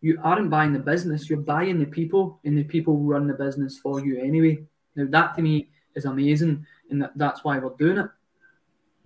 you 0.00 0.18
aren't 0.22 0.50
buying 0.50 0.72
the 0.72 0.78
business, 0.78 1.28
you're 1.28 1.40
buying 1.40 1.78
the 1.78 1.86
people, 1.86 2.40
and 2.44 2.56
the 2.56 2.64
people 2.64 2.98
run 2.98 3.26
the 3.26 3.34
business 3.34 3.78
for 3.78 4.04
you 4.04 4.20
anyway. 4.20 4.58
Now, 4.94 5.06
that 5.10 5.36
to 5.36 5.42
me 5.42 5.70
is 5.94 6.04
amazing, 6.04 6.66
and 6.90 7.02
that, 7.02 7.12
that's 7.16 7.44
why 7.44 7.58
we're 7.58 7.76
doing 7.76 7.98
it. 7.98 8.06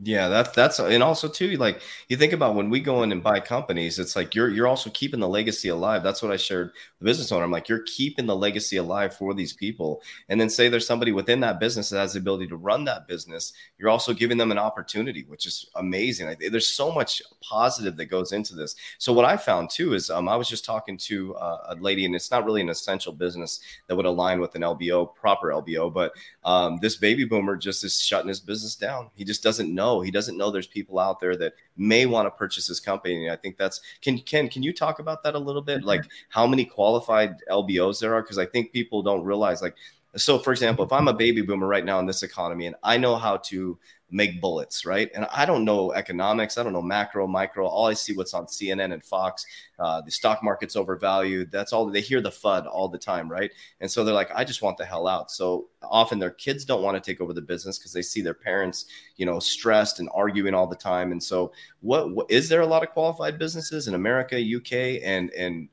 Yeah, 0.04 0.26
that's 0.26 0.50
that's 0.50 0.80
and 0.80 1.00
also 1.00 1.28
too 1.28 1.56
like 1.58 1.80
you 2.08 2.16
think 2.16 2.32
about 2.32 2.56
when 2.56 2.70
we 2.70 2.80
go 2.80 3.04
in 3.04 3.12
and 3.12 3.22
buy 3.22 3.38
companies, 3.38 4.00
it's 4.00 4.16
like 4.16 4.34
you're 4.34 4.48
you're 4.48 4.66
also 4.66 4.90
keeping 4.90 5.20
the 5.20 5.28
legacy 5.28 5.68
alive. 5.68 6.02
That's 6.02 6.20
what 6.20 6.32
I 6.32 6.36
shared 6.36 6.72
the 6.98 7.04
business 7.04 7.30
owner. 7.30 7.44
I'm 7.44 7.52
like, 7.52 7.68
you're 7.68 7.84
keeping 7.86 8.26
the 8.26 8.34
legacy 8.34 8.78
alive 8.78 9.14
for 9.16 9.32
these 9.32 9.52
people. 9.52 10.02
And 10.28 10.40
then 10.40 10.50
say 10.50 10.68
there's 10.68 10.88
somebody 10.88 11.12
within 11.12 11.38
that 11.40 11.60
business 11.60 11.90
that 11.90 11.98
has 12.00 12.14
the 12.14 12.18
ability 12.18 12.48
to 12.48 12.56
run 12.56 12.84
that 12.86 13.06
business, 13.06 13.52
you're 13.78 13.90
also 13.90 14.12
giving 14.12 14.38
them 14.38 14.50
an 14.50 14.58
opportunity, 14.58 15.24
which 15.28 15.46
is 15.46 15.70
amazing. 15.76 16.34
There's 16.50 16.66
so 16.66 16.90
much 16.90 17.22
positive 17.40 17.96
that 17.98 18.06
goes 18.06 18.32
into 18.32 18.56
this. 18.56 18.74
So 18.98 19.12
what 19.12 19.24
I 19.24 19.36
found 19.36 19.70
too 19.70 19.94
is 19.94 20.10
um, 20.10 20.28
I 20.28 20.34
was 20.34 20.48
just 20.48 20.64
talking 20.64 20.96
to 20.96 21.36
uh, 21.36 21.58
a 21.68 21.74
lady, 21.76 22.06
and 22.06 22.14
it's 22.16 22.30
not 22.32 22.44
really 22.44 22.60
an 22.60 22.70
essential 22.70 23.12
business 23.12 23.60
that 23.86 23.94
would 23.94 24.06
align 24.06 24.40
with 24.40 24.56
an 24.56 24.62
LBO, 24.62 25.14
proper 25.14 25.50
LBO, 25.50 25.92
but 25.92 26.12
um, 26.44 26.78
this 26.82 26.96
baby 26.96 27.24
boomer 27.24 27.56
just 27.56 27.84
is 27.84 28.00
shutting 28.00 28.28
his 28.28 28.40
business 28.40 28.74
down. 28.74 29.08
He 29.14 29.24
just 29.24 29.44
doesn't 29.44 29.72
know 29.72 29.91
know. 29.94 30.00
He 30.00 30.10
doesn't 30.10 30.36
know 30.36 30.50
there's 30.50 30.66
people 30.66 30.98
out 30.98 31.20
there 31.20 31.36
that 31.36 31.54
may 31.76 32.06
want 32.06 32.26
to 32.26 32.30
purchase 32.30 32.66
his 32.66 32.80
company. 32.80 33.24
And 33.24 33.32
I 33.32 33.36
think 33.36 33.56
that's 33.56 33.80
can 34.00 34.18
Ken, 34.18 34.48
can 34.48 34.62
you 34.62 34.72
talk 34.72 34.98
about 34.98 35.22
that 35.24 35.34
a 35.34 35.38
little 35.38 35.62
bit? 35.62 35.84
Like 35.84 36.04
how 36.28 36.46
many 36.46 36.64
qualified 36.64 37.36
LBOs 37.50 38.00
there 38.00 38.14
are? 38.14 38.22
Because 38.22 38.38
I 38.38 38.46
think 38.46 38.72
people 38.72 39.02
don't 39.02 39.24
realize 39.24 39.62
like 39.62 39.76
so 40.16 40.38
for 40.38 40.52
example, 40.52 40.84
if 40.84 40.92
I'm 40.92 41.08
a 41.08 41.14
baby 41.14 41.42
boomer 41.42 41.66
right 41.66 41.84
now 41.84 41.98
in 41.98 42.06
this 42.06 42.22
economy 42.22 42.66
and 42.66 42.76
I 42.82 42.96
know 42.98 43.16
how 43.16 43.38
to 43.38 43.78
make 44.12 44.40
bullets, 44.40 44.84
right? 44.84 45.10
And 45.14 45.26
I 45.32 45.46
don't 45.46 45.64
know 45.64 45.92
economics. 45.92 46.58
I 46.58 46.62
don't 46.62 46.74
know 46.74 46.82
macro, 46.82 47.26
micro. 47.26 47.66
All 47.66 47.86
I 47.86 47.94
see 47.94 48.14
what's 48.14 48.34
on 48.34 48.46
CNN 48.46 48.92
and 48.92 49.02
Fox. 49.02 49.46
Uh, 49.78 50.02
the 50.02 50.10
stock 50.10 50.42
market's 50.42 50.76
overvalued. 50.76 51.50
That's 51.50 51.72
all 51.72 51.86
they 51.86 52.02
hear 52.02 52.20
the 52.20 52.30
FUD 52.30 52.66
all 52.66 52.88
the 52.88 52.98
time, 52.98 53.30
right? 53.30 53.50
And 53.80 53.90
so 53.90 54.04
they're 54.04 54.14
like, 54.14 54.30
I 54.34 54.44
just 54.44 54.60
want 54.60 54.76
the 54.76 54.84
hell 54.84 55.08
out. 55.08 55.30
So 55.30 55.68
often 55.82 56.18
their 56.18 56.30
kids 56.30 56.64
don't 56.64 56.82
want 56.82 57.02
to 57.02 57.10
take 57.10 57.20
over 57.20 57.32
the 57.32 57.40
business 57.40 57.78
because 57.78 57.92
they 57.92 58.02
see 58.02 58.20
their 58.20 58.34
parents, 58.34 58.84
you 59.16 59.24
know, 59.24 59.38
stressed 59.40 59.98
and 59.98 60.10
arguing 60.12 60.54
all 60.54 60.66
the 60.66 60.76
time. 60.76 61.10
And 61.12 61.22
so, 61.22 61.52
what, 61.80 62.14
what 62.14 62.30
is 62.30 62.48
there 62.48 62.60
a 62.60 62.66
lot 62.66 62.82
of 62.82 62.90
qualified 62.90 63.38
businesses 63.38 63.88
in 63.88 63.94
America, 63.94 64.36
UK, 64.36 65.02
and 65.02 65.30
and 65.30 65.68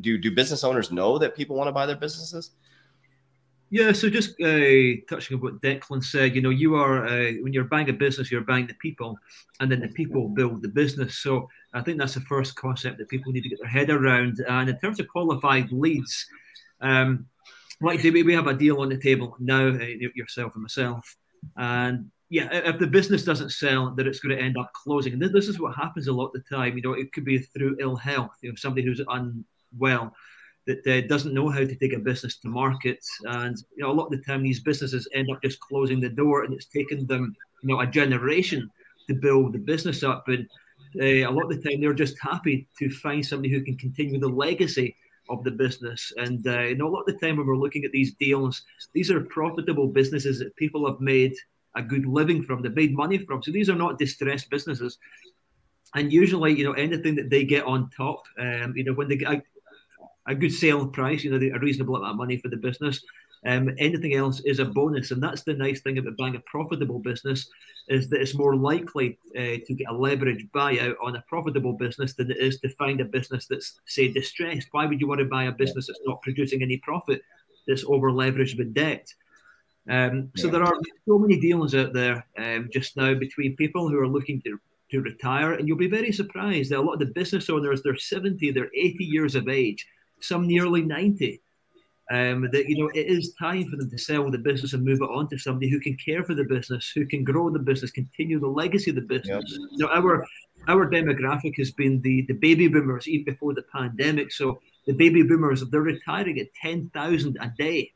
do 0.00 0.18
do 0.18 0.34
business 0.34 0.64
owners 0.64 0.90
know 0.90 1.18
that 1.18 1.36
people 1.36 1.56
want 1.56 1.68
to 1.68 1.72
buy 1.72 1.86
their 1.86 1.96
businesses? 1.96 2.50
Yeah, 3.70 3.90
so 3.92 4.08
just 4.08 4.40
uh, 4.40 5.02
touching 5.08 5.36
on 5.36 5.42
what 5.42 5.60
Declan 5.60 6.02
said, 6.02 6.36
you 6.36 6.40
know, 6.40 6.50
you 6.50 6.76
are 6.76 7.04
uh, 7.04 7.32
when 7.40 7.52
you're 7.52 7.64
buying 7.64 7.88
a 7.90 7.92
business, 7.92 8.30
you're 8.30 8.42
buying 8.42 8.68
the 8.68 8.74
people, 8.74 9.18
and 9.58 9.70
then 9.70 9.80
the 9.80 9.88
people 9.88 10.28
build 10.28 10.62
the 10.62 10.68
business. 10.68 11.18
So 11.18 11.48
I 11.74 11.80
think 11.80 11.98
that's 11.98 12.14
the 12.14 12.20
first 12.20 12.54
concept 12.54 12.98
that 12.98 13.08
people 13.08 13.32
need 13.32 13.42
to 13.42 13.48
get 13.48 13.58
their 13.60 13.68
head 13.68 13.90
around. 13.90 14.38
And 14.48 14.70
in 14.70 14.78
terms 14.78 15.00
of 15.00 15.08
qualified 15.08 15.72
leads, 15.72 16.26
um, 16.80 17.26
like 17.80 18.02
we 18.04 18.34
have 18.34 18.46
a 18.46 18.54
deal 18.54 18.80
on 18.80 18.88
the 18.88 18.98
table 18.98 19.36
now, 19.40 19.68
uh, 19.68 19.84
yourself 20.14 20.54
and 20.54 20.62
myself, 20.62 21.16
and 21.56 22.10
yeah, 22.28 22.48
if 22.52 22.78
the 22.78 22.86
business 22.86 23.24
doesn't 23.24 23.50
sell, 23.50 23.90
then 23.90 24.06
it's 24.06 24.20
going 24.20 24.36
to 24.36 24.42
end 24.42 24.56
up 24.58 24.72
closing. 24.74 25.12
And 25.12 25.22
this 25.22 25.48
is 25.48 25.58
what 25.58 25.74
happens 25.74 26.06
a 26.06 26.12
lot 26.12 26.26
of 26.26 26.32
the 26.34 26.56
time. 26.56 26.76
You 26.76 26.82
know, 26.82 26.92
it 26.92 27.12
could 27.12 27.24
be 27.24 27.38
through 27.38 27.76
ill 27.80 27.96
health. 27.96 28.36
You 28.42 28.50
know, 28.50 28.56
somebody 28.56 28.86
who's 28.86 29.00
unwell 29.08 30.14
that 30.66 30.86
uh, 30.86 31.06
doesn't 31.06 31.34
know 31.34 31.48
how 31.48 31.60
to 31.60 31.74
take 31.76 31.92
a 31.92 31.98
business 31.98 32.36
to 32.38 32.48
market. 32.48 32.98
And 33.24 33.56
you 33.76 33.84
know, 33.84 33.90
a 33.90 33.92
lot 33.92 34.06
of 34.06 34.12
the 34.12 34.24
time, 34.24 34.42
these 34.42 34.60
businesses 34.60 35.08
end 35.14 35.30
up 35.30 35.42
just 35.42 35.60
closing 35.60 36.00
the 36.00 36.08
door, 36.08 36.44
and 36.44 36.52
it's 36.52 36.66
taken 36.66 37.06
them, 37.06 37.34
you 37.62 37.68
know, 37.68 37.80
a 37.80 37.86
generation 37.86 38.70
to 39.08 39.14
build 39.14 39.52
the 39.52 39.58
business 39.58 40.02
up. 40.02 40.28
And 40.28 40.48
uh, 41.00 41.28
a 41.28 41.30
lot 41.30 41.50
of 41.50 41.50
the 41.50 41.68
time, 41.68 41.80
they're 41.80 41.94
just 41.94 42.18
happy 42.20 42.66
to 42.78 42.90
find 42.90 43.24
somebody 43.24 43.52
who 43.52 43.62
can 43.62 43.76
continue 43.76 44.18
the 44.18 44.28
legacy 44.28 44.96
of 45.28 45.44
the 45.44 45.50
business. 45.50 46.12
And 46.16 46.46
uh, 46.46 46.60
you 46.60 46.76
know, 46.76 46.88
a 46.88 46.94
lot 46.94 47.00
of 47.00 47.06
the 47.06 47.26
time, 47.26 47.36
when 47.36 47.46
we're 47.46 47.56
looking 47.56 47.84
at 47.84 47.92
these 47.92 48.14
deals, 48.14 48.62
these 48.92 49.10
are 49.10 49.20
profitable 49.20 49.88
businesses 49.88 50.38
that 50.38 50.56
people 50.56 50.86
have 50.86 51.00
made 51.00 51.34
a 51.76 51.82
good 51.82 52.06
living 52.06 52.42
from, 52.42 52.62
they've 52.62 52.74
made 52.74 52.94
money 52.94 53.18
from. 53.18 53.42
So 53.42 53.52
these 53.52 53.68
are 53.68 53.76
not 53.76 53.98
distressed 53.98 54.50
businesses. 54.50 54.98
and 55.94 56.12
usually, 56.12 56.54
you 56.54 56.64
know, 56.64 56.72
anything 56.72 57.14
that 57.16 57.30
they 57.30 57.44
get 57.44 57.64
on 57.64 57.90
top, 57.96 58.22
um, 58.38 58.72
you 58.76 58.84
know, 58.84 58.94
when 58.94 59.08
they 59.08 59.16
get 59.16 59.42
a, 60.26 60.34
good 60.34 60.52
sale 60.52 60.86
price, 60.86 61.24
you 61.24 61.30
know, 61.30 61.54
a 61.54 61.58
reasonable 61.58 61.96
amount 61.96 62.12
of 62.12 62.16
money 62.16 62.36
for 62.38 62.48
the 62.48 62.56
business, 62.56 63.00
um, 63.44 63.70
anything 63.78 64.14
else 64.14 64.40
is 64.40 64.58
a 64.58 64.64
bonus, 64.64 65.12
and 65.12 65.22
that's 65.22 65.42
the 65.42 65.54
nice 65.54 65.80
thing 65.80 65.98
about 65.98 66.16
buying 66.16 66.36
a 66.36 66.40
profitable 66.40 66.98
business 66.98 67.48
is 67.88 68.08
that 68.08 68.20
it's 68.20 68.34
more 68.34 68.56
likely 68.56 69.18
uh, 69.36 69.58
to 69.64 69.74
get 69.74 69.88
a 69.88 69.96
leverage 69.96 70.46
buyout 70.54 70.94
on 71.02 71.14
a 71.14 71.24
profitable 71.28 71.72
business 71.72 72.14
than 72.14 72.30
it 72.30 72.38
is 72.38 72.58
to 72.60 72.68
find 72.70 73.00
a 73.00 73.04
business 73.04 73.46
that's 73.46 73.80
say 73.86 74.12
distressed. 74.12 74.68
Why 74.72 74.86
would 74.86 75.00
you 75.00 75.06
want 75.06 75.20
to 75.20 75.26
buy 75.26 75.44
a 75.44 75.52
business 75.52 75.86
that's 75.86 76.00
not 76.06 76.22
producing 76.22 76.62
any 76.62 76.78
profit, 76.78 77.22
that's 77.68 77.84
over 77.84 78.10
leveraged 78.10 78.58
with 78.58 78.74
debt? 78.74 79.12
Um, 79.88 80.32
so 80.36 80.46
yeah. 80.46 80.54
there 80.54 80.64
are 80.64 80.80
so 81.06 81.18
many 81.18 81.38
deals 81.38 81.74
out 81.76 81.92
there 81.92 82.26
um, 82.38 82.68
just 82.72 82.96
now 82.96 83.14
between 83.14 83.54
people 83.54 83.88
who 83.88 83.98
are 83.98 84.08
looking 84.08 84.42
to 84.42 84.58
to 84.90 85.00
retire, 85.00 85.52
and 85.52 85.66
you'll 85.66 85.76
be 85.76 85.88
very 85.88 86.12
surprised 86.12 86.70
that 86.70 86.78
a 86.78 86.82
lot 86.82 86.94
of 86.94 87.00
the 87.00 87.06
business 87.06 87.50
owners 87.50 87.82
they're 87.82 87.96
70, 87.96 88.52
they're 88.52 88.70
80 88.74 89.04
years 89.04 89.34
of 89.34 89.48
age, 89.48 89.84
some 90.20 90.46
nearly 90.46 90.82
90 90.82 91.40
um, 92.10 92.48
that 92.52 92.68
you 92.68 92.78
know 92.78 92.90
it 92.94 93.06
is 93.06 93.34
time 93.34 93.68
for 93.68 93.76
them 93.76 93.90
to 93.90 93.98
sell 93.98 94.30
the 94.30 94.38
business 94.38 94.74
and 94.74 94.84
move 94.84 95.00
it 95.00 95.10
on 95.10 95.28
to 95.28 95.38
somebody 95.38 95.68
who 95.68 95.80
can 95.80 95.96
care 95.96 96.22
for 96.22 96.34
the 96.34 96.44
business, 96.44 96.92
who 96.94 97.04
can 97.04 97.24
grow 97.24 97.50
the 97.50 97.58
business, 97.58 97.90
continue 97.90 98.38
the 98.38 98.46
legacy 98.46 98.90
of 98.90 98.96
the 98.96 99.02
business. 99.02 99.44
Yep. 99.50 99.70
You 99.72 99.78
know, 99.78 99.88
our 99.88 100.24
our 100.68 100.88
demographic 100.88 101.56
has 101.58 101.72
been 101.72 102.00
the 102.02 102.22
the 102.28 102.34
baby 102.34 102.68
boomers 102.68 103.08
even 103.08 103.24
before 103.24 103.54
the 103.54 103.64
pandemic. 103.72 104.30
So 104.30 104.60
the 104.86 104.92
baby 104.92 105.24
boomers 105.24 105.64
they're 105.68 105.80
retiring 105.80 106.38
at 106.38 106.54
ten 106.54 106.90
thousand 106.94 107.38
a 107.40 107.52
day. 107.58 107.92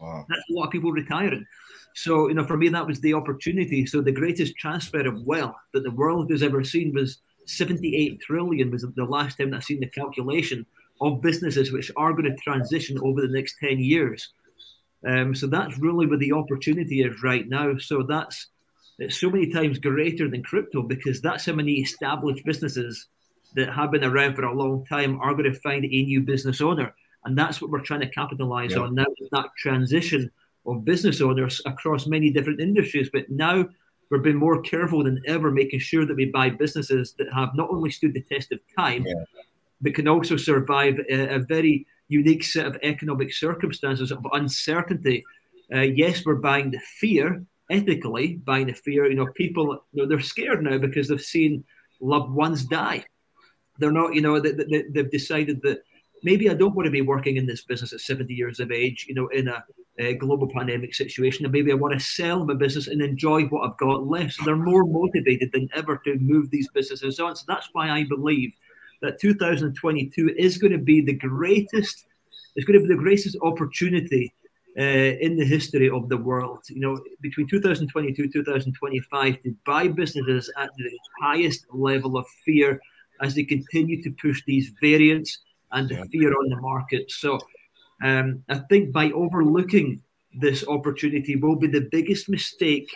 Wow. 0.00 0.26
That's 0.28 0.42
a 0.50 0.54
lot 0.54 0.66
of 0.66 0.72
people 0.72 0.90
retiring. 0.90 1.46
So 1.94 2.28
you 2.28 2.34
know, 2.34 2.44
for 2.44 2.56
me, 2.56 2.68
that 2.70 2.86
was 2.86 3.00
the 3.00 3.14
opportunity. 3.14 3.86
So 3.86 4.00
the 4.00 4.10
greatest 4.10 4.56
transfer 4.56 5.06
of 5.06 5.22
wealth 5.22 5.54
that 5.72 5.84
the 5.84 5.90
world 5.92 6.32
has 6.32 6.42
ever 6.42 6.64
seen 6.64 6.92
was 6.92 7.18
78 7.46 8.20
trillion 8.20 8.70
was 8.70 8.84
the 8.96 9.04
last 9.04 9.38
time 9.38 9.54
I 9.54 9.60
seen 9.60 9.80
the 9.80 9.86
calculation 9.86 10.66
of 11.02 11.20
businesses 11.20 11.72
which 11.72 11.90
are 11.96 12.12
going 12.12 12.24
to 12.24 12.36
transition 12.36 12.96
over 13.02 13.20
the 13.20 13.28
next 13.28 13.56
10 13.58 13.80
years. 13.80 14.32
Um, 15.06 15.34
so 15.34 15.48
that's 15.48 15.78
really 15.78 16.06
where 16.06 16.18
the 16.18 16.32
opportunity 16.32 17.02
is 17.02 17.22
right 17.24 17.48
now. 17.48 17.76
So 17.76 18.04
that's 18.04 18.46
it's 18.98 19.20
so 19.20 19.30
many 19.30 19.52
times 19.52 19.80
greater 19.80 20.28
than 20.28 20.44
crypto 20.44 20.82
because 20.82 21.20
that's 21.20 21.46
how 21.46 21.54
many 21.54 21.80
established 21.80 22.44
businesses 22.44 23.08
that 23.56 23.74
have 23.74 23.90
been 23.90 24.04
around 24.04 24.36
for 24.36 24.44
a 24.44 24.54
long 24.54 24.86
time 24.86 25.18
are 25.20 25.34
going 25.34 25.52
to 25.52 25.60
find 25.60 25.84
a 25.84 25.88
new 25.88 26.20
business 26.20 26.60
owner. 26.60 26.94
And 27.24 27.36
that's 27.36 27.60
what 27.60 27.70
we're 27.70 27.80
trying 27.80 28.00
to 28.00 28.10
capitalize 28.10 28.72
yeah. 28.72 28.80
on 28.80 28.94
now, 28.94 29.06
that 29.32 29.48
transition 29.58 30.30
of 30.66 30.84
business 30.84 31.20
owners 31.20 31.60
across 31.66 32.06
many 32.06 32.30
different 32.30 32.60
industries. 32.60 33.10
But 33.12 33.28
now 33.28 33.66
we're 34.08 34.18
being 34.18 34.36
more 34.36 34.62
careful 34.62 35.02
than 35.02 35.20
ever, 35.26 35.50
making 35.50 35.80
sure 35.80 36.06
that 36.06 36.16
we 36.16 36.26
buy 36.26 36.50
businesses 36.50 37.14
that 37.18 37.32
have 37.34 37.56
not 37.56 37.70
only 37.70 37.90
stood 37.90 38.14
the 38.14 38.22
test 38.22 38.52
of 38.52 38.60
time, 38.76 39.04
yeah 39.04 39.14
but 39.82 39.94
can 39.94 40.08
also 40.08 40.36
survive 40.36 40.98
a, 41.10 41.36
a 41.36 41.38
very 41.40 41.86
unique 42.08 42.44
set 42.44 42.66
of 42.66 42.78
economic 42.82 43.32
circumstances 43.34 44.12
of 44.12 44.26
uncertainty. 44.32 45.24
Uh, 45.74 45.80
yes, 45.80 46.24
we're 46.24 46.36
buying 46.36 46.70
the 46.70 46.80
fear, 47.00 47.44
ethically 47.70 48.34
buying 48.44 48.66
the 48.66 48.74
fear. 48.74 49.06
You 49.06 49.16
know, 49.16 49.26
people, 49.34 49.84
you 49.92 50.02
know, 50.02 50.08
they're 50.08 50.20
scared 50.20 50.62
now 50.62 50.78
because 50.78 51.08
they've 51.08 51.20
seen 51.20 51.64
loved 52.00 52.30
ones 52.30 52.64
die. 52.64 53.04
They're 53.78 53.92
not, 53.92 54.14
you 54.14 54.20
know, 54.20 54.38
they, 54.38 54.52
they, 54.52 54.84
they've 54.90 55.10
decided 55.10 55.62
that 55.62 55.82
maybe 56.22 56.50
I 56.50 56.54
don't 56.54 56.74
want 56.74 56.86
to 56.86 56.92
be 56.92 57.00
working 57.00 57.36
in 57.36 57.46
this 57.46 57.64
business 57.64 57.92
at 57.92 58.00
70 58.00 58.32
years 58.32 58.60
of 58.60 58.70
age, 58.70 59.06
you 59.08 59.14
know, 59.14 59.28
in 59.28 59.48
a, 59.48 59.64
a, 59.98 60.14
global 60.14 60.48
pandemic 60.48 60.94
situation. 60.94 61.44
And 61.44 61.52
maybe 61.52 61.72
I 61.72 61.76
want 61.76 61.94
to 61.94 62.00
sell 62.00 62.44
my 62.44 62.54
business 62.54 62.88
and 62.88 63.00
enjoy 63.00 63.44
what 63.44 63.68
I've 63.68 63.78
got 63.78 64.06
left. 64.06 64.34
So 64.34 64.44
they're 64.44 64.56
more 64.56 64.84
motivated 64.84 65.50
than 65.52 65.68
ever 65.74 66.00
to 66.04 66.18
move 66.18 66.50
these 66.50 66.68
businesses 66.68 67.18
on. 67.18 67.34
So 67.34 67.44
that's 67.48 67.70
why 67.72 67.90
I 67.90 68.04
believe 68.04 68.52
that 69.02 69.20
2022 69.20 70.34
is 70.38 70.58
going 70.58 70.72
to 70.72 70.78
be 70.78 71.00
the 71.00 71.14
greatest, 71.14 72.06
it's 72.56 72.66
going 72.66 72.80
to 72.80 72.86
be 72.86 72.94
the 72.94 73.00
greatest 73.00 73.36
opportunity 73.42 74.32
uh, 74.78 74.82
in 75.20 75.36
the 75.36 75.44
history 75.44 75.90
of 75.90 76.08
the 76.08 76.16
world. 76.16 76.60
You 76.68 76.80
know, 76.80 77.00
between 77.20 77.46
2022 77.48 78.30
2025 78.32 79.42
to 79.42 79.56
buy 79.66 79.88
businesses 79.88 80.50
at 80.56 80.70
the 80.78 80.98
highest 81.20 81.66
level 81.72 82.16
of 82.16 82.26
fear 82.44 82.80
as 83.20 83.34
they 83.34 83.44
continue 83.44 84.02
to 84.02 84.10
push 84.12 84.42
these 84.46 84.72
variants 84.80 85.38
and 85.72 85.88
the 85.88 86.06
fear 86.10 86.30
on 86.30 86.48
the 86.48 86.60
market. 86.60 87.10
So 87.10 87.38
um, 88.02 88.42
I 88.48 88.58
think 88.68 88.92
by 88.92 89.10
overlooking 89.12 90.02
this 90.34 90.66
opportunity 90.66 91.36
will 91.36 91.56
be 91.56 91.66
the 91.66 91.88
biggest 91.90 92.28
mistake 92.28 92.88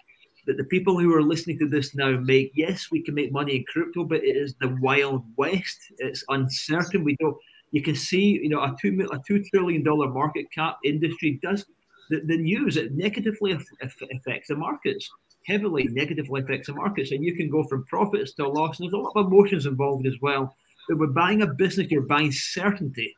that 0.47 0.57
the 0.57 0.65
people 0.65 0.99
who 0.99 1.15
are 1.15 1.23
listening 1.23 1.59
to 1.59 1.69
this 1.69 1.95
now 1.95 2.19
make. 2.21 2.53
Yes, 2.55 2.89
we 2.91 3.03
can 3.03 3.15
make 3.15 3.33
money 3.33 3.57
in 3.57 3.65
crypto, 3.65 4.05
but 4.05 4.25
it 4.25 4.37
is 4.37 4.55
the 4.61 4.77
wild 4.81 5.25
west. 5.37 5.79
It's 5.99 6.25
uncertain. 6.29 7.05
We 7.05 7.17
don't. 7.17 7.37
You 7.73 7.83
can 7.83 7.97
see, 7.97 8.41
you 8.43 8.49
know, 8.49 8.63
a 8.63 8.75
two 8.81 9.07
a 9.13 9.19
two 9.27 9.43
trillion 9.45 9.83
dollar 9.83 10.09
market 10.09 10.47
cap 10.53 10.79
industry 10.85 11.41
does 11.43 11.67
the, 12.11 12.21
the 12.21 12.39
news. 12.39 12.77
It 12.77 12.95
negatively 12.95 13.59
affects 13.83 14.49
the 14.49 14.57
markets. 14.57 15.11
Heavily 15.47 15.85
negatively 15.91 16.43
affects 16.43 16.69
the 16.69 16.75
markets, 16.75 17.11
and 17.11 17.25
you 17.25 17.37
can 17.37 17.51
go 17.51 17.65
from 17.65 17.85
profits 17.87 18.33
to 18.35 18.49
loss. 18.49 18.79
And 18.79 18.87
there's 18.87 18.95
a 18.95 18.99
lot 18.99 19.13
of 19.17 19.27
emotions 19.27 19.67
involved 19.67 20.07
as 20.07 20.17
well. 20.21 20.55
But 20.89 20.99
we're 20.99 21.09
buying 21.09 21.43
a 21.43 21.47
business, 21.47 21.91
you're 21.91 22.03
buying 22.03 22.33
certainty. 22.33 23.15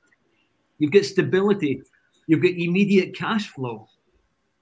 You've 0.78 0.92
got 0.92 1.04
stability. 1.04 1.82
You've 2.26 2.42
got 2.42 2.52
immediate 2.52 3.14
cash 3.14 3.48
flow 3.48 3.88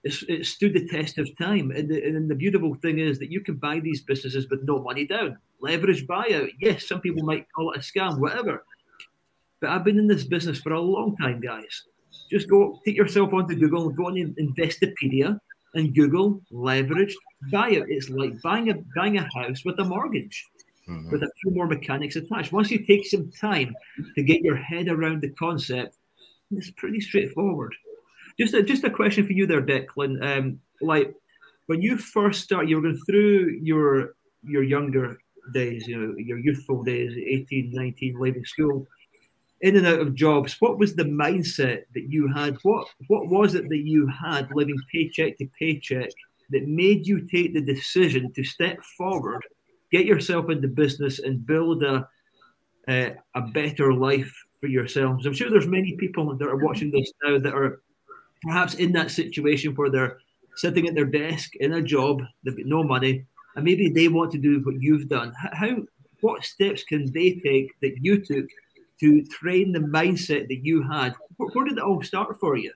it's, 0.06 0.22
it 0.28 0.46
stood 0.46 0.74
the 0.74 0.86
test 0.88 1.18
of 1.18 1.28
time. 1.36 1.70
And 1.70 1.88
the, 1.88 2.02
and 2.02 2.30
the 2.30 2.34
beautiful 2.34 2.74
thing 2.76 2.98
is 2.98 3.18
that 3.18 3.30
you 3.30 3.40
can 3.40 3.56
buy 3.56 3.80
these 3.80 4.02
businesses 4.02 4.48
with 4.48 4.62
no 4.62 4.82
money 4.82 5.06
down. 5.06 5.36
Leverage 5.60 6.06
buyout. 6.06 6.50
Yes, 6.60 6.88
some 6.88 7.00
people 7.00 7.24
might 7.24 7.46
call 7.54 7.72
it 7.72 7.78
a 7.78 7.80
scam, 7.80 8.20
whatever. 8.20 8.64
But 9.60 9.70
I've 9.70 9.84
been 9.84 9.98
in 9.98 10.06
this 10.06 10.24
business 10.24 10.60
for 10.60 10.72
a 10.72 10.80
long 10.80 11.16
time, 11.16 11.40
guys. 11.40 11.82
Just 12.30 12.48
go 12.48 12.80
take 12.84 12.96
yourself 12.96 13.32
onto 13.32 13.54
Google, 13.54 13.90
go 13.90 14.06
on 14.06 14.14
Investopedia 14.14 15.38
and 15.74 15.94
Google 15.94 16.40
leveraged 16.52 17.14
buyout. 17.52 17.86
It's 17.88 18.08
like 18.08 18.40
buying 18.42 18.70
a 18.70 18.74
buying 18.94 19.18
a 19.18 19.28
house 19.34 19.64
with 19.64 19.78
a 19.80 19.84
mortgage. 19.84 20.44
Mm-hmm. 20.88 21.10
With 21.10 21.24
a 21.24 21.30
few 21.42 21.50
more 21.50 21.66
mechanics 21.66 22.14
attached. 22.14 22.52
Once 22.52 22.70
you 22.70 22.86
take 22.86 23.04
some 23.08 23.28
time 23.32 23.74
to 24.14 24.22
get 24.22 24.42
your 24.42 24.54
head 24.54 24.86
around 24.86 25.20
the 25.20 25.30
concept, 25.30 25.96
it's 26.52 26.70
pretty 26.70 27.00
straightforward. 27.00 27.74
Just 28.38 28.54
a, 28.54 28.62
just 28.62 28.84
a 28.84 28.90
question 28.90 29.26
for 29.26 29.32
you 29.32 29.46
there, 29.46 29.62
Declan. 29.62 30.22
Um, 30.22 30.60
like 30.80 31.14
when 31.66 31.80
you 31.82 31.96
first 31.96 32.42
start, 32.42 32.68
you 32.68 32.76
were 32.76 32.82
going 32.82 33.00
through 33.06 33.58
your 33.62 34.14
your 34.42 34.62
younger 34.62 35.18
days, 35.52 35.86
you 35.86 35.96
know, 35.98 36.14
your 36.18 36.38
youthful 36.38 36.82
days, 36.82 37.16
18, 37.16 37.70
19, 37.72 38.18
leaving 38.18 38.44
school, 38.44 38.86
in 39.60 39.76
and 39.76 39.86
out 39.86 40.00
of 40.00 40.14
jobs. 40.14 40.56
What 40.60 40.78
was 40.78 40.94
the 40.94 41.04
mindset 41.04 41.84
that 41.94 42.06
you 42.10 42.28
had? 42.32 42.56
What 42.62 42.88
what 43.08 43.28
was 43.28 43.54
it 43.54 43.68
that 43.68 43.84
you 43.84 44.06
had 44.08 44.48
living 44.54 44.76
paycheck 44.92 45.38
to 45.38 45.48
paycheck 45.58 46.10
that 46.50 46.68
made 46.68 47.06
you 47.06 47.26
take 47.26 47.54
the 47.54 47.60
decision 47.60 48.32
to 48.34 48.44
step 48.44 48.82
forward, 48.98 49.42
get 49.90 50.06
yourself 50.06 50.50
into 50.50 50.68
business, 50.68 51.18
and 51.20 51.46
build 51.46 51.82
a 51.82 52.08
a, 52.88 53.14
a 53.34 53.42
better 53.42 53.92
life 53.94 54.32
for 54.60 54.68
yourselves? 54.68 55.26
I'm 55.26 55.34
sure 55.34 55.50
there's 55.50 55.66
many 55.66 55.96
people 55.96 56.36
that 56.36 56.48
are 56.48 56.56
watching 56.56 56.90
this 56.90 57.12
now 57.24 57.38
that 57.38 57.54
are 57.54 57.80
perhaps 58.42 58.74
in 58.74 58.92
that 58.92 59.10
situation 59.10 59.74
where 59.74 59.90
they're 59.90 60.18
sitting 60.56 60.86
at 60.86 60.94
their 60.94 61.04
desk 61.04 61.56
in 61.56 61.74
a 61.74 61.82
job, 61.82 62.22
they've 62.44 62.56
got 62.56 62.66
no 62.66 62.82
money, 62.82 63.24
and 63.54 63.64
maybe 63.64 63.88
they 63.88 64.08
want 64.08 64.32
to 64.32 64.38
do 64.38 64.60
what 64.60 64.80
you've 64.80 65.08
done. 65.08 65.32
How, 65.52 65.76
what 66.20 66.44
steps 66.44 66.82
can 66.82 67.12
they 67.12 67.40
take 67.44 67.78
that 67.80 67.96
you 68.00 68.24
took 68.24 68.46
to 69.00 69.24
train 69.26 69.72
the 69.72 69.80
mindset 69.80 70.48
that 70.48 70.64
you 70.64 70.82
had? 70.82 71.14
Where, 71.36 71.50
where 71.50 71.64
did 71.66 71.78
it 71.78 71.84
all 71.84 72.02
start 72.02 72.38
for 72.40 72.56
you? 72.56 72.72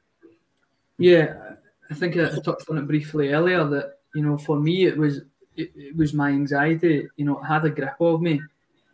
Yeah, 0.98 1.54
I 1.90 1.94
think 1.94 2.16
I 2.16 2.28
touched 2.40 2.68
on 2.68 2.78
it 2.78 2.86
briefly 2.86 3.32
earlier. 3.32 3.64
That 3.64 3.98
you 4.14 4.22
know, 4.22 4.36
for 4.36 4.60
me, 4.60 4.84
it 4.84 4.96
was 4.96 5.22
it, 5.56 5.72
it 5.74 5.96
was 5.96 6.12
my 6.12 6.28
anxiety. 6.28 7.08
You 7.16 7.24
know, 7.24 7.38
it 7.40 7.44
had 7.44 7.64
a 7.64 7.70
grip 7.70 7.96
of 8.00 8.20
me. 8.20 8.40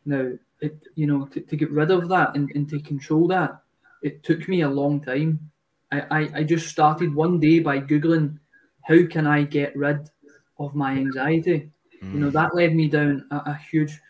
Now, 0.04 0.32
it 0.60 0.78
you 0.94 1.06
know, 1.06 1.26
to, 1.26 1.40
to 1.40 1.56
get 1.56 1.70
rid 1.70 1.90
of 1.90 2.08
that 2.08 2.36
and, 2.36 2.50
and 2.54 2.68
to 2.68 2.80
control 2.80 3.26
that, 3.28 3.60
it 4.02 4.22
took 4.22 4.48
me 4.48 4.62
a 4.62 4.68
long 4.68 5.00
time. 5.00 5.50
I, 5.92 6.30
I, 6.34 6.42
just 6.42 6.68
started 6.68 7.14
one 7.14 7.38
day 7.38 7.60
by 7.60 7.78
Googling 7.78 8.38
how 8.82 9.06
can 9.06 9.26
I 9.26 9.42
get 9.44 9.76
rid 9.76 10.10
of 10.58 10.74
my 10.74 10.92
anxiety. 10.92 11.70
Mm. 12.02 12.14
You 12.14 12.20
know, 12.20 12.30
that 12.30 12.54
led 12.54 12.74
me 12.74 12.88
down 12.88 13.26
a, 13.30 13.36
a 13.36 13.54
huge 13.70 14.00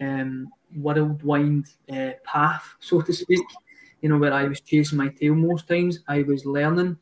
um, 0.00 0.48
whirlwind 0.76 1.66
uh, 1.92 2.12
path, 2.24 2.74
so 2.80 3.00
to 3.00 3.12
speak. 3.12 3.44
You 4.02 4.08
know, 4.10 4.18
where 4.18 4.32
I 4.32 4.44
was 4.44 4.60
chasing 4.60 4.98
my 4.98 5.08
tail 5.08 5.34
most 5.34 5.68
times. 5.68 6.00
I 6.06 6.22
was 6.22 6.44
learning. 6.44 6.96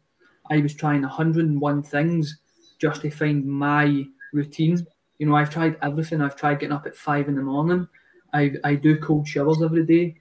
I 0.51 0.59
was 0.59 0.75
trying 0.75 1.03
101 1.03 1.83
things 1.83 2.39
just 2.79 3.03
to 3.03 3.11
find 3.11 3.45
my 3.45 4.05
routine. 4.33 4.87
You 5.19 5.27
know, 5.27 5.37
I've 5.37 5.51
tried 5.51 5.77
everything. 5.83 6.21
I've 6.21 6.37
tried 6.37 6.61
getting 6.61 6.75
up 6.75 6.87
at 6.87 6.97
five 6.97 7.29
in 7.29 7.35
the 7.35 7.43
morning. 7.43 7.89
I, 8.33 8.53
I 8.65 8.75
do 8.75 8.99
cold 8.99 9.27
showers 9.27 9.63
every 9.63 9.85
day. 9.85 10.17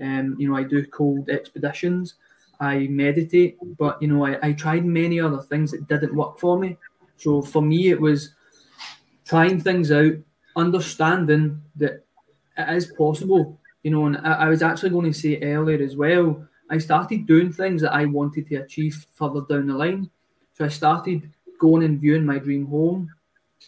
Um, 0.00 0.36
you 0.38 0.48
know, 0.48 0.56
I 0.56 0.62
do 0.62 0.86
cold 0.86 1.28
expeditions. 1.28 2.14
I 2.60 2.88
meditate, 2.88 3.58
but 3.78 4.00
you 4.02 4.08
know, 4.08 4.26
I, 4.26 4.38
I 4.42 4.52
tried 4.52 4.84
many 4.84 5.20
other 5.20 5.40
things 5.40 5.70
that 5.70 5.88
didn't 5.88 6.14
work 6.14 6.38
for 6.38 6.58
me. 6.58 6.76
So 7.16 7.42
for 7.42 7.62
me, 7.62 7.88
it 7.88 8.00
was 8.00 8.34
trying 9.24 9.60
things 9.60 9.92
out, 9.92 10.14
understanding 10.56 11.62
that 11.76 12.04
it 12.56 12.68
is 12.70 12.86
possible, 12.86 13.60
you 13.82 13.90
know. 13.90 14.06
And 14.06 14.16
I, 14.18 14.32
I 14.32 14.48
was 14.48 14.62
actually 14.62 14.90
going 14.90 15.12
to 15.12 15.18
say 15.18 15.40
earlier 15.40 15.82
as 15.84 15.96
well. 15.96 16.44
I 16.70 16.78
started 16.78 17.26
doing 17.26 17.52
things 17.52 17.82
that 17.82 17.94
I 17.94 18.04
wanted 18.06 18.46
to 18.48 18.56
achieve 18.56 19.06
further 19.14 19.42
down 19.48 19.68
the 19.68 19.74
line. 19.74 20.10
So 20.54 20.64
I 20.64 20.68
started 20.68 21.30
going 21.60 21.84
and 21.84 22.00
viewing 22.00 22.26
my 22.26 22.38
dream 22.38 22.66
home 22.66 23.10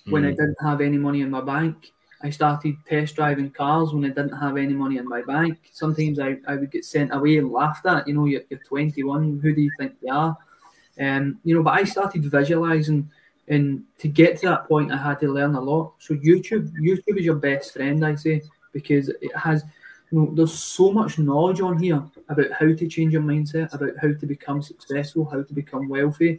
when 0.06 0.24
I 0.24 0.32
mm. 0.32 0.36
didn't 0.36 0.56
have 0.60 0.80
any 0.80 0.98
money 0.98 1.20
in 1.20 1.30
my 1.30 1.40
bank. 1.40 1.92
I 2.22 2.30
started 2.30 2.76
test 2.86 3.16
driving 3.16 3.50
cars 3.50 3.92
when 3.92 4.04
I 4.04 4.08
didn't 4.08 4.36
have 4.36 4.56
any 4.56 4.74
money 4.74 4.98
in 4.98 5.08
my 5.08 5.22
bank. 5.22 5.58
Sometimes 5.72 6.18
I, 6.18 6.36
I 6.46 6.56
would 6.56 6.70
get 6.70 6.84
sent 6.84 7.14
away 7.14 7.38
and 7.38 7.50
laughed 7.50 7.86
at. 7.86 8.06
You 8.06 8.14
know, 8.14 8.26
you're, 8.26 8.42
you're 8.50 8.60
21. 8.60 9.40
Who 9.42 9.54
do 9.54 9.60
you 9.60 9.70
think 9.78 9.94
you 10.02 10.12
are? 10.12 10.36
Um, 11.00 11.38
you 11.44 11.54
know, 11.54 11.62
but 11.62 11.74
I 11.78 11.84
started 11.84 12.24
visualizing, 12.24 13.10
and 13.48 13.84
to 13.98 14.08
get 14.08 14.38
to 14.40 14.48
that 14.48 14.68
point, 14.68 14.92
I 14.92 14.98
had 14.98 15.20
to 15.20 15.32
learn 15.32 15.54
a 15.54 15.60
lot. 15.60 15.94
So 15.98 16.14
YouTube, 16.14 16.70
YouTube 16.78 17.18
is 17.18 17.24
your 17.24 17.36
best 17.36 17.72
friend, 17.72 18.04
I 18.04 18.16
say, 18.16 18.42
because 18.72 19.08
it 19.08 19.34
has, 19.34 19.64
you 20.10 20.18
know, 20.18 20.34
there's 20.34 20.52
so 20.52 20.92
much 20.92 21.18
knowledge 21.18 21.62
on 21.62 21.78
here 21.78 22.02
about 22.28 22.52
how 22.52 22.66
to 22.66 22.88
change 22.88 23.14
your 23.14 23.22
mindset, 23.22 23.72
about 23.72 23.92
how 24.00 24.12
to 24.12 24.26
become 24.26 24.60
successful, 24.60 25.24
how 25.24 25.42
to 25.42 25.54
become 25.54 25.88
wealthy, 25.88 26.38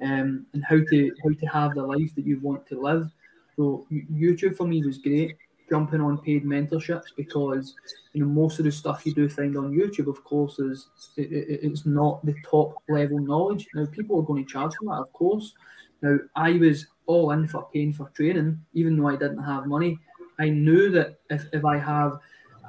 um, 0.00 0.46
and 0.52 0.64
how 0.64 0.76
to 0.76 1.10
how 1.24 1.30
to 1.30 1.46
have 1.46 1.74
the 1.74 1.82
life 1.82 2.14
that 2.14 2.26
you 2.26 2.38
want 2.40 2.64
to 2.68 2.80
live. 2.80 3.10
So 3.56 3.86
YouTube 3.90 4.56
for 4.56 4.66
me 4.66 4.84
was 4.84 4.98
great. 4.98 5.36
Jumping 5.68 6.00
on 6.00 6.18
paid 6.18 6.44
mentorships 6.44 7.06
because 7.16 7.74
you 8.12 8.20
know 8.20 8.28
most 8.28 8.60
of 8.60 8.66
the 8.66 8.70
stuff 8.70 9.04
you 9.04 9.12
do 9.12 9.28
find 9.28 9.56
on 9.56 9.72
YouTube, 9.72 10.06
of 10.06 10.22
course, 10.22 10.60
is 10.60 10.86
it, 11.16 11.32
it, 11.32 11.60
it's 11.62 11.84
not 11.84 12.24
the 12.24 12.34
top 12.48 12.74
level 12.88 13.18
knowledge. 13.18 13.66
Now 13.74 13.86
people 13.86 14.20
are 14.20 14.22
going 14.22 14.44
to 14.44 14.52
charge 14.52 14.74
for 14.76 14.84
that, 14.84 15.00
of 15.00 15.12
course. 15.12 15.54
Now 16.02 16.18
I 16.36 16.52
was 16.52 16.86
all 17.06 17.32
in 17.32 17.48
for 17.48 17.68
paying 17.72 17.92
for 17.92 18.10
training, 18.10 18.60
even 18.74 18.96
though 18.96 19.08
I 19.08 19.16
didn't 19.16 19.42
have 19.42 19.66
money. 19.66 19.98
I 20.38 20.50
knew 20.50 20.90
that 20.90 21.18
if, 21.30 21.46
if 21.52 21.64
I 21.64 21.78
have, 21.78 22.20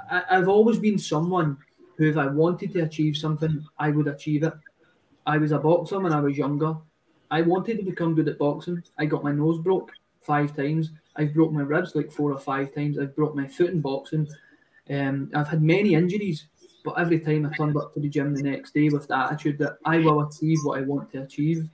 I, 0.10 0.24
I've 0.32 0.48
always 0.48 0.80
been 0.80 0.98
someone 0.98 1.58
who, 1.98 2.10
if 2.10 2.18
I 2.18 2.28
wanted 2.28 2.72
to 2.74 2.84
achieve 2.84 3.18
something, 3.18 3.64
I 3.78 3.92
would 3.92 4.08
achieve 4.08 4.44
it. 4.44 4.54
I 5.26 5.38
was 5.38 5.52
a 5.52 5.60
boxer 5.60 6.00
when 6.00 6.14
I 6.14 6.22
was 6.22 6.38
younger. 6.38 6.78
I 7.30 7.42
wanted 7.42 7.78
to 7.78 7.84
become 7.84 8.16
good 8.16 8.30
at 8.30 8.40
boxing. 8.40 8.82
I 8.98 9.06
got 9.06 9.24
my 9.24 9.34
nose 9.34 9.60
broke 9.60 9.92
five 10.28 10.56
times. 10.56 10.92
I've 11.16 11.34
broke 11.34 11.52
my 11.52 11.62
ribs 11.62 11.96
like 11.96 12.12
four 12.12 12.32
or 12.32 12.40
five 12.40 12.76
times. 12.76 13.00
I've 13.00 13.16
broke 13.16 13.36
my 13.36 13.48
foot 13.48 13.72
in 13.72 13.82
boxing. 13.82 14.28
Um, 14.90 15.32
I've 15.34 15.48
had 15.48 15.64
many 15.64 15.96
injuries, 15.96 16.46
but 16.86 17.00
every 17.00 17.20
time 17.20 17.46
I 17.46 17.56
turned 17.56 17.78
up 17.78 17.94
to 17.94 18.00
the 18.00 18.10
gym 18.10 18.36
the 18.36 18.44
next 18.44 18.74
day 18.74 18.90
with 18.90 19.08
the 19.08 19.18
attitude 19.18 19.58
that 19.60 19.78
I 19.86 19.98
will 20.00 20.22
achieve 20.22 20.60
what 20.64 20.78
I 20.80 20.84
want 20.84 21.12
to 21.14 21.24
achieve. 21.24 21.68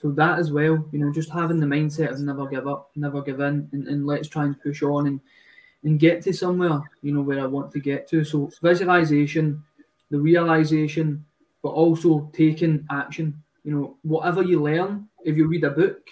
So 0.00 0.12
that 0.12 0.38
as 0.38 0.52
well, 0.52 0.86
you 0.92 1.00
know, 1.00 1.12
just 1.12 1.30
having 1.30 1.58
the 1.58 1.66
mindset 1.66 2.12
of 2.12 2.20
never 2.20 2.46
give 2.46 2.68
up, 2.68 2.90
never 2.94 3.20
give 3.20 3.40
in, 3.40 3.68
and, 3.72 3.88
and 3.88 4.06
let's 4.06 4.28
try 4.28 4.44
and 4.44 4.60
push 4.62 4.82
on 4.82 5.08
and 5.08 5.20
and 5.84 6.00
get 6.00 6.22
to 6.22 6.32
somewhere, 6.32 6.80
you 7.02 7.12
know, 7.12 7.22
where 7.22 7.40
I 7.40 7.46
want 7.46 7.72
to 7.72 7.80
get 7.80 8.08
to. 8.10 8.24
So 8.24 8.50
visualization, 8.62 9.62
the 10.10 10.18
realization, 10.18 11.24
but 11.62 11.70
also 11.70 12.30
taking 12.32 12.86
action. 12.90 13.42
You 13.64 13.72
know, 13.72 13.96
whatever 14.02 14.42
you 14.42 14.62
learn, 14.62 15.08
if 15.24 15.36
you 15.36 15.46
read 15.46 15.64
a 15.64 15.70
book, 15.70 16.08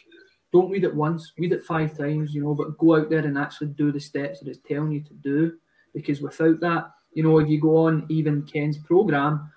don't 0.53 0.71
read 0.71 0.85
it 0.85 0.95
once, 0.95 1.33
read 1.39 1.53
it 1.53 1.65
five 1.65 1.97
times, 1.97 2.35
you 2.35 2.43
know, 2.43 2.55
but 2.55 2.79
go 2.79 2.97
out 2.97 3.11
there 3.11 3.25
and 3.25 3.37
actually 3.37 3.69
do 3.69 3.93
the 3.93 4.01
steps 4.01 4.41
that 4.41 4.49
it's 4.49 4.59
telling 4.67 4.93
you 4.93 5.01
to 5.03 5.15
do. 5.15 5.53
Because 5.93 6.21
without 6.21 6.61
that, 6.61 6.91
you 7.13 7.23
know, 7.23 7.39
if 7.39 7.49
you 7.49 7.61
go 7.61 7.87
on 7.87 8.07
even 8.09 8.43
Ken's 8.43 8.79
program, 8.79 9.51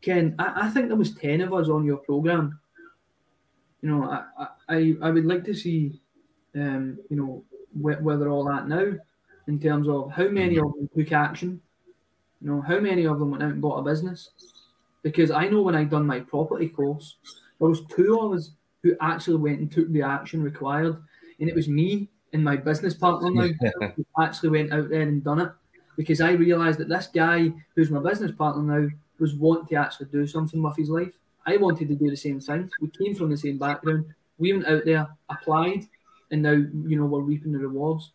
Ken, 0.00 0.34
I, 0.38 0.66
I 0.66 0.68
think 0.68 0.88
there 0.88 0.96
was 0.96 1.14
10 1.14 1.40
of 1.40 1.52
us 1.52 1.68
on 1.68 1.84
your 1.84 1.96
program. 1.98 2.60
You 3.82 3.90
know, 3.90 4.04
I, 4.04 4.46
I, 4.68 4.96
I 5.02 5.10
would 5.10 5.24
like 5.24 5.44
to 5.44 5.54
see, 5.54 6.00
um, 6.54 6.98
you 7.08 7.16
know, 7.16 7.44
where, 7.72 7.98
where 7.98 8.16
they're 8.16 8.30
all 8.30 8.50
at 8.50 8.68
now 8.68 8.92
in 9.46 9.58
terms 9.58 9.88
of 9.88 10.10
how 10.12 10.28
many 10.28 10.58
of 10.58 10.72
them 10.74 10.88
took 10.96 11.12
action. 11.12 11.60
You 12.40 12.48
know, 12.48 12.60
how 12.60 12.78
many 12.78 13.06
of 13.06 13.18
them 13.18 13.30
went 13.30 13.42
out 13.42 13.52
and 13.52 13.62
bought 13.62 13.78
a 13.78 13.82
business? 13.82 14.30
Because 15.02 15.30
I 15.30 15.48
know 15.48 15.62
when 15.62 15.74
I 15.74 15.84
done 15.84 16.06
my 16.06 16.20
property 16.20 16.68
course, 16.68 17.16
there 17.58 17.68
was 17.68 17.84
two 17.86 18.18
of 18.20 18.32
us 18.32 18.50
who 18.82 18.94
actually 19.00 19.36
went 19.36 19.60
and 19.60 19.70
took 19.70 19.90
the 19.92 20.02
action 20.02 20.42
required. 20.42 20.96
And 21.40 21.48
it 21.48 21.54
was 21.54 21.68
me 21.68 22.08
and 22.32 22.42
my 22.42 22.56
business 22.56 22.94
partner 22.94 23.30
now 23.30 23.48
who 23.96 24.06
actually 24.20 24.50
went 24.50 24.72
out 24.72 24.88
there 24.88 25.02
and 25.02 25.24
done 25.24 25.40
it. 25.40 25.52
Because 25.96 26.20
I 26.20 26.32
realised 26.32 26.78
that 26.78 26.88
this 26.88 27.08
guy, 27.08 27.50
who's 27.74 27.90
my 27.90 28.00
business 28.00 28.32
partner 28.32 28.62
now, 28.62 28.88
was 29.18 29.34
wanting 29.34 29.66
to 29.66 29.74
actually 29.74 30.06
do 30.06 30.26
something 30.26 30.62
with 30.62 30.76
his 30.76 30.90
life. 30.90 31.12
I 31.46 31.56
wanted 31.56 31.88
to 31.88 31.94
do 31.94 32.10
the 32.10 32.16
same 32.16 32.40
thing. 32.40 32.70
We 32.80 32.88
came 32.88 33.14
from 33.14 33.30
the 33.30 33.36
same 33.36 33.58
background. 33.58 34.06
We 34.38 34.52
went 34.52 34.66
out 34.66 34.84
there, 34.84 35.08
applied, 35.28 35.86
and 36.30 36.42
now 36.42 36.52
you 36.52 36.96
know 36.96 37.06
we're 37.06 37.20
reaping 37.20 37.52
the 37.52 37.58
rewards. 37.58 38.12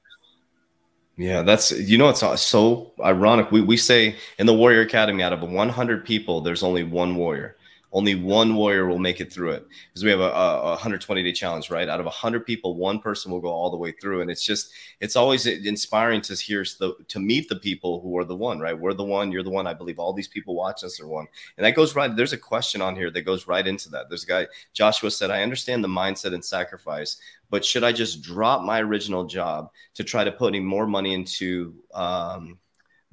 Yeah, 1.18 1.42
that's 1.42 1.72
you 1.72 1.98
know 1.98 2.10
it's 2.10 2.24
so 2.42 2.94
ironic. 3.04 3.52
We 3.52 3.62
we 3.62 3.76
say 3.76 4.16
in 4.40 4.46
the 4.46 4.54
Warrior 4.54 4.82
Academy, 4.82 5.24
out 5.24 5.34
of 5.34 5.42
100 5.42 6.06
people, 6.06 6.42
there's 6.42 6.64
only 6.64 6.84
one 6.84 7.16
warrior 7.16 7.58
only 7.94 8.16
one 8.16 8.56
warrior 8.56 8.88
will 8.88 9.00
make 9.00 9.22
it 9.22 9.32
through 9.32 9.52
it. 9.52 9.66
Because 9.90 10.04
we 10.04 10.10
have 10.10 10.20
a, 10.20 10.32
a 10.32 10.70
120 10.72 11.24
day 11.24 11.32
challenge 11.32 11.70
right? 11.70 11.88
Out 11.88 12.00
of 12.00 12.06
100 12.06 12.46
people 12.46 12.76
one 12.76 13.00
person 13.00 13.32
will 13.32 13.40
go 13.40 13.50
all 13.50 13.70
the 13.70 13.78
way 13.78 13.92
through. 13.92 14.22
And 14.22 14.30
it's 14.30 14.44
just 14.44 14.72
it's 15.00 15.16
always 15.16 15.46
inspiring 15.46 16.22
to 16.22 16.36
hear 16.36 16.66
the 16.80 16.96
to 17.08 17.20
meet 17.20 17.48
the 17.50 17.56
people 17.56 18.02
who 18.02 18.18
are 18.18 18.26
the 18.26 18.36
one 18.36 18.60
right? 18.60 18.78
We're 18.78 18.94
the 18.94 19.04
one 19.04 19.32
you're 19.32 19.44
the 19.44 19.50
one. 19.50 19.68
I 19.68 19.74
believe 19.74 20.00
all 20.00 20.14
these 20.14 20.28
people 20.28 20.56
watch 20.56 20.84
us 20.84 21.00
are 21.00 21.08
one. 21.08 21.28
And 21.58 21.66
that 21.66 21.76
goes 21.76 21.96
right 21.96 22.14
there's 22.14 22.34
a 22.34 22.38
question 22.38 22.82
on 22.82 22.96
here 22.96 23.12
that 23.12 23.22
goes 23.22 23.48
right 23.48 23.66
into 23.66 23.90
that. 23.90 24.10
There's 24.10 24.24
a 24.24 24.28
guy 24.28 24.48
joshua 24.74 25.12
said 25.12 25.32
i 25.32 25.44
understand 25.44 25.84
the 25.84 25.88
mindset 25.88 26.34
and 26.34 26.44
sacrifice 26.44 27.18
but 27.50 27.64
should 27.64 27.84
i 27.84 27.92
just 27.92 28.22
drop 28.22 28.64
my 28.64 28.82
original 28.82 29.26
job 29.26 29.70
to 29.94 30.04
try 30.04 30.24
to 30.24 30.32
putting 30.32 30.66
more 30.66 30.88
money 30.88 31.14
into 31.14 31.76
um, 31.94 32.58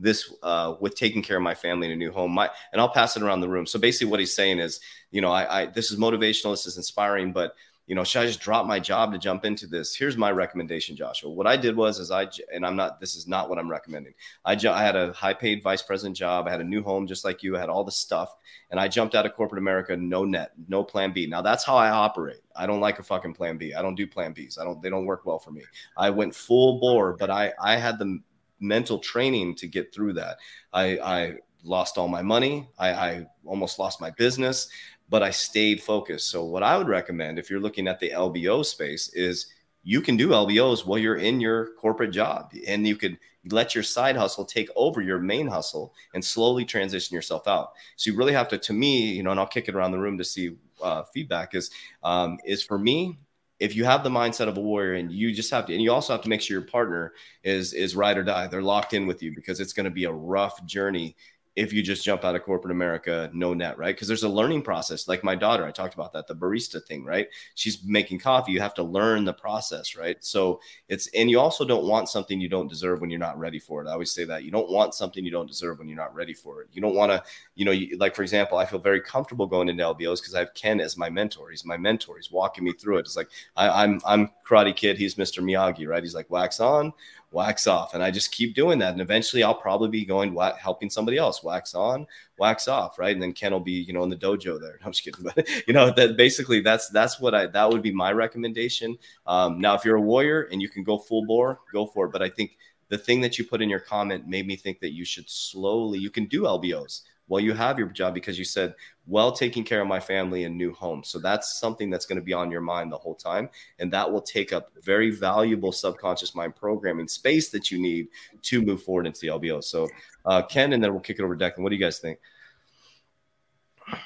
this 0.01 0.33
uh, 0.43 0.75
with 0.81 0.95
taking 0.95 1.23
care 1.23 1.37
of 1.37 1.43
my 1.43 1.55
family 1.55 1.87
in 1.87 1.93
a 1.93 1.97
new 1.97 2.11
home. 2.11 2.33
My 2.33 2.51
and 2.73 2.81
I'll 2.81 2.89
pass 2.89 3.17
it 3.17 3.23
around 3.23 3.41
the 3.41 3.49
room. 3.49 3.67
So 3.67 3.79
basically, 3.79 4.11
what 4.11 4.21
he's 4.21 4.35
saying 4.35 4.59
is, 4.59 4.81
you 5.11 5.21
know, 5.21 5.31
I, 5.31 5.63
I 5.63 5.67
this 5.67 5.91
is 5.91 5.99
motivational, 5.99 6.53
this 6.53 6.67
is 6.67 6.77
inspiring, 6.77 7.33
but 7.33 7.55
you 7.91 7.97
know, 7.97 8.05
should 8.05 8.23
I 8.23 8.27
just 8.27 8.41
drop 8.41 8.67
my 8.67 8.79
job 8.79 9.11
to 9.13 9.19
jump 9.19 9.45
into 9.45 9.67
this? 9.67 9.97
Here's 9.97 10.17
my 10.17 10.31
recommendation, 10.31 10.95
Joshua. 10.95 11.29
What 11.29 11.49
I 11.49 11.57
did 11.57 11.75
was, 11.75 11.99
is 11.99 12.13
I 12.13 12.29
and 12.55 12.65
I'm 12.65 12.77
not. 12.77 13.01
This 13.01 13.17
is 13.17 13.27
not 13.27 13.49
what 13.49 13.59
I'm 13.59 13.69
recommending. 13.69 14.15
I 14.45 14.53
I 14.53 14.85
had 14.85 14.95
a 14.95 15.13
high 15.13 15.35
paid 15.35 15.61
vice 15.61 15.83
president 15.83 16.17
job. 16.17 16.47
I 16.47 16.53
had 16.53 16.61
a 16.61 16.65
new 16.65 16.85
home, 16.85 17.09
just 17.09 17.25
like 17.25 17.43
you. 17.43 17.57
I 17.57 17.61
had 17.61 17.69
all 17.69 17.83
the 17.83 17.91
stuff, 17.91 18.33
and 18.71 18.79
I 18.79 18.87
jumped 18.87 19.17
out 19.17 19.27
of 19.27 19.35
corporate 19.35 19.59
America, 19.59 19.97
no 19.97 20.25
net, 20.25 20.53
no 20.69 20.85
plan 20.85 21.13
B. 21.13 21.27
Now 21.27 21.43
that's 21.43 21.65
how 21.65 21.75
I 21.75 21.91
operate. 21.91 22.43
I 22.55 22.65
don't 22.65 22.79
like 22.79 23.01
a 23.01 23.03
fucking 23.03 23.35
plan 23.35 23.59
B. 23.59 23.75
I 23.75 23.83
don't 23.83 23.97
do 23.97 24.07
plan 24.07 24.35
Bs. 24.35 24.61
I 24.61 24.63
don't. 24.63 24.81
They 24.81 24.89
don't 24.89 25.05
work 25.05 25.27
well 25.27 25.41
for 25.41 25.51
me. 25.51 25.63
I 25.97 26.11
went 26.11 26.33
full 26.33 26.79
bore, 26.79 27.17
but 27.19 27.29
I 27.29 27.53
I 27.61 27.75
had 27.75 27.99
the 27.99 28.21
mental 28.61 28.99
training 28.99 29.55
to 29.57 29.67
get 29.67 29.95
through 29.95 30.13
that. 30.15 30.39
I, 30.73 30.99
I 30.99 31.35
lost 31.65 31.99
all 31.99 32.09
my 32.09 32.23
money. 32.23 32.69
I, 32.79 32.93
I 32.93 33.27
almost 33.45 33.79
lost 33.79 34.01
my 34.01 34.11
business, 34.11 34.69
but 35.09 35.23
I 35.23 35.31
stayed 35.31 35.83
focused. 35.83 36.31
So, 36.31 36.45
what 36.45 36.63
I 36.63 36.77
would 36.77 36.89
recommend 36.89 37.39
if 37.39 37.51
you're 37.51 37.61
looking 37.61 37.89
at 37.89 38.01
the 38.01 38.11
LBO 38.11 38.65
space 38.65 39.09
is 39.15 39.47
you 39.83 40.01
can 40.01 40.17
do 40.17 40.29
LBOs 40.29 40.85
while 40.85 40.99
you're 40.99 41.17
in 41.17 41.41
your 41.41 41.73
corporate 41.75 42.13
job 42.13 42.53
and 42.67 42.87
you 42.87 42.97
could 42.97 43.19
let 43.51 43.75
your 43.75 43.85
side 43.85 44.17
hustle 44.17 44.45
take 44.45 44.69
over 44.77 45.01
your 45.01 45.19
main 45.19 45.47
hustle 45.47 45.95
and 46.13 46.23
slowly 46.23 46.65
transition 46.65 47.15
yourself 47.15 47.49
out. 47.49 47.73
So 47.97 48.11
you 48.11 48.17
really 48.17 48.35
have 48.35 48.49
to, 48.49 48.59
to 48.59 48.73
me, 48.75 49.13
you 49.13 49.23
know, 49.23 49.31
and 49.31 49.41
I'll 49.41 49.47
kick 49.47 49.69
it 49.69 49.75
around 49.75 49.93
the 49.93 49.99
room 49.99 50.19
to 50.19 50.25
see 50.25 50.57
uh, 50.83 51.05
feedback 51.15 51.55
is, 51.55 51.71
um, 52.03 52.39
is 52.45 52.63
for 52.63 52.79
me, 52.79 53.19
if 53.61 53.77
you 53.77 53.85
have 53.85 54.03
the 54.03 54.11
mindset 54.11 54.49
of 54.49 54.57
a 54.57 54.61
warrior 54.61 54.95
and 54.95 55.13
you 55.13 55.33
just 55.33 55.51
have 55.51 55.67
to 55.67 55.73
and 55.75 55.83
you 55.83 55.93
also 55.93 56.13
have 56.15 56.23
to 56.23 56.29
make 56.29 56.41
sure 56.41 56.59
your 56.59 56.67
partner 56.67 57.13
is 57.45 57.73
is 57.75 57.95
ride 57.95 58.19
or 58.19 58.25
die. 58.25 58.47
They're 58.47 58.63
locked 58.63 58.95
in 58.95 59.07
with 59.07 59.23
you 59.23 59.35
because 59.35 59.61
it's 59.61 59.75
going 59.75 59.85
to 59.85 59.91
be 59.91 60.05
a 60.05 60.13
rough 60.13 60.65
journey 60.65 61.15
if 61.57 61.73
you 61.73 61.83
just 61.83 62.05
jump 62.05 62.25
out 62.25 62.37
of 62.37 62.45
corporate 62.45 62.71
America, 62.71 63.29
no 63.33 63.53
net, 63.53 63.77
right? 63.77 63.95
Because 63.95 64.07
there's 64.07 64.23
a 64.23 64.29
learning 64.29 64.63
process. 64.63 65.09
Like 65.09 65.25
my 65.25 65.35
daughter, 65.35 65.65
I 65.65 65.73
talked 65.73 65.95
about 65.95 66.13
that, 66.13 66.27
the 66.29 66.35
barista 66.35 66.83
thing, 66.85 67.05
right? 67.05 67.27
She's 67.57 67.83
making 67.85 68.21
coffee. 68.21 68.53
You 68.53 68.61
have 68.61 68.75
to 68.75 68.85
learn 68.85 69.25
the 69.25 69.33
process, 69.33 69.97
right? 69.97 70.17
So 70.21 70.61
it's, 70.89 71.09
and 71.09 71.29
you 71.29 71.41
also 71.41 71.65
don't 71.65 71.87
want 71.87 72.09
something 72.09 72.41
you 72.41 72.49
don't 72.49 72.69
deserve 72.69 73.01
when 73.01 73.11
you're 73.11 73.19
not 73.19 73.39
ready 73.39 73.59
for 73.59 73.83
it. 73.83 73.89
I 73.89 73.93
always 73.93 74.13
say 74.13 74.25
that 74.27 74.45
you 74.45 74.53
don't 74.53 74.71
want 74.71 74.95
something 74.95 75.25
you 75.25 75.33
don't 75.33 75.49
deserve 75.49 75.79
when 75.79 75.89
you're 75.89 75.97
not 75.97 76.15
ready 76.15 76.35
for 76.35 76.63
it. 76.63 76.69
You 76.73 76.81
don't 76.81 76.95
want 76.95 77.11
to, 77.11 77.23
you 77.57 77.65
know, 77.65 77.73
you, 77.73 77.99
like 77.99 78.15
for 78.15 78.23
example, 78.23 78.57
I 78.57 78.65
feel 78.65 78.79
very 78.79 79.01
comfortable 79.01 79.47
going 79.47 79.69
into 79.69 79.83
LBOs 79.83 80.21
because 80.21 80.35
I 80.35 80.39
have 80.39 80.55
Ken 80.55 80.81
as 80.81 80.97
my 80.97 81.11
mentor. 81.11 81.51
He's 81.51 81.65
my 81.65 81.77
mentor. 81.77 82.17
He's 82.17 82.31
walking 82.31 82.63
me 82.63 82.73
through 82.73 82.99
it. 82.99 83.01
It's 83.01 83.17
like 83.17 83.29
I, 83.57 83.85
I'm 83.85 84.01
I'm 84.07 84.31
Karate 84.49 84.75
Kid. 84.75 84.99
He's 84.99 85.17
Mr. 85.17 85.43
Miyagi, 85.43 85.87
right? 85.89 86.03
He's 86.03 86.15
like 86.15 86.31
wax 86.31 86.61
on, 86.61 86.93
wax 87.33 87.67
off. 87.67 87.95
And 87.95 88.03
I 88.03 88.11
just 88.11 88.33
keep 88.33 88.55
doing 88.55 88.79
that. 88.81 88.93
And 88.93 89.01
eventually 89.01 89.43
I'll 89.43 89.55
probably 89.55 89.89
be 89.89 90.05
going 90.05 90.37
helping 90.59 90.91
somebody 90.91 91.17
else 91.17 91.43
wax 91.43 91.75
on, 91.75 92.07
wax 92.39 92.69
off. 92.69 92.99
Right. 92.99 93.13
And 93.13 93.23
then 93.23 93.33
Ken 93.33 93.53
will 93.53 93.61
be, 93.61 93.73
you 93.73 93.93
know, 93.93 94.03
in 94.03 94.11
the 94.11 94.17
dojo 94.17 94.61
there. 94.61 94.79
I'm 94.85 94.93
just 94.93 95.05
kidding. 95.05 95.25
But 95.35 95.49
you 95.67 95.73
know, 95.73 95.93
that 95.93 96.17
basically 96.17 96.61
that's, 96.61 96.89
that's 96.91 97.21
what 97.21 97.35
I, 97.35 97.47
that 97.47 97.71
would 97.71 97.83
be 97.83 97.93
my 97.93 98.13
recommendation. 98.13 98.99
Um, 99.27 99.61
now, 99.61 99.75
if 99.75 99.85
you're 99.85 99.97
a 99.97 100.01
warrior 100.01 100.49
and 100.51 100.61
you 100.61 100.69
can 100.69 100.83
go 100.83 100.99
full 100.99 101.25
bore, 101.27 101.61
go 101.73 101.87
for 101.87 102.07
it. 102.07 102.13
But 102.13 102.23
I 102.23 102.29
think 102.29 102.57
the 102.89 102.99
thing 102.99 103.21
that 103.21 103.39
you 103.39 103.45
put 103.45 103.63
in 103.63 103.71
your 103.71 103.81
comment 103.81 104.27
made 104.27 104.47
me 104.47 104.57
think 104.57 104.81
that 104.81 104.93
you 104.93 105.05
should 105.05 105.31
slowly, 105.31 105.99
you 105.99 106.11
can 106.11 106.27
do 106.27 106.43
LBOs 106.43 107.03
while 107.31 107.41
you 107.41 107.53
have 107.53 107.79
your 107.79 107.87
job 107.87 108.13
because 108.13 108.37
you 108.41 108.45
said, 108.45 108.75
well, 109.07 109.31
taking 109.31 109.63
care 109.63 109.81
of 109.81 109.87
my 109.87 110.01
family 110.01 110.43
and 110.43 110.59
new 110.59 110.73
home. 110.73 111.05
So 111.05 111.21
that's 111.21 111.61
something 111.61 111.89
that's 111.89 112.05
going 112.05 112.19
to 112.19 112.25
be 112.25 112.33
on 112.33 112.51
your 112.51 112.61
mind 112.61 112.91
the 112.91 112.99
whole 112.99 113.15
time. 113.15 113.49
And 113.79 113.93
that 113.93 114.11
will 114.11 114.21
take 114.21 114.53
up 114.53 114.73
very 114.83 115.13
valuable 115.13 115.71
subconscious 115.71 116.35
mind 116.35 116.57
programming 116.57 117.07
space 117.07 117.49
that 117.51 117.71
you 117.71 117.81
need 117.81 118.09
to 118.43 118.61
move 118.61 118.83
forward 118.83 119.07
into 119.07 119.21
the 119.21 119.29
LBO. 119.29 119.63
So, 119.63 119.89
uh, 120.27 120.43
Ken, 120.43 120.73
and 120.73 120.83
then 120.83 120.91
we'll 120.91 121.03
kick 121.03 121.21
it 121.21 121.23
over 121.23 121.37
to 121.37 121.45
Declan. 121.45 121.61
What 121.61 121.69
do 121.69 121.77
you 121.77 121.81
guys 121.81 122.01
think? 122.01 122.19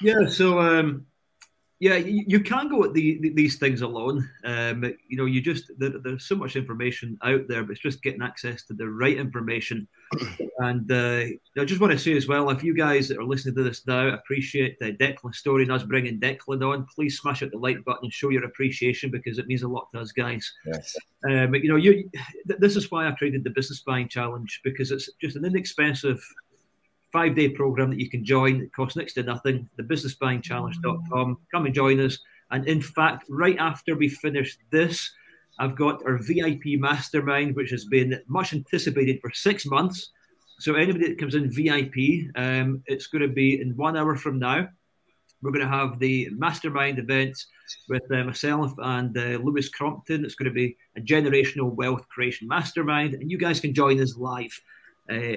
Yeah. 0.01 0.27
So, 0.27 0.59
um, 0.59 1.07
yeah, 1.79 1.95
you, 1.95 2.25
you 2.27 2.39
can 2.41 2.69
go 2.69 2.83
at 2.83 2.93
the, 2.93 3.17
the, 3.21 3.29
these 3.29 3.57
things 3.57 3.81
alone. 3.81 4.29
Um, 4.43 4.83
you 5.07 5.17
know, 5.17 5.25
you 5.25 5.41
just 5.41 5.71
there, 5.79 5.93
there's 6.03 6.27
so 6.27 6.35
much 6.35 6.55
information 6.55 7.17
out 7.23 7.47
there, 7.47 7.63
but 7.63 7.71
it's 7.71 7.81
just 7.81 8.03
getting 8.03 8.21
access 8.21 8.65
to 8.65 8.75
the 8.75 8.87
right 8.87 9.17
information. 9.17 9.87
And 10.59 10.89
uh, 10.89 11.25
I 11.57 11.65
just 11.65 11.81
want 11.81 11.91
to 11.91 11.99
say 11.99 12.15
as 12.15 12.27
well, 12.27 12.49
if 12.49 12.63
you 12.63 12.73
guys 12.73 13.09
that 13.09 13.17
are 13.17 13.25
listening 13.25 13.55
to 13.55 13.63
this 13.63 13.85
now 13.85 14.07
appreciate 14.07 14.79
the 14.79 14.93
Declan 14.93 15.35
story 15.35 15.63
and 15.63 15.71
us 15.71 15.83
bringing 15.83 16.19
Declan 16.19 16.65
on, 16.65 16.87
please 16.93 17.17
smash 17.17 17.43
out 17.43 17.51
the 17.51 17.57
like 17.57 17.83
button 17.83 18.05
and 18.05 18.13
show 18.13 18.29
your 18.29 18.45
appreciation 18.45 19.11
because 19.11 19.37
it 19.37 19.47
means 19.47 19.63
a 19.63 19.67
lot 19.67 19.87
to 19.93 19.99
us 19.99 20.13
guys. 20.13 20.49
Yes. 20.65 20.95
Um, 21.29 21.55
you 21.55 21.67
know, 21.67 21.75
you 21.75 22.09
this 22.45 22.77
is 22.77 22.89
why 22.89 23.07
I 23.07 23.11
created 23.11 23.43
the 23.43 23.49
Business 23.49 23.81
Buying 23.81 24.07
Challenge 24.07 24.61
because 24.63 24.91
it's 24.91 25.09
just 25.19 25.35
an 25.35 25.43
inexpensive 25.43 26.23
five 27.11 27.35
day 27.35 27.49
program 27.49 27.89
that 27.89 27.99
you 27.99 28.09
can 28.09 28.23
join. 28.23 28.61
It 28.61 28.73
costs 28.73 28.95
next 28.95 29.13
to 29.13 29.23
nothing. 29.23 29.69
The 29.77 29.83
businessbuyingchallenge.com. 29.83 31.37
Come 31.51 31.65
and 31.65 31.75
join 31.75 31.99
us. 31.99 32.19
And 32.51 32.67
in 32.67 32.81
fact, 32.81 33.25
right 33.29 33.57
after 33.57 33.95
we 33.95 34.09
finish 34.09 34.57
this, 34.71 35.11
I've 35.57 35.75
got 35.75 36.05
our 36.05 36.17
VIP 36.17 36.77
mastermind, 36.79 37.55
which 37.55 37.71
has 37.71 37.85
been 37.85 38.21
much 38.27 38.53
anticipated 38.53 39.19
for 39.21 39.31
six 39.31 39.65
months. 39.65 40.11
So 40.59 40.75
anybody 40.75 41.09
that 41.09 41.19
comes 41.19 41.35
in 41.35 41.51
VIP, 41.51 42.31
um, 42.35 42.81
it's 42.85 43.07
going 43.07 43.21
to 43.21 43.33
be 43.33 43.61
in 43.61 43.75
one 43.75 43.97
hour 43.97 44.15
from 44.15 44.39
now. 44.39 44.67
We're 45.41 45.51
going 45.51 45.65
to 45.65 45.71
have 45.71 45.99
the 45.99 46.29
mastermind 46.31 46.97
event 46.97 47.37
with 47.89 48.03
uh, 48.11 48.23
myself 48.23 48.71
and 48.79 49.15
uh, 49.17 49.39
Lewis 49.43 49.69
Crompton. 49.69 50.23
It's 50.23 50.35
going 50.35 50.49
to 50.49 50.55
be 50.55 50.77
a 50.97 51.01
generational 51.01 51.73
wealth 51.73 52.07
creation 52.07 52.47
mastermind, 52.47 53.15
and 53.15 53.29
you 53.29 53.37
guys 53.37 53.59
can 53.59 53.73
join 53.73 54.01
us 54.01 54.15
live. 54.17 54.59
Uh, 55.11 55.35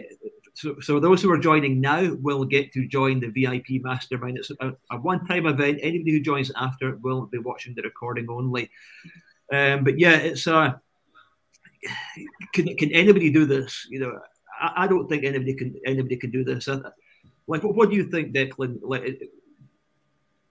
so, 0.55 0.77
so 0.81 0.99
those 0.99 1.21
who 1.21 1.31
are 1.31 1.39
joining 1.39 1.81
now 1.81 2.14
will 2.21 2.45
get 2.45 2.73
to 2.73 2.89
join 2.89 3.21
the 3.21 3.29
VIP 3.29 3.83
mastermind. 3.83 4.39
It's 4.39 4.51
a, 4.61 4.73
a 4.91 4.97
one-time 4.97 5.47
event. 5.47 5.81
Anybody 5.83 6.12
who 6.12 6.21
joins 6.21 6.51
after 6.57 6.97
will 6.97 7.27
be 7.27 7.39
watching 7.39 7.75
the 7.75 7.83
recording 7.83 8.27
only. 8.31 8.71
Um, 9.53 9.85
but 9.85 9.99
yeah, 9.99 10.16
it's 10.16 10.47
uh, 10.47 10.73
can 12.55 12.77
can 12.77 12.93
anybody 12.93 13.31
do 13.31 13.47
this? 13.47 13.87
You 13.91 14.01
know, 14.01 14.19
I, 14.61 14.85
I 14.85 14.87
don't 14.87 15.09
think 15.09 15.25
anybody 15.25 15.55
can 15.55 15.75
anybody 15.87 16.17
can 16.17 16.31
do 16.31 16.45
this. 16.45 16.69
like, 16.69 16.83
what, 17.47 17.75
what 17.75 17.91
do 17.91 17.97
you 17.97 18.05
think, 18.05 18.35
Declan? 18.35 18.79
Like, 18.83 19.23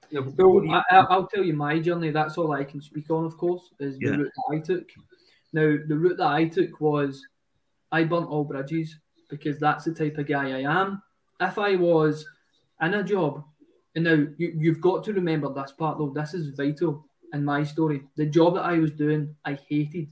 you 0.10 0.22
know, 0.22 0.34
so 0.38 0.64
you, 0.64 0.82
I, 0.92 1.16
will 1.16 1.28
tell 1.28 1.44
you 1.44 1.54
my 1.54 1.80
journey. 1.80 2.12
That's 2.12 2.38
all 2.38 2.52
I 2.52 2.64
can 2.64 2.82
speak 2.82 3.10
on, 3.10 3.26
of 3.26 3.38
course, 3.38 3.72
is 3.80 3.98
the 4.00 4.06
yeah. 4.06 4.16
route 4.16 4.32
that 4.36 4.56
I 4.56 4.60
took. 4.60 4.90
Now, 5.54 5.78
the 5.88 5.98
route 5.98 6.18
that 6.18 6.28
I 6.28 6.46
took 6.46 6.80
was 6.80 7.26
I 7.92 8.04
burnt 8.04 8.30
all 8.30 8.44
bridges 8.44 8.98
because 9.30 9.60
that's 9.60 9.86
the 9.86 9.94
type 9.94 10.18
of 10.18 10.28
guy 10.28 10.60
I 10.60 10.82
am. 10.82 11.02
If 11.40 11.58
I 11.58 11.76
was 11.76 12.26
in 12.82 12.94
a 12.94 13.04
job, 13.04 13.44
and 13.96 14.06
now 14.06 14.28
you, 14.38 14.54
you've 14.58 14.82
got 14.82 15.04
to 15.06 15.14
remember 15.14 15.54
this 15.54 15.72
part 15.72 15.98
though, 15.98 16.10
this 16.10 16.34
is 16.34 16.56
vital 16.56 17.06
in 17.34 17.44
my 17.44 17.64
story. 17.64 18.04
The 18.16 18.26
job 18.26 18.56
that 18.56 18.66
I 18.66 18.80
was 18.80 18.92
doing, 18.92 19.36
I 19.46 19.58
hated. 19.68 20.10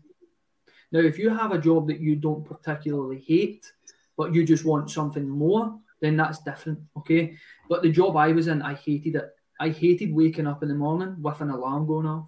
Now, 0.92 1.00
if 1.00 1.18
you 1.18 1.30
have 1.30 1.52
a 1.52 1.60
job 1.60 1.88
that 1.88 2.00
you 2.00 2.16
don't 2.16 2.46
particularly 2.46 3.24
hate, 3.26 3.72
but 4.18 4.34
you 4.34 4.46
just 4.46 4.66
want 4.66 4.90
something 4.90 5.28
more, 5.28 5.78
then 6.02 6.18
that's 6.18 6.40
different, 6.40 6.80
okay? 6.98 7.36
But 7.70 7.82
the 7.82 7.92
job 7.92 8.16
I 8.16 8.32
was 8.32 8.48
in, 8.48 8.62
I 8.62 8.76
hated 8.76 9.16
it. 9.16 9.30
I 9.60 9.70
hated 9.70 10.14
waking 10.14 10.48
up 10.48 10.64
in 10.64 10.70
the 10.70 10.76
morning 10.76 11.16
with 11.22 11.40
an 11.42 11.50
alarm 11.50 11.88
going 11.88 12.06
off. 12.06 12.28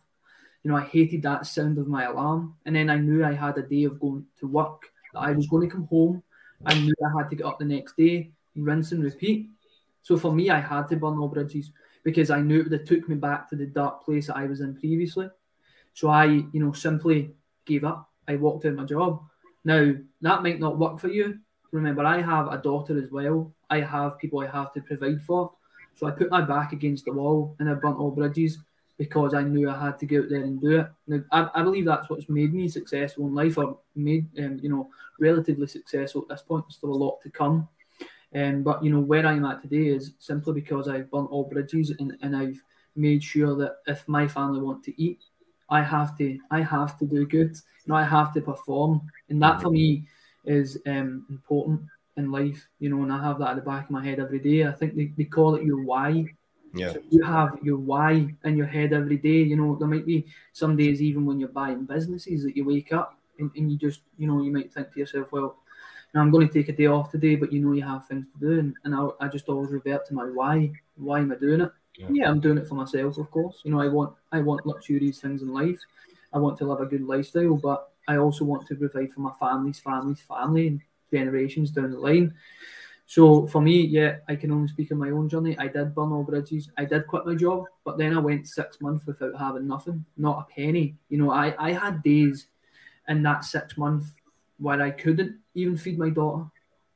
You 0.63 0.71
know, 0.71 0.77
I 0.77 0.83
hated 0.85 1.21
that 1.23 1.45
sound 1.45 1.77
of 1.77 1.87
my 1.87 2.05
alarm. 2.05 2.55
And 2.65 2.75
then 2.75 2.89
I 2.89 2.97
knew 2.97 3.23
I 3.23 3.33
had 3.33 3.57
a 3.57 3.61
day 3.61 3.83
of 3.83 3.99
going 3.99 4.25
to 4.39 4.47
work, 4.47 4.83
that 5.13 5.19
I 5.19 5.31
was 5.31 5.47
going 5.47 5.67
to 5.67 5.73
come 5.73 5.87
home 5.87 6.23
I 6.65 6.73
knew 6.79 6.93
I 7.05 7.17
had 7.17 7.29
to 7.29 7.35
get 7.35 7.45
up 7.45 7.59
the 7.59 7.65
next 7.65 7.95
day, 7.97 8.31
rinse 8.55 8.91
and 8.91 9.03
repeat. 9.03 9.49
So 10.01 10.17
for 10.17 10.33
me, 10.33 10.49
I 10.49 10.59
had 10.59 10.87
to 10.89 10.95
burn 10.95 11.17
all 11.17 11.27
bridges 11.27 11.71
because 12.03 12.29
I 12.31 12.41
knew 12.41 12.59
it 12.59 12.69
would 12.69 12.79
have 12.79 12.87
took 12.87 13.07
me 13.07 13.15
back 13.15 13.49
to 13.49 13.55
the 13.55 13.65
dark 13.65 14.03
place 14.03 14.27
that 14.27 14.37
I 14.37 14.45
was 14.45 14.61
in 14.61 14.75
previously. 14.75 15.29
So 15.93 16.09
I, 16.09 16.25
you 16.25 16.49
know, 16.53 16.71
simply 16.71 17.33
gave 17.65 17.83
up. 17.83 18.09
I 18.27 18.35
walked 18.35 18.65
out 18.65 18.69
of 18.69 18.77
my 18.77 18.85
job. 18.85 19.21
Now 19.65 19.93
that 20.21 20.43
might 20.43 20.59
not 20.59 20.79
work 20.79 20.99
for 20.99 21.09
you. 21.09 21.39
Remember, 21.71 22.05
I 22.05 22.21
have 22.21 22.47
a 22.47 22.57
daughter 22.57 23.01
as 23.01 23.11
well. 23.11 23.51
I 23.69 23.81
have 23.81 24.17
people 24.17 24.39
I 24.39 24.47
have 24.47 24.73
to 24.73 24.81
provide 24.81 25.21
for. 25.21 25.51
So 25.95 26.07
I 26.07 26.11
put 26.11 26.29
my 26.29 26.41
back 26.41 26.73
against 26.73 27.05
the 27.05 27.11
wall 27.13 27.55
and 27.59 27.69
I 27.69 27.73
burnt 27.73 27.97
all 27.97 28.11
bridges 28.11 28.59
because 28.97 29.33
I 29.33 29.43
knew 29.43 29.69
I 29.69 29.79
had 29.79 29.97
to 29.99 30.05
go 30.05 30.19
out 30.19 30.29
there 30.29 30.43
and 30.43 30.59
do 30.59 30.79
it. 30.79 30.87
Now, 31.07 31.23
I, 31.31 31.59
I 31.59 31.63
believe 31.63 31.85
that's 31.85 32.09
what's 32.09 32.29
made 32.29 32.53
me 32.53 32.67
successful 32.67 33.27
in 33.27 33.35
life, 33.35 33.57
or 33.57 33.79
made 33.95 34.27
um, 34.39 34.59
you 34.61 34.69
know 34.69 34.89
relatively 35.19 35.67
successful 35.67 36.23
at 36.23 36.29
this 36.29 36.41
point. 36.41 36.65
There's 36.65 36.75
still 36.75 36.91
a 36.91 36.95
lot 36.95 37.21
to 37.21 37.29
come, 37.29 37.67
um, 38.33 38.63
but 38.63 38.83
you 38.83 38.91
know 38.91 38.99
where 38.99 39.25
I'm 39.25 39.45
at 39.45 39.61
today 39.61 39.87
is 39.87 40.13
simply 40.19 40.53
because 40.53 40.87
I've 40.87 41.11
burnt 41.11 41.29
all 41.29 41.43
bridges 41.43 41.91
and, 41.99 42.17
and 42.21 42.35
I've 42.35 42.61
made 42.95 43.23
sure 43.23 43.55
that 43.57 43.77
if 43.85 44.07
my 44.07 44.27
family 44.27 44.61
want 44.61 44.83
to 44.85 45.01
eat, 45.01 45.19
I 45.69 45.81
have 45.83 46.17
to 46.17 46.39
I 46.49 46.61
have 46.61 46.97
to 46.99 47.05
do 47.05 47.25
good. 47.25 47.55
You 47.55 47.93
know, 47.93 47.95
I 47.95 48.03
have 48.03 48.33
to 48.33 48.41
perform, 48.41 49.01
and 49.29 49.41
that 49.43 49.61
for 49.61 49.69
me 49.69 50.05
is 50.47 50.79
um, 50.87 51.25
important 51.29 51.81
in 52.15 52.31
life. 52.31 52.67
You 52.79 52.89
know, 52.89 53.03
and 53.03 53.13
I 53.13 53.23
have 53.23 53.37
that 53.39 53.51
at 53.51 53.55
the 53.57 53.61
back 53.61 53.85
of 53.85 53.91
my 53.91 54.03
head 54.03 54.19
every 54.19 54.39
day. 54.39 54.65
I 54.65 54.71
think 54.71 54.95
they, 54.95 55.11
they 55.15 55.25
call 55.25 55.55
it 55.55 55.63
your 55.63 55.83
why 55.83 56.25
yeah. 56.73 56.93
So 56.93 57.01
you 57.09 57.23
have 57.23 57.57
your 57.61 57.77
why 57.77 58.27
in 58.43 58.57
your 58.57 58.65
head 58.67 58.93
every 58.93 59.17
day. 59.17 59.41
You 59.41 59.55
know, 59.55 59.75
there 59.75 59.87
might 59.87 60.05
be 60.05 60.25
some 60.53 60.75
days 60.75 61.01
even 61.01 61.25
when 61.25 61.39
you're 61.39 61.49
buying 61.49 61.85
businesses 61.85 62.43
that 62.43 62.55
you 62.55 62.65
wake 62.65 62.93
up 62.93 63.17
and, 63.39 63.51
and 63.55 63.71
you 63.71 63.77
just, 63.77 64.01
you 64.17 64.27
know, 64.27 64.41
you 64.43 64.51
might 64.51 64.73
think 64.73 64.93
to 64.93 64.99
yourself, 64.99 65.31
well, 65.31 65.57
I'm 66.15 66.31
going 66.31 66.47
to 66.47 66.53
take 66.53 66.69
a 66.69 66.73
day 66.73 66.87
off 66.87 67.11
today, 67.11 67.35
but 67.35 67.53
you 67.53 67.59
know 67.59 67.73
you 67.73 67.83
have 67.83 68.07
things 68.07 68.25
to 68.25 68.39
do, 68.39 68.59
and, 68.59 68.73
and 68.85 68.95
I, 68.95 69.07
I 69.19 69.27
just 69.27 69.49
always 69.49 69.69
revert 69.69 70.07
to 70.07 70.15
my 70.15 70.23
why. 70.23 70.71
Why 70.95 71.19
am 71.19 71.31
I 71.31 71.35
doing 71.35 71.61
it? 71.61 71.71
Yeah. 71.95 72.07
yeah, 72.09 72.29
I'm 72.29 72.39
doing 72.39 72.57
it 72.57 72.67
for 72.67 72.73
myself, 72.73 73.19
of 73.19 73.29
course. 73.29 73.61
You 73.63 73.71
know, 73.71 73.81
I 73.81 73.87
want 73.87 74.15
I 74.31 74.39
want 74.39 74.65
luxurious 74.65 75.19
things 75.19 75.43
in 75.43 75.53
life. 75.53 75.79
I 76.33 76.39
want 76.39 76.57
to 76.57 76.65
live 76.65 76.79
a 76.79 76.87
good 76.87 77.03
lifestyle, 77.03 77.55
but 77.55 77.91
I 78.07 78.17
also 78.17 78.45
want 78.45 78.67
to 78.67 78.75
provide 78.75 79.11
for 79.11 79.21
my 79.21 79.33
family's 79.39 79.79
family's 79.79 80.21
family 80.21 80.67
and 80.67 80.81
generations 81.11 81.71
down 81.71 81.91
the 81.91 81.99
line. 81.99 82.33
So 83.05 83.47
for 83.47 83.61
me, 83.61 83.81
yeah, 83.81 84.17
I 84.27 84.35
can 84.35 84.51
only 84.51 84.67
speak 84.67 84.91
on 84.91 84.97
my 84.97 85.11
own 85.11 85.29
journey. 85.29 85.57
I 85.57 85.67
did 85.67 85.95
burn 85.95 86.11
all 86.11 86.23
bridges. 86.23 86.69
I 86.77 86.83
did 86.83 87.07
quit 87.07 87.25
my 87.25 87.35
job, 87.35 87.65
but 87.85 87.97
then 87.97 88.15
I 88.15 88.19
went 88.19 88.47
six 88.47 88.81
months 88.81 89.05
without 89.05 89.39
having 89.39 89.65
nothing, 89.65 90.03
not 90.17 90.39
a 90.39 90.53
penny. 90.53 90.97
You 91.07 91.19
know, 91.19 91.31
I, 91.31 91.55
I 91.57 91.71
had 91.71 92.03
days 92.03 92.47
in 93.07 93.23
that 93.23 93.45
six 93.45 93.77
months 93.77 94.11
where 94.59 94.81
I 94.81 94.91
couldn't 94.91 95.37
even 95.55 95.77
feed 95.77 95.97
my 95.97 96.09
daughter. 96.09 96.45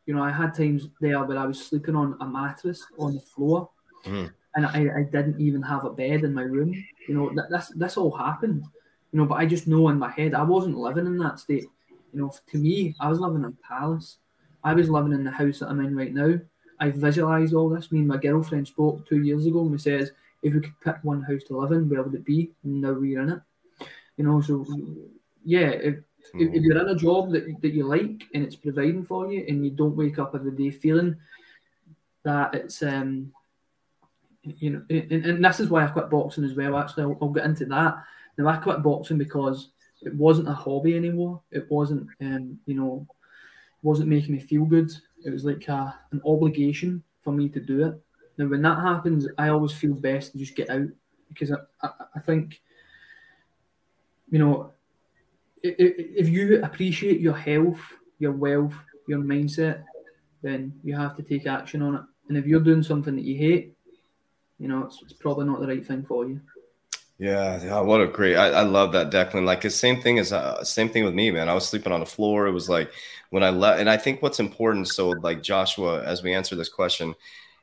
You 0.05 0.15
know, 0.15 0.23
I 0.23 0.31
had 0.31 0.53
times 0.53 0.89
there 0.99 1.23
where 1.23 1.37
I 1.37 1.45
was 1.45 1.63
sleeping 1.65 1.95
on 1.95 2.17
a 2.19 2.27
mattress 2.27 2.85
on 2.99 3.13
the 3.13 3.21
floor, 3.21 3.69
mm. 4.03 4.29
and 4.55 4.65
I, 4.65 4.99
I 4.99 5.03
didn't 5.03 5.39
even 5.39 5.61
have 5.61 5.85
a 5.85 5.91
bed 5.91 6.25
in 6.25 6.33
my 6.33 6.41
room. 6.41 6.73
You 7.07 7.15
know, 7.15 7.31
that, 7.35 7.49
this 7.49 7.71
this 7.75 7.97
all 7.97 8.11
happened. 8.11 8.65
You 9.11 9.19
know, 9.19 9.25
but 9.25 9.35
I 9.35 9.45
just 9.45 9.67
know 9.67 9.89
in 9.89 9.99
my 9.99 10.09
head 10.09 10.33
I 10.33 10.43
wasn't 10.43 10.77
living 10.77 11.05
in 11.05 11.17
that 11.17 11.39
state. 11.39 11.65
You 12.13 12.19
know, 12.19 12.33
to 12.51 12.57
me, 12.57 12.95
I 12.99 13.09
was 13.09 13.19
living 13.19 13.43
in 13.43 13.45
a 13.45 13.67
palace. 13.67 14.17
I 14.63 14.73
was 14.73 14.89
living 14.89 15.13
in 15.13 15.23
the 15.23 15.31
house 15.31 15.59
that 15.59 15.69
I'm 15.69 15.79
in 15.79 15.95
right 15.95 16.13
now. 16.13 16.39
I 16.79 16.89
visualised 16.89 17.53
all 17.53 17.69
this. 17.69 17.91
Me 17.91 17.99
and 17.99 18.07
my 18.07 18.17
girlfriend 18.17 18.67
spoke 18.67 19.07
two 19.07 19.21
years 19.21 19.45
ago 19.45 19.61
and 19.61 19.71
we 19.71 19.77
says, 19.77 20.11
if 20.41 20.53
we 20.53 20.59
could 20.59 20.79
pick 20.83 20.97
one 21.03 21.21
house 21.21 21.43
to 21.47 21.57
live 21.57 21.71
in, 21.71 21.87
where 21.89 22.01
would 22.01 22.15
it 22.15 22.25
be? 22.25 22.51
And 22.63 22.81
now 22.81 22.93
we're 22.93 23.21
in 23.21 23.29
it. 23.29 23.41
You 24.17 24.25
know, 24.25 24.41
so 24.41 24.65
yeah, 25.43 25.69
if, 25.69 25.95
mm-hmm. 25.95 26.53
if, 26.53 26.63
you're 26.63 26.81
in 26.81 26.89
a 26.89 26.95
job 26.95 27.31
that, 27.31 27.61
that 27.61 27.73
you 27.73 27.85
like 27.85 28.23
and 28.33 28.43
it's 28.43 28.55
providing 28.55 29.05
for 29.05 29.31
you 29.31 29.45
and 29.47 29.63
you 29.63 29.71
don't 29.71 29.95
wake 29.95 30.19
up 30.19 30.33
every 30.35 30.51
day 30.51 30.71
feeling 30.71 31.15
that 32.23 32.53
it's 32.53 32.83
um 32.83 33.31
you 34.43 34.69
know 34.71 34.83
and, 34.89 35.25
and 35.25 35.45
this 35.45 35.59
is 35.59 35.69
why 35.69 35.83
I 35.83 35.87
quit 35.87 36.09
boxing 36.09 36.43
as 36.43 36.53
well 36.53 36.77
actually 36.77 37.03
I'll, 37.03 37.17
I'll 37.21 37.29
get 37.29 37.45
into 37.45 37.65
that 37.65 38.03
now 38.41 38.49
I 38.49 38.57
quit 38.57 38.83
boxing 38.83 39.17
because 39.17 39.69
it 40.01 40.15
wasn't 40.15 40.49
a 40.49 40.53
hobby 40.53 40.95
anymore 40.95 41.41
it 41.51 41.69
wasn't 41.69 42.07
um 42.21 42.57
you 42.65 42.75
know 42.75 43.07
wasn't 43.83 44.09
making 44.09 44.33
me 44.33 44.39
feel 44.39 44.65
good. 44.65 44.91
It 45.25 45.31
was 45.31 45.45
like 45.45 45.67
a, 45.67 45.95
an 46.11 46.21
obligation 46.25 47.03
for 47.21 47.33
me 47.33 47.49
to 47.49 47.59
do 47.59 47.85
it. 47.85 47.99
Now, 48.37 48.47
when 48.47 48.61
that 48.61 48.79
happens, 48.79 49.27
I 49.37 49.49
always 49.49 49.73
feel 49.73 49.93
best 49.93 50.31
to 50.31 50.37
just 50.37 50.55
get 50.55 50.69
out 50.69 50.87
because 51.29 51.51
I, 51.51 51.57
I, 51.81 51.89
I 52.15 52.19
think, 52.19 52.61
you 54.29 54.39
know, 54.39 54.71
if 55.63 56.27
you 56.27 56.63
appreciate 56.63 57.19
your 57.19 57.35
health, 57.35 57.79
your 58.17 58.31
wealth, 58.31 58.73
your 59.07 59.19
mindset, 59.19 59.83
then 60.41 60.73
you 60.83 60.95
have 60.95 61.15
to 61.17 61.23
take 61.23 61.45
action 61.45 61.81
on 61.81 61.95
it. 61.95 62.01
And 62.29 62.37
if 62.37 62.45
you're 62.45 62.61
doing 62.61 62.81
something 62.81 63.15
that 63.15 63.25
you 63.25 63.37
hate, 63.37 63.75
you 64.57 64.67
know, 64.67 64.85
it's, 64.85 64.99
it's 65.03 65.13
probably 65.13 65.45
not 65.45 65.59
the 65.59 65.67
right 65.67 65.85
thing 65.85 66.03
for 66.03 66.27
you. 66.27 66.41
Yeah, 67.21 67.63
yeah, 67.63 67.79
what 67.81 68.01
a 68.01 68.07
great! 68.07 68.35
I, 68.35 68.47
I 68.47 68.61
love 68.63 68.93
that, 68.93 69.11
Declan. 69.11 69.45
Like 69.45 69.61
the 69.61 69.69
same 69.69 70.01
thing 70.01 70.17
as 70.17 70.33
uh, 70.33 70.63
same 70.63 70.89
thing 70.89 71.03
with 71.05 71.13
me, 71.13 71.29
man. 71.29 71.49
I 71.49 71.53
was 71.53 71.67
sleeping 71.69 71.91
on 71.93 71.99
the 71.99 72.05
floor. 72.05 72.47
It 72.47 72.51
was 72.51 72.67
like 72.67 72.91
when 73.29 73.43
I 73.43 73.51
left, 73.51 73.79
and 73.79 73.87
I 73.89 73.97
think 73.97 74.23
what's 74.23 74.39
important. 74.39 74.87
So, 74.87 75.09
like 75.11 75.43
Joshua, 75.43 76.03
as 76.03 76.23
we 76.23 76.33
answer 76.33 76.55
this 76.55 76.69
question, 76.69 77.13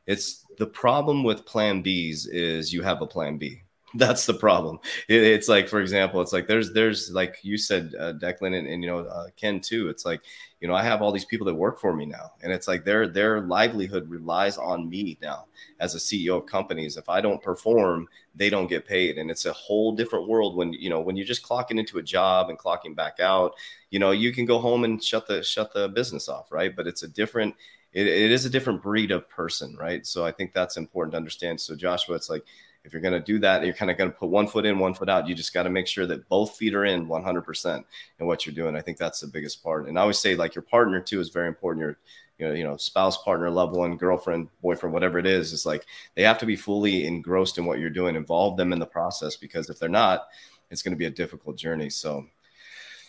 it's 0.06 0.46
the 0.58 0.66
problem 0.66 1.24
with 1.24 1.44
plan 1.44 1.82
Bs 1.82 2.28
is 2.30 2.72
you 2.72 2.82
have 2.82 3.02
a 3.02 3.06
plan 3.06 3.36
B. 3.38 3.62
That's 3.94 4.26
the 4.26 4.34
problem. 4.34 4.80
It, 5.08 5.22
it's 5.22 5.48
like, 5.48 5.68
for 5.68 5.80
example, 5.80 6.20
it's 6.20 6.32
like 6.32 6.46
there's 6.46 6.72
there's 6.72 7.10
like 7.10 7.36
you 7.42 7.56
said, 7.56 7.94
uh, 7.98 8.12
Declan, 8.14 8.54
and, 8.58 8.66
and 8.66 8.82
you 8.82 8.90
know 8.90 8.98
uh, 9.00 9.28
Ken 9.36 9.60
too. 9.60 9.88
It's 9.88 10.04
like 10.04 10.20
you 10.60 10.68
know 10.68 10.74
I 10.74 10.82
have 10.82 11.00
all 11.00 11.10
these 11.10 11.24
people 11.24 11.46
that 11.46 11.54
work 11.54 11.80
for 11.80 11.94
me 11.94 12.04
now, 12.04 12.32
and 12.42 12.52
it's 12.52 12.68
like 12.68 12.84
their 12.84 13.08
their 13.08 13.40
livelihood 13.40 14.08
relies 14.10 14.58
on 14.58 14.90
me 14.90 15.16
now 15.22 15.46
as 15.80 15.94
a 15.94 15.98
CEO 15.98 16.36
of 16.36 16.46
companies. 16.46 16.98
If 16.98 17.08
I 17.08 17.22
don't 17.22 17.42
perform, 17.42 18.08
they 18.34 18.50
don't 18.50 18.66
get 18.66 18.86
paid, 18.86 19.16
and 19.16 19.30
it's 19.30 19.46
a 19.46 19.52
whole 19.54 19.92
different 19.96 20.28
world 20.28 20.54
when 20.54 20.74
you 20.74 20.90
know 20.90 21.00
when 21.00 21.16
you're 21.16 21.26
just 21.26 21.42
clocking 21.42 21.78
into 21.78 21.98
a 21.98 22.02
job 22.02 22.50
and 22.50 22.58
clocking 22.58 22.94
back 22.94 23.20
out. 23.20 23.54
You 23.90 24.00
know, 24.00 24.10
you 24.10 24.32
can 24.34 24.44
go 24.44 24.58
home 24.58 24.84
and 24.84 25.02
shut 25.02 25.26
the 25.26 25.42
shut 25.42 25.72
the 25.72 25.88
business 25.88 26.28
off, 26.28 26.52
right? 26.52 26.76
But 26.76 26.86
it's 26.86 27.04
a 27.04 27.08
different 27.08 27.54
it, 27.92 28.06
it 28.06 28.30
is 28.30 28.44
a 28.44 28.50
different 28.50 28.82
breed 28.82 29.10
of 29.10 29.28
person, 29.30 29.74
right? 29.76 30.06
So 30.06 30.26
I 30.26 30.32
think 30.32 30.52
that's 30.52 30.76
important 30.76 31.12
to 31.12 31.16
understand. 31.16 31.58
So 31.60 31.74
Joshua, 31.74 32.16
it's 32.16 32.28
like 32.28 32.44
if 32.88 32.94
you're 32.94 33.02
going 33.02 33.12
to 33.12 33.20
do 33.20 33.38
that, 33.40 33.62
you're 33.64 33.74
kind 33.74 33.90
of 33.90 33.98
going 33.98 34.10
to 34.10 34.16
put 34.16 34.30
one 34.30 34.46
foot 34.46 34.64
in, 34.64 34.78
one 34.78 34.94
foot 34.94 35.10
out. 35.10 35.28
You 35.28 35.34
just 35.34 35.52
got 35.52 35.64
to 35.64 35.70
make 35.70 35.86
sure 35.86 36.06
that 36.06 36.26
both 36.30 36.56
feet 36.56 36.74
are 36.74 36.86
in 36.86 37.06
100% 37.06 37.84
in 38.18 38.26
what 38.26 38.46
you're 38.46 38.54
doing. 38.54 38.74
I 38.74 38.80
think 38.80 38.96
that's 38.96 39.20
the 39.20 39.26
biggest 39.26 39.62
part. 39.62 39.86
And 39.88 39.98
I 39.98 40.00
always 40.00 40.18
say 40.18 40.34
like 40.34 40.54
your 40.54 40.62
partner 40.62 40.98
too 40.98 41.20
is 41.20 41.28
very 41.28 41.48
important. 41.48 41.82
Your 41.82 41.98
you 42.38 42.48
know, 42.48 42.54
you 42.54 42.64
know, 42.64 42.76
spouse, 42.76 43.20
partner, 43.22 43.50
loved 43.50 43.74
one, 43.74 43.96
girlfriend, 43.96 44.48
boyfriend, 44.62 44.94
whatever 44.94 45.18
it 45.18 45.26
is, 45.26 45.52
it's 45.52 45.66
like 45.66 45.84
they 46.14 46.22
have 46.22 46.38
to 46.38 46.46
be 46.46 46.56
fully 46.56 47.04
engrossed 47.04 47.58
in 47.58 47.66
what 47.66 47.78
you're 47.78 47.90
doing. 47.90 48.16
Involve 48.16 48.56
them 48.56 48.72
in 48.72 48.78
the 48.78 48.86
process 48.86 49.36
because 49.36 49.68
if 49.68 49.78
they're 49.78 49.88
not, 49.88 50.28
it's 50.70 50.80
going 50.80 50.92
to 50.92 50.98
be 50.98 51.06
a 51.06 51.10
difficult 51.10 51.56
journey. 51.56 51.90
So 51.90 52.24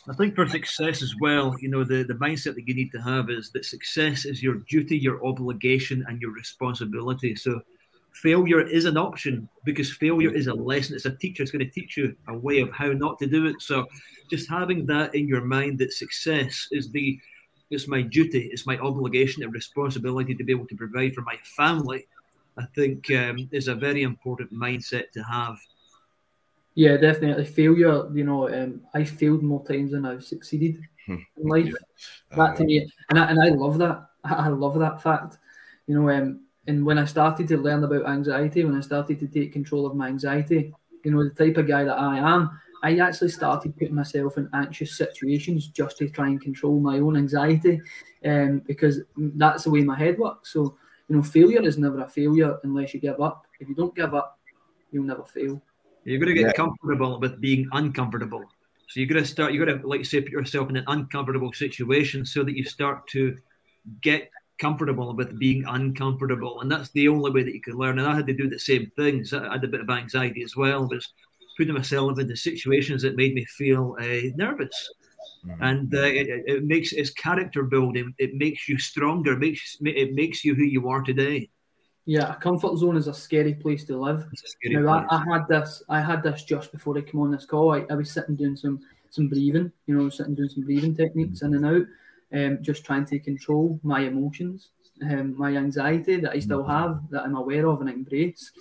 I 0.10 0.14
think 0.16 0.36
for 0.36 0.48
success 0.48 1.04
as 1.04 1.14
well, 1.22 1.56
you 1.62 1.70
know, 1.70 1.84
the, 1.84 2.04
the 2.04 2.16
mindset 2.16 2.56
that 2.56 2.68
you 2.68 2.74
need 2.74 2.92
to 2.94 3.02
have 3.02 3.30
is 3.30 3.52
that 3.52 3.66
success 3.66 4.26
is 4.26 4.42
your 4.42 4.56
duty, 4.68 4.98
your 4.98 5.24
obligation, 5.24 6.04
and 6.08 6.20
your 6.20 6.32
responsibility. 6.32 7.36
So 7.36 7.62
failure 8.14 8.62
is 8.62 8.86
an 8.86 8.98
option 8.98 9.48
because 9.64 9.92
failure 9.92 10.34
is 10.34 10.48
a 10.48 10.54
lesson. 10.54 10.96
It's 10.96 11.06
a 11.06 11.16
teacher. 11.16 11.44
It's 11.44 11.52
going 11.52 11.66
to 11.66 11.72
teach 11.72 11.98
you 11.98 12.16
a 12.28 12.38
way 12.38 12.60
of 12.60 12.72
how 12.72 12.88
not 12.88 13.20
to 13.20 13.28
do 13.28 13.46
it. 13.48 13.62
So 13.62 13.88
just 14.30 14.50
having 14.50 14.86
that 14.88 15.16
in 15.16 15.28
your 15.28 15.42
mind 15.42 15.80
that 15.80 15.94
success 15.94 16.68
is 16.72 16.92
the 16.92 17.20
it's 17.70 17.88
my 17.88 18.02
duty, 18.02 18.50
it's 18.52 18.66
my 18.66 18.78
obligation 18.80 19.44
and 19.44 19.54
responsibility 19.54 20.34
to 20.34 20.44
be 20.44 20.52
able 20.52 20.66
to 20.68 20.76
provide 20.76 21.14
for 21.14 21.22
my 21.22 21.38
family, 21.56 22.08
I 22.58 22.66
think 22.76 23.10
um, 23.12 23.48
is 23.52 23.68
a 23.68 23.76
very 23.76 24.02
important 24.02 24.52
mindset 24.52 25.12
to 25.12 25.22
have. 25.24 25.58
Yeah, 26.76 26.98
definitely. 26.98 27.46
Failure, 27.46 28.10
you 28.14 28.24
know, 28.24 28.50
um, 28.50 28.82
I 28.94 29.04
failed 29.04 29.44
more 29.44 29.64
times 29.66 29.92
than 29.92 30.06
I've 30.06 30.24
succeeded 30.24 30.82
hmm. 31.06 31.18
in 31.38 31.48
life. 31.48 31.68
Yeah. 31.68 32.38
That 32.38 32.56
to 32.58 32.64
me, 32.64 32.92
and 33.10 33.20
I, 33.20 33.26
and 33.26 33.42
I 33.42 33.50
love 33.50 33.78
that. 33.80 34.08
I 34.24 34.48
love 34.50 34.78
that 34.80 35.02
fact. 35.02 35.38
You 35.88 35.96
know, 35.96 36.10
um, 36.10 36.42
and 36.70 36.86
when 36.86 37.00
I 37.00 37.06
started 37.06 37.48
to 37.48 37.58
learn 37.58 37.84
about 37.84 38.08
anxiety, 38.08 38.64
when 38.64 38.78
I 38.78 38.82
started 38.82 39.20
to 39.20 39.28
take 39.28 39.52
control 39.52 39.88
of 39.88 39.96
my 39.96 40.08
anxiety, 40.08 40.72
you 41.04 41.12
know, 41.12 41.24
the 41.24 41.32
type 41.32 41.58
of 41.58 41.68
guy 41.68 41.84
that 41.84 41.98
I 41.98 42.20
am, 42.20 42.52
I 42.84 43.00
actually 43.00 43.30
started 43.30 43.76
putting 43.76 43.96
myself 43.96 44.38
in 44.38 44.48
anxious 44.54 44.96
situations 44.96 45.68
just 45.68 45.98
to 45.98 46.10
try 46.10 46.28
and 46.28 46.40
control 46.40 46.80
my 46.80 47.00
own 47.00 47.18
anxiety, 47.18 47.82
um, 48.24 48.62
because 48.68 49.02
that's 49.18 49.64
the 49.64 49.72
way 49.72 49.82
my 49.82 49.98
head 49.98 50.20
works. 50.20 50.54
So, 50.54 50.78
you 51.08 51.16
know, 51.16 51.24
failure 51.24 51.64
is 51.64 51.80
never 51.80 52.02
a 52.04 52.08
failure 52.08 52.60
unless 52.64 52.94
you 52.94 53.00
give 53.00 53.20
up. 53.20 53.48
If 53.60 53.68
you 53.68 53.74
don't 53.74 53.96
give 53.96 54.14
up, 54.14 54.38
you'll 54.92 55.06
never 55.06 55.24
fail. 55.24 55.60
You're 56.04 56.20
going 56.20 56.36
to 56.36 56.40
get 56.40 56.50
yeah. 56.50 56.54
comfortable 56.54 57.20
with 57.20 57.42
being 57.42 57.68
uncomfortable. 57.72 58.44
So 58.90 59.00
you're 59.00 59.10
going 59.10 59.24
to 59.24 59.28
start. 59.28 59.54
You're 59.54 59.66
going 59.66 59.80
to 59.80 59.88
like 59.88 60.06
say 60.06 60.22
put 60.22 60.32
yourself 60.32 60.70
in 60.70 60.78
an 60.78 60.86
uncomfortable 60.88 61.52
situation 61.52 62.26
so 62.26 62.44
that 62.44 62.56
you 62.56 62.64
start 62.64 63.08
to 63.08 63.36
get 64.02 64.30
comfortable 64.60 65.16
with 65.16 65.40
being 65.40 65.64
uncomfortable, 65.68 66.62
and 66.62 66.72
that's 66.72 66.92
the 66.92 67.08
only 67.08 67.32
way 67.32 67.44
that 67.44 67.54
you 67.54 67.62
can 67.62 67.78
learn. 67.78 68.00
And 68.00 68.08
I 68.08 68.16
had 68.16 68.28
to 68.28 68.34
do 68.34 68.50
the 68.50 68.60
same 68.60 68.92
things. 68.96 69.34
I 69.34 69.54
had 69.54 69.64
a 69.64 69.68
bit 69.68 69.82
of 69.82 69.90
anxiety 69.90 70.44
as 70.44 70.56
well. 70.56 70.88
Was 70.88 71.14
putting 71.58 71.74
myself 71.74 72.20
into 72.20 72.36
situations 72.36 73.02
that 73.02 73.16
made 73.16 73.34
me 73.34 73.46
feel 73.46 73.96
uh, 74.00 74.32
nervous. 74.36 74.90
Mm-hmm. 75.46 75.64
And 75.64 75.94
uh, 75.94 76.02
it, 76.02 76.44
it, 76.48 76.64
makes 76.64 76.92
it's 76.92 77.12
character 77.12 77.64
building. 77.64 78.14
It 78.18 78.34
makes 78.34 78.68
you 78.68 78.78
stronger. 78.78 79.38
Makes 79.38 79.78
it 79.82 80.14
makes 80.14 80.44
you 80.44 80.56
who 80.56 80.64
you 80.64 80.90
are 80.90 81.02
today. 81.02 81.50
Yeah, 82.06 82.34
a 82.34 82.36
comfort 82.38 82.78
zone 82.78 82.98
is 82.98 83.08
a 83.08 83.14
scary 83.14 83.54
place 83.54 83.84
to 83.86 83.98
live. 83.98 84.26
Now, 84.66 85.06
I, 85.10 85.18
I, 85.18 85.24
had 85.32 85.48
this. 85.48 85.84
I 85.90 86.02
had 86.02 86.24
this 86.24 86.44
just 86.44 86.72
before 86.72 86.98
I 86.98 87.02
came 87.02 87.22
on 87.22 87.32
this 87.32 87.46
call. 87.46 87.74
I, 87.74 87.86
I 87.90 87.96
was 87.96 88.12
sitting 88.12 88.36
doing 88.36 88.56
some 88.56 88.82
some 89.12 89.28
breathing. 89.28 89.72
You 89.86 89.96
know, 89.96 90.10
sitting 90.10 90.36
doing 90.36 90.50
some 90.50 90.64
breathing 90.64 90.96
techniques 90.96 91.42
in 91.42 91.54
and 91.54 91.66
out, 91.66 91.86
um, 92.34 92.60
just 92.62 92.86
trying 92.86 93.06
to 93.06 93.20
control 93.20 93.80
my 93.84 94.02
emotions, 94.02 94.70
um, 95.04 95.38
my 95.38 95.56
anxiety 95.56 96.18
that 96.18 96.32
I 96.32 96.40
still 96.40 96.64
have, 96.64 97.02
that 97.10 97.24
I'm 97.24 97.36
aware 97.36 97.68
of 97.68 97.82
and 97.82 97.90
I 97.90 97.94
embrace. 97.94 98.52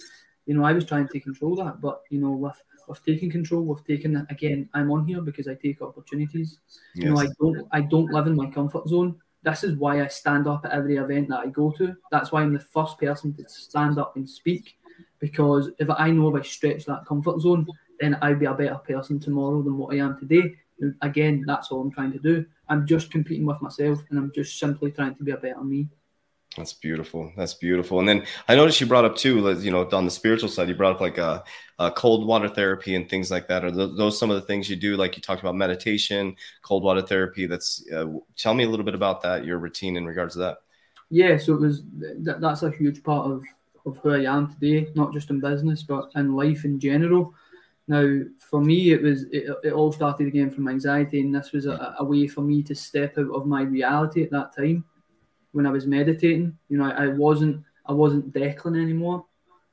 You 0.46 0.54
know, 0.54 0.64
I 0.64 0.72
was 0.72 0.86
trying 0.86 1.08
to 1.08 1.20
control 1.20 1.56
that, 1.56 1.80
but 1.80 2.02
you 2.10 2.20
know, 2.20 2.30
with 2.30 2.62
with 2.88 3.04
taking 3.04 3.30
control, 3.30 3.64
with 3.64 3.86
taking 3.86 4.14
that 4.14 4.30
again, 4.30 4.68
I'm 4.72 4.90
on 4.90 5.06
here 5.06 5.20
because 5.20 5.46
I 5.46 5.54
take 5.54 5.82
opportunities. 5.82 6.60
Yes. 6.94 7.04
You 7.04 7.10
know, 7.10 7.20
I 7.20 7.26
don't 7.40 7.68
I 7.72 7.80
don't 7.82 8.10
live 8.10 8.26
in 8.26 8.36
my 8.36 8.46
comfort 8.46 8.88
zone 8.88 9.20
this 9.42 9.64
is 9.64 9.76
why 9.76 10.02
I 10.02 10.08
stand 10.08 10.46
up 10.46 10.64
at 10.64 10.72
every 10.72 10.96
event 10.96 11.28
that 11.28 11.40
I 11.40 11.46
go 11.46 11.70
to. 11.72 11.96
That's 12.10 12.32
why 12.32 12.42
I'm 12.42 12.52
the 12.52 12.60
first 12.60 12.98
person 12.98 13.34
to 13.34 13.48
stand 13.48 13.98
up 13.98 14.16
and 14.16 14.28
speak. 14.28 14.78
Because 15.20 15.70
if 15.78 15.88
I 15.90 16.10
know 16.10 16.34
if 16.34 16.42
I 16.42 16.46
stretch 16.46 16.84
that 16.86 17.06
comfort 17.06 17.40
zone, 17.40 17.66
then 18.00 18.18
I'll 18.22 18.36
be 18.36 18.46
a 18.46 18.54
better 18.54 18.76
person 18.76 19.18
tomorrow 19.18 19.62
than 19.62 19.76
what 19.76 19.94
I 19.94 19.98
am 19.98 20.18
today. 20.18 20.56
Again, 21.02 21.44
that's 21.46 21.70
all 21.70 21.80
I'm 21.80 21.90
trying 21.90 22.12
to 22.12 22.18
do. 22.18 22.44
I'm 22.68 22.86
just 22.86 23.10
competing 23.10 23.46
with 23.46 23.60
myself 23.60 24.00
and 24.10 24.18
I'm 24.18 24.32
just 24.34 24.58
simply 24.58 24.90
trying 24.92 25.14
to 25.16 25.24
be 25.24 25.32
a 25.32 25.36
better 25.36 25.62
me. 25.64 25.88
That's 26.56 26.72
beautiful. 26.72 27.32
That's 27.36 27.54
beautiful. 27.54 28.00
And 28.00 28.08
then 28.08 28.24
I 28.48 28.56
noticed 28.56 28.80
you 28.80 28.86
brought 28.86 29.04
up 29.04 29.16
too, 29.16 29.48
you 29.60 29.70
know, 29.70 29.88
on 29.92 30.04
the 30.04 30.10
spiritual 30.10 30.48
side, 30.48 30.68
you 30.68 30.74
brought 30.74 30.96
up 30.96 31.00
like 31.00 31.18
a, 31.18 31.44
a 31.78 31.90
cold 31.90 32.26
water 32.26 32.48
therapy 32.48 32.96
and 32.96 33.08
things 33.08 33.30
like 33.30 33.46
that. 33.48 33.64
Are 33.64 33.70
those 33.70 34.18
some 34.18 34.30
of 34.30 34.36
the 34.36 34.46
things 34.46 34.68
you 34.68 34.76
do? 34.76 34.96
Like 34.96 35.14
you 35.16 35.22
talked 35.22 35.40
about 35.40 35.54
meditation, 35.54 36.34
cold 36.62 36.82
water 36.82 37.02
therapy. 37.02 37.46
That's 37.46 37.84
uh, 37.92 38.06
tell 38.36 38.54
me 38.54 38.64
a 38.64 38.68
little 38.68 38.84
bit 38.84 38.94
about 38.94 39.22
that, 39.22 39.44
your 39.44 39.58
routine 39.58 39.96
in 39.96 40.06
regards 40.06 40.34
to 40.34 40.40
that. 40.40 40.58
Yeah, 41.10 41.36
so 41.36 41.54
it 41.54 41.60
was 41.60 41.82
that, 41.98 42.40
that's 42.40 42.62
a 42.62 42.70
huge 42.70 43.02
part 43.02 43.30
of 43.30 43.44
of 43.86 43.98
who 43.98 44.10
I 44.10 44.24
am 44.24 44.52
today, 44.52 44.88
not 44.94 45.12
just 45.12 45.30
in 45.30 45.40
business 45.40 45.82
but 45.82 46.10
in 46.16 46.34
life 46.34 46.64
in 46.64 46.80
general. 46.80 47.34
Now, 47.88 48.20
for 48.38 48.60
me, 48.60 48.92
it 48.92 49.02
was 49.02 49.22
it, 49.32 49.48
it 49.64 49.72
all 49.72 49.92
started 49.92 50.26
again 50.26 50.50
from 50.50 50.68
anxiety, 50.68 51.20
and 51.20 51.34
this 51.34 51.52
was 51.52 51.64
a, 51.64 51.96
a 51.98 52.04
way 52.04 52.28
for 52.28 52.42
me 52.42 52.62
to 52.64 52.74
step 52.74 53.16
out 53.16 53.30
of 53.34 53.46
my 53.46 53.62
reality 53.62 54.22
at 54.22 54.30
that 54.30 54.54
time 54.54 54.84
when 55.52 55.66
I 55.66 55.70
was 55.70 55.86
meditating. 55.86 56.56
You 56.68 56.78
know, 56.78 56.84
I, 56.84 57.04
I 57.04 57.06
wasn't 57.08 57.64
I 57.86 57.92
wasn't 57.92 58.32
Declan 58.34 58.80
anymore. 58.80 59.24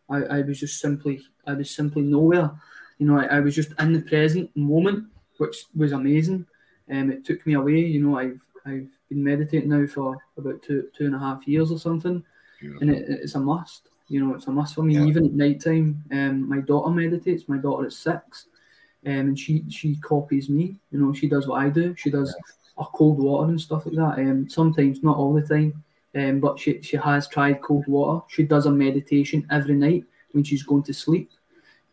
I, 0.09 0.23
I 0.23 0.41
was 0.43 0.61
just 0.61 0.79
simply 0.79 1.21
I 1.45 1.53
was 1.53 1.69
simply 1.69 2.03
nowhere. 2.03 2.51
You 2.99 3.07
know, 3.07 3.19
I, 3.19 3.25
I 3.25 3.39
was 3.41 3.53
just 3.53 3.73
in 3.79 3.91
the 3.91 4.01
present 4.01 4.49
moment, 4.55 5.07
which 5.37 5.65
was 5.75 5.91
amazing. 5.91 6.45
Um, 6.89 7.11
it 7.11 7.25
took 7.25 7.45
me 7.45 7.55
away. 7.55 7.79
You 7.79 8.01
know, 8.01 8.17
I've 8.17 8.39
I've 8.65 8.87
been 9.09 9.23
meditating 9.23 9.69
now 9.69 9.85
for 9.87 10.15
about 10.37 10.61
two 10.61 10.87
two 10.95 11.05
and 11.05 11.15
a 11.15 11.19
half 11.19 11.45
years 11.49 11.69
or 11.69 11.79
something, 11.79 12.23
Beautiful. 12.61 12.81
and 12.87 12.95
it, 12.95 13.09
it's 13.09 13.35
a 13.35 13.39
must. 13.41 13.89
You 14.07 14.23
know, 14.23 14.35
it's 14.35 14.47
a 14.47 14.51
must 14.51 14.75
for 14.75 14.83
me. 14.83 14.95
Yeah. 14.95 15.05
Even 15.05 15.25
at 15.25 15.33
night 15.33 15.63
time, 15.63 16.03
um, 16.11 16.47
my 16.47 16.59
daughter 16.59 16.91
meditates. 16.91 17.49
My 17.49 17.57
daughter 17.57 17.87
is 17.87 17.97
six, 17.97 18.47
um, 19.05 19.11
and 19.11 19.39
she 19.39 19.63
she 19.69 19.95
copies 19.97 20.49
me. 20.49 20.77
You 20.91 20.99
know, 20.99 21.13
she 21.13 21.27
does 21.27 21.47
what 21.47 21.61
I 21.61 21.69
do. 21.69 21.95
She 21.97 22.11
does 22.11 22.35
a 22.77 22.85
cold 22.85 23.19
water 23.19 23.49
and 23.49 23.59
stuff 23.59 23.85
like 23.85 23.95
that. 23.95 24.19
Um, 24.19 24.47
sometimes, 24.49 25.01
not 25.01 25.17
all 25.17 25.33
the 25.33 25.41
time, 25.41 25.83
um, 26.15 26.39
but 26.39 26.59
she, 26.59 26.81
she 26.81 26.97
has 26.97 27.27
tried 27.27 27.61
cold 27.61 27.87
water. 27.87 28.23
She 28.29 28.43
does 28.43 28.65
a 28.65 28.71
meditation 28.71 29.47
every 29.51 29.75
night 29.75 30.05
when 30.31 30.43
she's 30.43 30.63
going 30.63 30.83
to 30.83 30.93
sleep, 30.93 31.31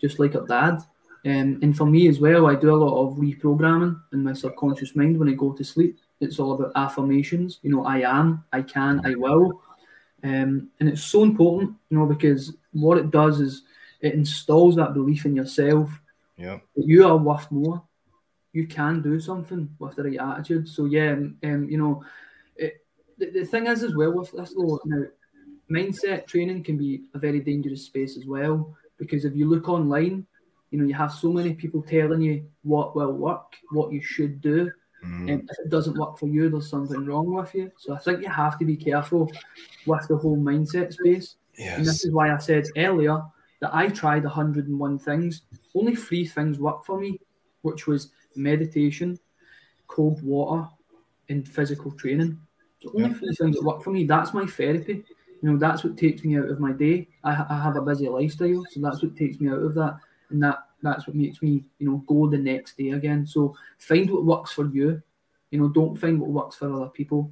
just 0.00 0.18
like 0.18 0.34
her 0.34 0.46
dad. 0.46 0.82
Um, 1.24 1.60
and 1.62 1.76
for 1.76 1.86
me 1.86 2.08
as 2.08 2.18
well, 2.18 2.46
I 2.46 2.56
do 2.56 2.74
a 2.74 2.76
lot 2.76 3.00
of 3.00 3.16
reprogramming 3.16 4.00
in 4.12 4.24
my 4.24 4.32
subconscious 4.32 4.96
mind 4.96 5.18
when 5.18 5.28
I 5.28 5.32
go 5.32 5.52
to 5.52 5.64
sleep. 5.64 5.98
It's 6.20 6.40
all 6.40 6.52
about 6.52 6.72
affirmations. 6.74 7.60
You 7.62 7.70
know, 7.70 7.84
I 7.84 7.98
am, 7.98 8.44
I 8.52 8.62
can, 8.62 9.00
I 9.06 9.14
will. 9.14 9.62
Um, 10.24 10.70
and 10.78 10.88
it's 10.88 11.02
so 11.02 11.22
important, 11.22 11.74
you 11.90 11.98
know, 11.98 12.06
because 12.06 12.54
what 12.72 12.98
it 12.98 13.10
does 13.10 13.40
is 13.40 13.62
it 14.00 14.14
installs 14.14 14.76
that 14.76 14.94
belief 14.94 15.26
in 15.26 15.34
yourself 15.34 15.90
yeah. 16.36 16.58
that 16.76 16.86
you 16.86 17.06
are 17.06 17.16
worth 17.16 17.50
more 17.50 17.82
you 18.52 18.66
can 18.66 19.00
do 19.00 19.18
something 19.18 19.68
with 19.78 19.96
the 19.96 20.04
right 20.04 20.20
attitude. 20.20 20.68
So 20.68 20.84
yeah, 20.84 21.12
um, 21.12 21.36
um 21.42 21.68
you 21.68 21.78
know, 21.78 22.04
it, 22.56 22.84
the, 23.18 23.30
the 23.30 23.44
thing 23.44 23.66
is 23.66 23.82
as 23.82 23.94
well 23.94 24.12
with 24.12 24.30
this 24.32 24.54
though, 24.54 24.80
now 24.84 25.04
mindset 25.70 26.26
training 26.26 26.62
can 26.62 26.76
be 26.76 27.02
a 27.14 27.18
very 27.18 27.40
dangerous 27.40 27.84
space 27.84 28.16
as 28.16 28.26
well 28.26 28.76
because 28.98 29.24
if 29.24 29.34
you 29.34 29.48
look 29.48 29.68
online, 29.68 30.26
you 30.70 30.78
know, 30.78 30.86
you 30.86 30.94
have 30.94 31.12
so 31.12 31.32
many 31.32 31.54
people 31.54 31.82
telling 31.82 32.20
you 32.20 32.46
what 32.62 32.94
will 32.94 33.12
work, 33.12 33.56
what 33.70 33.92
you 33.92 34.02
should 34.02 34.40
do. 34.40 34.70
Mm-hmm. 35.04 35.28
And 35.28 35.50
if 35.50 35.58
it 35.58 35.70
doesn't 35.70 35.98
work 35.98 36.18
for 36.18 36.28
you, 36.28 36.48
there's 36.48 36.70
something 36.70 37.04
wrong 37.04 37.32
with 37.32 37.54
you. 37.54 37.70
So 37.76 37.94
I 37.94 37.98
think 37.98 38.22
you 38.22 38.28
have 38.28 38.58
to 38.58 38.64
be 38.64 38.76
careful 38.76 39.30
with 39.86 40.08
the 40.08 40.16
whole 40.16 40.36
mindset 40.36 40.92
space. 40.92 41.36
Yes. 41.58 41.78
And 41.78 41.86
this 41.86 42.04
is 42.04 42.12
why 42.12 42.32
I 42.32 42.38
said 42.38 42.66
earlier 42.76 43.20
that 43.60 43.74
I 43.74 43.88
tried 43.88 44.24
101 44.24 44.98
things. 44.98 45.42
Only 45.74 45.96
three 45.96 46.26
things 46.26 46.58
worked 46.58 46.86
for 46.86 46.98
me, 47.00 47.20
which 47.62 47.86
was 47.86 48.10
meditation, 48.36 49.18
cold 49.88 50.22
water, 50.22 50.68
and 51.28 51.48
physical 51.48 51.92
training. 51.92 52.38
So 52.80 52.90
only 52.94 53.10
yeah. 53.10 53.14
three 53.14 53.34
things 53.34 53.56
that 53.56 53.64
work 53.64 53.82
for 53.82 53.90
me. 53.90 54.04
That's 54.04 54.34
my 54.34 54.46
therapy. 54.46 55.04
You 55.42 55.50
know, 55.50 55.58
that's 55.58 55.82
what 55.82 55.96
takes 55.96 56.22
me 56.22 56.38
out 56.38 56.48
of 56.48 56.60
my 56.60 56.72
day. 56.72 57.08
I, 57.24 57.44
I 57.48 57.62
have 57.62 57.76
a 57.76 57.82
busy 57.82 58.08
lifestyle, 58.08 58.64
so 58.70 58.80
that's 58.80 59.02
what 59.02 59.16
takes 59.16 59.40
me 59.40 59.50
out 59.50 59.62
of 59.62 59.74
that, 59.74 59.96
and 60.30 60.42
that 60.42 60.58
that's 60.82 61.06
what 61.06 61.16
makes 61.16 61.40
me, 61.42 61.64
you 61.78 61.88
know, 61.90 61.98
go 62.06 62.28
the 62.28 62.38
next 62.38 62.76
day 62.76 62.90
again. 62.90 63.26
So 63.26 63.54
find 63.78 64.10
what 64.10 64.24
works 64.24 64.52
for 64.52 64.66
you. 64.66 65.02
You 65.50 65.60
know, 65.60 65.68
don't 65.68 65.96
find 65.96 66.20
what 66.20 66.30
works 66.30 66.56
for 66.56 66.72
other 66.72 66.88
people. 66.88 67.30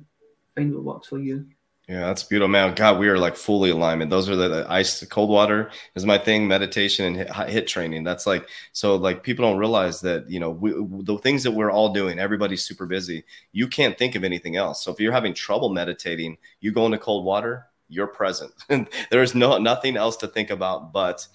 Find 0.54 0.74
what 0.74 0.84
works 0.84 1.08
for 1.08 1.18
you. 1.18 1.46
Yeah, 1.90 2.02
that's 2.02 2.22
beautiful, 2.22 2.46
man. 2.46 2.72
God, 2.76 3.00
we 3.00 3.08
are 3.08 3.18
like 3.18 3.34
fully 3.34 3.70
alignment. 3.70 4.10
Those 4.10 4.28
are 4.28 4.36
the, 4.36 4.46
the 4.46 4.66
ice, 4.70 5.04
cold 5.06 5.28
water 5.28 5.72
is 5.96 6.06
my 6.06 6.18
thing. 6.18 6.46
Meditation 6.46 7.04
and 7.04 7.16
hit, 7.16 7.26
HIIT 7.26 7.66
training. 7.66 8.04
That's 8.04 8.28
like 8.28 8.48
so. 8.70 8.94
Like 8.94 9.24
people 9.24 9.44
don't 9.44 9.58
realize 9.58 10.00
that 10.02 10.30
you 10.30 10.38
know 10.38 10.50
we, 10.50 10.70
the 11.02 11.18
things 11.18 11.42
that 11.42 11.50
we're 11.50 11.72
all 11.72 11.92
doing. 11.92 12.20
Everybody's 12.20 12.62
super 12.62 12.86
busy. 12.86 13.24
You 13.50 13.66
can't 13.66 13.98
think 13.98 14.14
of 14.14 14.22
anything 14.22 14.54
else. 14.54 14.84
So 14.84 14.92
if 14.92 15.00
you're 15.00 15.10
having 15.10 15.34
trouble 15.34 15.70
meditating, 15.70 16.38
you 16.60 16.70
go 16.70 16.86
into 16.86 16.98
cold 16.98 17.24
water. 17.24 17.66
You're 17.88 18.06
present. 18.06 18.52
there 19.10 19.22
is 19.24 19.34
no 19.34 19.58
nothing 19.58 19.96
else 19.96 20.16
to 20.18 20.28
think 20.28 20.50
about 20.50 20.92
but 20.92 21.26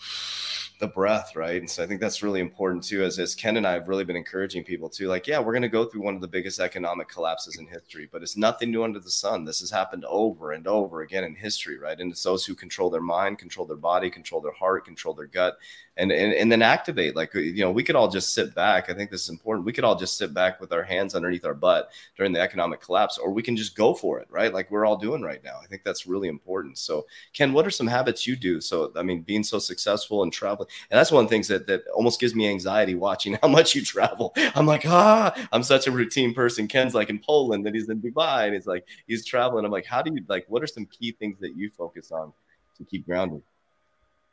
the 0.85 0.93
breath, 0.93 1.35
right? 1.35 1.59
And 1.59 1.69
so 1.69 1.83
I 1.83 1.87
think 1.87 1.99
that's 1.99 2.21
really 2.21 2.39
important 2.39 2.83
too. 2.83 3.03
As 3.03 3.17
as 3.17 3.33
Ken 3.33 3.57
and 3.57 3.65
I 3.65 3.73
have 3.73 3.87
really 3.87 4.03
been 4.03 4.15
encouraging 4.15 4.63
people 4.63 4.89
to 4.89 5.07
like, 5.07 5.25
yeah, 5.25 5.39
we're 5.39 5.53
going 5.53 5.63
to 5.63 5.69
go 5.69 5.85
through 5.85 6.03
one 6.03 6.15
of 6.15 6.21
the 6.21 6.27
biggest 6.27 6.59
economic 6.59 7.09
collapses 7.09 7.57
in 7.57 7.65
history, 7.65 8.07
but 8.11 8.21
it's 8.21 8.37
nothing 8.37 8.71
new 8.71 8.83
under 8.83 8.99
the 8.99 9.09
sun. 9.09 9.45
This 9.45 9.59
has 9.61 9.71
happened 9.71 10.05
over 10.05 10.51
and 10.51 10.67
over 10.67 11.01
again 11.01 11.23
in 11.23 11.35
history, 11.35 11.79
right? 11.79 11.99
And 11.99 12.11
it's 12.11 12.23
those 12.23 12.45
who 12.45 12.53
control 12.53 12.89
their 12.89 13.01
mind, 13.01 13.39
control 13.39 13.65
their 13.65 13.77
body, 13.77 14.09
control 14.09 14.41
their 14.41 14.53
heart, 14.53 14.85
control 14.85 15.15
their 15.15 15.27
gut, 15.27 15.57
and 15.97 16.11
and, 16.11 16.33
and 16.33 16.51
then 16.51 16.61
activate. 16.61 17.15
Like 17.15 17.35
uh, 17.35 17.39
you 17.39 17.61
know, 17.61 17.71
we 17.71 17.83
could 17.83 17.95
all 17.95 18.09
just 18.09 18.33
sit 18.33 18.53
back. 18.53 18.89
I 18.89 18.93
think 18.93 19.09
this 19.09 19.23
is 19.23 19.29
important. 19.29 19.65
We 19.65 19.73
could 19.73 19.83
all 19.83 19.95
just 19.95 20.17
sit 20.17 20.33
back 20.33 20.59
with 20.61 20.71
our 20.73 20.83
hands 20.83 21.15
underneath 21.15 21.45
our 21.45 21.53
butt 21.53 21.89
during 22.17 22.33
the 22.33 22.41
economic 22.41 22.81
collapse, 22.81 23.17
or 23.17 23.31
we 23.31 23.43
can 23.43 23.55
just 23.55 23.75
go 23.75 23.93
for 23.93 24.19
it, 24.19 24.27
right? 24.29 24.53
Like 24.53 24.69
we're 24.71 24.85
all 24.85 24.97
doing 24.97 25.21
right 25.21 25.43
now. 25.43 25.59
I 25.63 25.67
think 25.67 25.83
that's 25.83 26.05
really 26.05 26.27
important. 26.27 26.77
So, 26.77 27.05
Ken, 27.33 27.53
what 27.53 27.65
are 27.65 27.71
some 27.71 27.87
habits 27.87 28.27
you 28.27 28.35
do? 28.35 28.61
So, 28.61 28.91
I 28.95 29.03
mean, 29.03 29.21
being 29.21 29.43
so 29.43 29.59
successful 29.59 30.23
and 30.23 30.31
traveling, 30.31 30.69
and 30.89 30.97
that's 30.97 31.11
one 31.11 31.23
of 31.23 31.29
the 31.29 31.33
things 31.33 31.47
that 31.47 31.67
that 31.67 31.83
almost 31.93 32.19
gives 32.19 32.35
me 32.35 32.47
anxiety 32.49 32.95
watching 32.95 33.37
how 33.41 33.47
much 33.47 33.75
you 33.75 33.83
travel. 33.83 34.33
I'm 34.55 34.65
like, 34.65 34.85
ah, 34.85 35.33
I'm 35.51 35.63
such 35.63 35.87
a 35.87 35.91
routine 35.91 36.33
person. 36.33 36.67
Ken's 36.67 36.93
like 36.93 37.09
in 37.09 37.19
Poland, 37.19 37.65
then 37.65 37.73
he's 37.73 37.89
in 37.89 38.01
Dubai, 38.01 38.45
and 38.45 38.53
he's 38.53 38.67
like 38.67 38.87
he's 39.07 39.25
traveling. 39.25 39.65
I'm 39.65 39.71
like, 39.71 39.85
how 39.85 40.01
do 40.01 40.13
you 40.13 40.23
like? 40.27 40.45
What 40.47 40.63
are 40.63 40.67
some 40.67 40.85
key 40.85 41.11
things 41.11 41.39
that 41.39 41.55
you 41.55 41.69
focus 41.69 42.11
on 42.11 42.33
to 42.77 42.83
keep 42.85 43.05
grounded? 43.05 43.41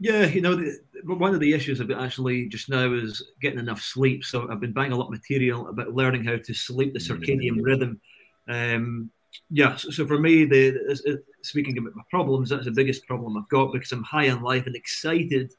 Yeah, 0.03 0.25
you 0.25 0.41
know, 0.41 0.57
the, 0.57 0.81
one 1.05 1.33
of 1.33 1.39
the 1.39 1.53
issues 1.53 1.81
I've 1.81 1.87
got 1.87 2.03
actually 2.03 2.49
just 2.49 2.69
now 2.69 2.93
is 2.93 3.23
getting 3.41 3.61
enough 3.61 3.81
sleep. 3.81 4.25
So 4.25 4.51
I've 4.51 4.59
been 4.59 4.73
buying 4.73 4.91
a 4.91 4.97
lot 4.97 5.05
of 5.05 5.13
material 5.13 5.69
about 5.69 5.95
learning 5.95 6.25
how 6.25 6.39
to 6.39 6.55
sleep, 6.55 6.93
the 6.93 6.99
circadian 6.99 7.53
mm-hmm. 7.53 7.63
rhythm. 7.63 8.01
Um, 8.49 9.11
yeah, 9.49 9.77
so, 9.77 9.91
so, 9.91 10.07
for 10.07 10.19
me, 10.19 10.45
the, 10.45 10.71
the 11.05 11.23
speaking 11.43 11.79
about 11.79 11.95
my 11.95 12.03
problems, 12.11 12.51
that's 12.51 12.65
the 12.65 12.73
biggest 12.73 13.07
problem 13.07 13.37
I've 13.37 13.49
got 13.49 13.73
because 13.73 13.93
I'm 13.93 14.03
high 14.03 14.29
on 14.31 14.43
life 14.43 14.67
and 14.67 14.75
excited. 14.75 15.53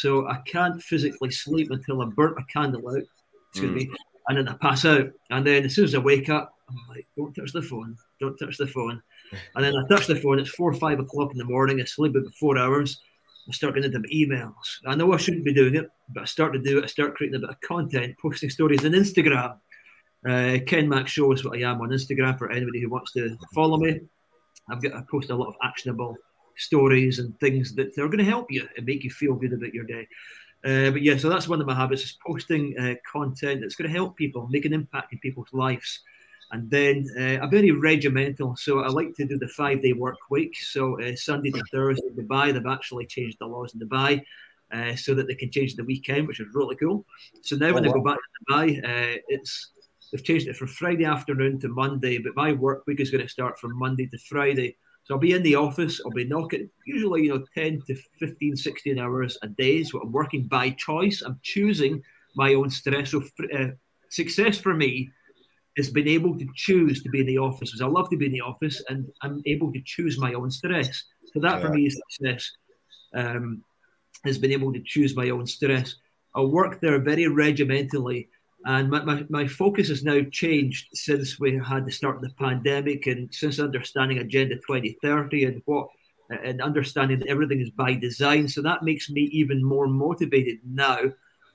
So 0.00 0.26
I 0.28 0.38
can't 0.46 0.82
physically 0.82 1.30
sleep 1.30 1.70
until 1.70 2.02
I 2.02 2.06
burnt 2.06 2.38
a 2.38 2.44
candle 2.52 2.88
out, 2.88 3.02
excuse 3.50 3.70
mm. 3.70 3.74
me, 3.74 3.90
and 4.28 4.38
then 4.38 4.48
I 4.48 4.54
pass 4.54 4.84
out. 4.84 5.10
And 5.30 5.46
then 5.46 5.64
as 5.64 5.74
soon 5.74 5.84
as 5.84 5.94
I 5.94 5.98
wake 5.98 6.28
up, 6.28 6.52
I'm 6.68 6.76
like, 6.88 7.06
don't 7.16 7.34
touch 7.34 7.52
the 7.52 7.62
phone, 7.62 7.96
don't 8.20 8.36
touch 8.36 8.56
the 8.56 8.66
phone. 8.66 9.02
And 9.54 9.64
then 9.64 9.74
I 9.76 9.86
touch 9.88 10.06
the 10.06 10.16
phone, 10.16 10.38
it's 10.38 10.50
four 10.50 10.70
or 10.70 10.74
five 10.74 11.00
o'clock 11.00 11.32
in 11.32 11.38
the 11.38 11.44
morning, 11.44 11.80
I 11.80 11.84
sleep 11.84 12.14
about 12.14 12.34
four 12.34 12.58
hours 12.58 13.00
I 13.48 13.52
start 13.52 13.74
getting 13.74 13.92
into 13.92 14.00
my 14.00 14.08
emails. 14.08 14.52
I 14.86 14.94
know 14.94 15.12
I 15.12 15.18
shouldn't 15.18 15.44
be 15.44 15.52
doing 15.52 15.74
it, 15.74 15.90
but 16.08 16.22
I 16.22 16.26
start 16.26 16.54
to 16.54 16.58
do 16.58 16.78
it. 16.78 16.84
I 16.84 16.86
start 16.86 17.14
creating 17.14 17.36
a 17.36 17.40
bit 17.40 17.50
of 17.50 17.60
content, 17.60 18.16
posting 18.20 18.48
stories 18.48 18.84
on 18.84 18.92
Instagram. 18.92 19.58
Uh, 20.26 20.58
Ken 20.66 20.88
Max 20.88 21.10
Show 21.12 21.30
is 21.32 21.44
what 21.44 21.58
I 21.58 21.70
am 21.70 21.82
on 21.82 21.90
Instagram 21.90 22.38
for 22.38 22.50
anybody 22.50 22.80
who 22.80 22.88
wants 22.88 23.12
to 23.12 23.36
follow 23.54 23.76
me. 23.76 24.00
I've 24.70 24.82
got 24.82 24.94
I 24.94 25.02
post 25.10 25.28
a 25.28 25.34
lot 25.34 25.48
of 25.48 25.56
actionable 25.62 26.16
stories 26.56 27.18
and 27.18 27.38
things 27.40 27.74
that 27.74 27.96
are 27.98 28.08
going 28.08 28.18
to 28.18 28.24
help 28.24 28.50
you 28.50 28.66
and 28.76 28.86
make 28.86 29.04
you 29.04 29.10
feel 29.10 29.34
good 29.34 29.52
about 29.52 29.74
your 29.74 29.84
day. 29.84 30.06
Uh, 30.64 30.90
but 30.90 31.02
yeah, 31.02 31.16
so 31.16 31.28
that's 31.28 31.46
one 31.46 31.60
of 31.60 31.66
my 31.66 31.74
habits 31.74 32.04
is 32.04 32.18
posting 32.26 32.74
uh, 32.78 32.94
content 33.10 33.60
that's 33.60 33.74
going 33.74 33.90
to 33.90 33.94
help 33.94 34.16
people, 34.16 34.48
make 34.50 34.64
an 34.64 34.72
impact 34.72 35.12
in 35.12 35.18
people's 35.18 35.52
lives. 35.52 36.00
And 36.52 36.70
then 36.70 37.06
uh, 37.18 37.42
I'm 37.42 37.50
very 37.50 37.70
regimental, 37.70 38.54
so 38.56 38.80
I 38.80 38.88
like 38.88 39.14
to 39.16 39.26
do 39.26 39.38
the 39.38 39.48
five 39.48 39.82
day 39.82 39.92
work 39.92 40.16
week. 40.30 40.56
So 40.56 41.00
uh, 41.00 41.16
Sunday 41.16 41.50
to 41.50 41.62
Thursday, 41.70 42.08
Dubai, 42.16 42.52
they've 42.52 42.66
actually 42.66 43.06
changed 43.06 43.38
the 43.40 43.46
laws 43.46 43.74
in 43.74 43.80
Dubai 43.80 44.22
uh, 44.72 44.94
so 44.96 45.14
that 45.14 45.26
they 45.26 45.34
can 45.34 45.50
change 45.50 45.74
the 45.74 45.84
weekend, 45.84 46.28
which 46.28 46.40
is 46.40 46.46
really 46.54 46.76
cool. 46.76 47.04
So 47.42 47.56
now 47.56 47.68
oh, 47.68 47.74
when 47.74 47.84
wow. 47.84 47.90
I 47.90 47.94
go 47.94 48.02
back 48.02 48.18
to 48.18 48.52
Dubai, 48.54 48.78
uh, 48.78 49.18
it's 49.28 49.70
they've 50.12 50.22
changed 50.22 50.46
it 50.48 50.56
from 50.56 50.68
Friday 50.68 51.04
afternoon 51.04 51.60
to 51.60 51.68
Monday, 51.68 52.18
but 52.18 52.36
my 52.36 52.52
work 52.52 52.86
week 52.86 53.00
is 53.00 53.10
going 53.10 53.24
to 53.24 53.28
start 53.28 53.58
from 53.58 53.76
Monday 53.76 54.06
to 54.06 54.18
Friday. 54.18 54.76
So 55.04 55.14
I'll 55.14 55.20
be 55.20 55.32
in 55.32 55.42
the 55.42 55.54
office, 55.54 56.00
I'll 56.04 56.12
be 56.12 56.24
knocking 56.24 56.70
usually, 56.86 57.24
you 57.24 57.28
know, 57.30 57.44
10 57.54 57.82
to 57.86 57.94
15, 58.18 58.56
16 58.56 58.98
hours 58.98 59.36
a 59.42 59.48
day. 59.48 59.84
So 59.84 60.00
I'm 60.00 60.12
working 60.12 60.44
by 60.44 60.70
choice. 60.70 61.22
I'm 61.22 61.38
choosing 61.42 62.02
my 62.34 62.54
own 62.54 62.70
stress. 62.70 63.10
So 63.10 63.22
uh, 63.54 63.68
success 64.08 64.58
for 64.58 64.74
me 64.74 65.10
is 65.76 65.90
being 65.90 66.08
able 66.08 66.38
to 66.38 66.46
choose 66.54 67.02
to 67.02 67.10
be 67.10 67.20
in 67.20 67.26
the 67.26 67.38
office 67.38 67.70
because 67.70 67.82
I 67.82 67.86
love 67.86 68.08
to 68.10 68.16
be 68.16 68.26
in 68.26 68.32
the 68.32 68.40
office 68.40 68.82
and 68.88 69.06
I'm 69.22 69.42
able 69.44 69.72
to 69.72 69.80
choose 69.84 70.18
my 70.18 70.32
own 70.34 70.50
stress. 70.50 71.04
So 71.32 71.40
that 71.40 71.56
yeah. 71.56 71.60
for 71.60 71.68
me 71.70 71.86
is 71.86 72.00
success. 72.10 72.50
Um, 73.14 73.62
has 74.24 74.38
been 74.38 74.52
able 74.52 74.72
to 74.72 74.80
choose 74.84 75.14
my 75.14 75.30
own 75.30 75.46
stress. 75.46 75.96
I 76.34 76.40
work 76.40 76.80
there 76.80 76.98
very 76.98 77.28
regimentally, 77.28 78.28
and 78.66 78.90
my, 78.90 79.02
my, 79.02 79.24
my 79.28 79.46
focus 79.46 79.88
has 79.88 80.04
now 80.04 80.20
changed 80.30 80.88
since 80.94 81.38
we 81.38 81.58
had 81.58 81.84
the 81.84 81.92
start 81.92 82.16
of 82.16 82.22
the 82.22 82.30
pandemic 82.38 83.06
and 83.06 83.32
since 83.32 83.60
understanding 83.60 84.18
Agenda 84.18 84.56
2030 84.56 85.44
and 85.44 85.62
what 85.66 85.88
and 86.30 86.62
understanding 86.62 87.18
that 87.18 87.28
everything 87.28 87.60
is 87.60 87.70
by 87.70 87.94
design. 87.94 88.48
So 88.48 88.62
that 88.62 88.82
makes 88.82 89.10
me 89.10 89.22
even 89.32 89.62
more 89.62 89.86
motivated 89.86 90.58
now 90.64 90.98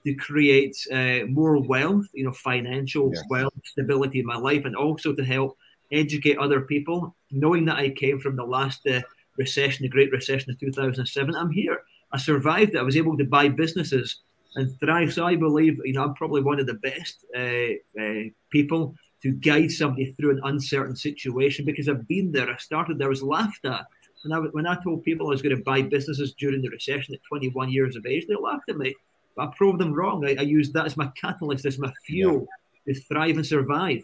to 0.06 0.14
create 0.16 0.78
uh, 0.92 1.26
more 1.28 1.60
wealth, 1.62 2.06
you 2.14 2.24
know, 2.24 2.32
financial 2.32 3.12
yes. 3.12 3.24
wealth, 3.30 3.54
stability 3.66 4.20
in 4.20 4.26
my 4.26 4.38
life, 4.38 4.66
and 4.66 4.76
also 4.76 5.14
to 5.14 5.24
help 5.26 5.58
educate 5.92 6.38
other 6.38 6.62
people. 6.62 7.16
Knowing 7.32 7.66
that 7.66 7.78
I 7.78 7.90
came 7.90 8.20
from 8.20 8.36
the 8.36 8.46
last 8.46 8.86
uh, 8.86 9.02
recession, 9.38 9.84
the 9.84 9.90
Great 9.90 10.12
Recession 10.12 10.52
of 10.52 10.60
2007, 10.60 11.36
I'm 11.36 11.52
here. 11.52 11.82
I 12.12 12.18
survived 12.18 12.76
it. 12.76 12.80
I 12.80 12.84
was 12.84 12.98
able 12.98 13.18
to 13.18 13.26
buy 13.26 13.50
businesses 13.50 14.22
and 14.56 14.80
thrive. 14.80 15.14
So 15.14 15.26
I 15.26 15.36
believe, 15.36 15.80
you 15.84 15.94
know, 15.94 16.04
I'm 16.04 16.16
probably 16.16 16.42
one 16.42 16.60
of 16.60 16.68
the 16.68 16.74
best 16.76 17.26
uh, 17.36 18.02
uh 18.02 18.30
people 18.52 18.96
to 19.22 19.32
guide 19.32 19.72
somebody 19.72 20.14
through 20.14 20.32
an 20.32 20.42
uncertain 20.44 20.96
situation 20.96 21.66
because 21.66 21.90
I've 21.90 22.08
been 22.08 22.32
there. 22.32 22.50
I 22.50 22.58
started 22.58 22.98
there, 22.98 23.08
I 23.08 23.10
was 23.10 23.24
laughed 23.24 23.66
at. 23.66 23.86
And 24.24 24.34
I, 24.34 24.38
when 24.40 24.68
I 24.68 24.82
told 24.84 25.04
people 25.04 25.28
I 25.28 25.32
was 25.32 25.42
going 25.42 25.56
to 25.56 25.64
buy 25.64 25.82
businesses 25.82 26.34
during 26.34 26.62
the 26.62 26.70
recession 26.70 27.14
at 27.14 27.22
21 27.28 27.72
years 27.72 27.96
of 27.96 28.06
age, 28.06 28.26
they 28.28 28.36
laughed 28.36 28.70
at 28.70 28.78
me. 28.78 28.94
But 29.36 29.50
I 29.50 29.52
proved 29.56 29.80
them 29.80 29.94
wrong. 29.94 30.26
I, 30.26 30.36
I 30.40 30.44
used 30.44 30.74
that 30.74 30.86
as 30.86 30.98
my 30.98 31.08
catalyst, 31.20 31.66
as 31.66 31.80
my 31.80 31.92
fuel 32.06 32.48
yeah. 32.86 32.94
to 32.94 33.00
thrive 33.02 33.36
and 33.36 33.46
survive. 33.46 34.04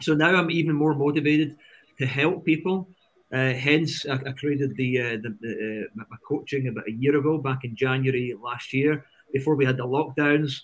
So 0.00 0.14
now 0.14 0.34
I'm 0.36 0.50
even 0.50 0.74
more 0.74 0.94
motivated 0.94 1.56
to 1.98 2.06
help 2.06 2.44
people. 2.44 2.88
Uh, 3.32 3.52
hence, 3.52 4.04
I, 4.06 4.14
I, 4.14 4.32
created 4.32 4.76
the, 4.76 5.00
uh, 5.00 5.16
the, 5.22 5.36
the 5.40 5.84
uh, 5.84 5.88
my 5.94 6.16
coaching 6.26 6.68
about 6.68 6.88
a 6.88 6.92
year 6.92 7.16
ago, 7.16 7.38
back 7.38 7.64
in 7.64 7.76
January 7.76 8.34
last 8.42 8.72
year, 8.72 9.06
before 9.32 9.54
we 9.54 9.64
had 9.64 9.76
the 9.76 9.86
lockdowns. 9.86 10.60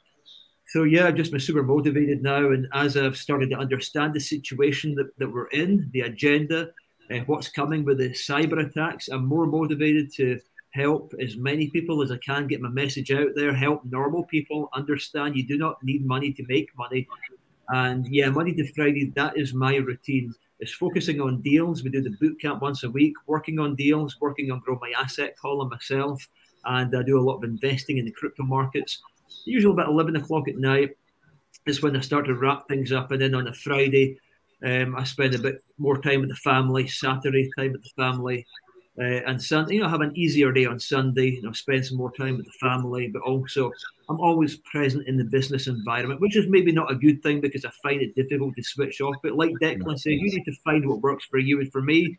So 0.69 0.83
yeah, 0.83 1.07
I've 1.07 1.15
just 1.15 1.31
been 1.31 1.41
super 1.41 1.63
motivated 1.63 2.23
now, 2.23 2.51
and 2.51 2.67
as 2.75 2.97
I've 2.97 3.17
started 3.17 3.51
to 3.51 3.57
understand 3.57 4.15
the 4.15 4.21
situation 4.21 4.95
that, 4.97 5.17
that 5.19 5.33
we're 5.33 5.47
in, 5.49 5.89
the 5.93 6.01
agenda, 6.01 6.71
uh, 7.11 7.19
what's 7.27 7.49
coming 7.49 7.85
with 7.85 7.99
the 7.99 8.11
cyber 8.11 8.67
attacks, 8.67 9.09
I'm 9.09 9.27
more 9.27 9.47
motivated 9.47 10.13
to 10.15 10.41
help 10.73 11.15
as 11.21 11.37
many 11.37 11.71
people 11.71 12.03
as 12.03 12.11
I 12.11 12.19
can 12.19 12.47
get 12.47 12.61
my 12.61 12.69
message 12.69 13.11
out 13.13 13.31
there, 13.35 13.55
help 13.55 13.85
normal 13.85 14.25
people 14.25 14.69
understand 14.75 15.37
you 15.37 15.47
do 15.47 15.57
not 15.57 15.83
need 15.83 16.05
money 16.05 16.33
to 16.33 16.45
make 16.49 16.69
money. 16.77 17.07
And 17.69 18.07
yeah, 18.09 18.29
Monday 18.31 18.55
to 18.55 18.73
Friday, 18.75 19.13
that 19.17 19.39
is 19.39 19.55
my 19.55 19.77
routine. 19.77 20.35
It's 20.61 20.73
focusing 20.73 21.21
on 21.21 21.43
deals. 21.43 21.83
We 21.83 21.91
do 21.91 22.03
the 22.03 22.17
boot 22.21 22.41
camp 22.41 22.63
once 22.63 22.83
a 22.85 22.91
week, 22.91 23.15
working 23.27 23.59
on 23.59 23.75
deals, 23.75 24.17
working 24.21 24.51
on 24.51 24.61
grow 24.61 24.79
my 24.81 24.93
asset 24.99 25.37
column 25.37 25.69
myself. 25.69 26.27
And 26.67 26.95
I 26.97 27.03
do 27.03 27.19
a 27.19 27.23
lot 27.23 27.37
of 27.37 27.45
investing 27.45 27.99
in 27.99 28.05
the 28.05 28.11
crypto 28.11 28.43
markets. 28.43 29.03
Usually 29.45 29.73
about 29.73 29.89
11 29.89 30.17
o'clock 30.17 30.49
at 30.49 30.59
night 30.59 30.97
is 31.67 31.83
when 31.83 31.97
I 31.97 32.01
start 32.01 32.27
to 32.27 32.35
wrap 32.35 32.69
things 32.69 32.93
up. 32.93 33.13
And 33.13 33.21
then 33.21 33.35
on 33.35 33.49
a 33.49 33.55
Friday, 33.55 34.19
um, 34.65 34.97
I 34.97 35.05
spend 35.05 35.35
a 35.35 35.39
bit 35.39 35.63
more 35.79 36.01
time 36.01 36.21
with 36.21 36.31
the 36.31 36.37
family, 36.37 36.87
Saturday 36.87 37.51
time 37.57 37.73
with 37.73 37.83
the 37.83 37.91
family, 37.97 38.47
uh, 38.99 39.21
and 39.27 39.43
Sunday, 39.43 39.75
you 39.75 39.83
know, 39.83 39.89
have 39.89 40.01
an 40.01 40.17
easier 40.17 40.53
day 40.53 40.65
on 40.65 40.81
Sunday, 40.81 41.33
you 41.33 41.43
know, 41.43 41.53
spend 41.53 41.85
some 41.85 41.99
more 41.99 42.13
time 42.13 42.39
with 42.39 42.47
the 42.47 42.53
family, 42.53 43.09
but 43.09 43.21
also 43.23 43.71
I'm 44.09 44.19
always 44.21 44.57
present 44.59 45.07
in 45.07 45.19
the 45.19 45.25
business 45.25 45.67
environment, 45.67 46.21
which 46.21 46.37
is 46.37 46.47
maybe 46.49 46.73
not 46.73 46.91
a 46.91 46.95
good 46.95 47.23
thing 47.23 47.43
because 47.43 47.67
I 47.67 47.71
find 47.83 48.01
it 48.01 48.15
difficult 48.15 48.57
to 48.57 48.63
switch 48.63 49.03
off. 49.03 49.17
But 49.23 49.37
like 49.37 49.53
Declan 49.61 49.99
said, 49.99 50.13
you 50.13 50.31
need 50.31 50.45
to 50.45 50.57
find 50.65 50.89
what 50.89 51.03
works 51.03 51.27
for 51.27 51.39
you. 51.39 51.61
And 51.61 51.71
for 51.71 51.83
me, 51.83 52.17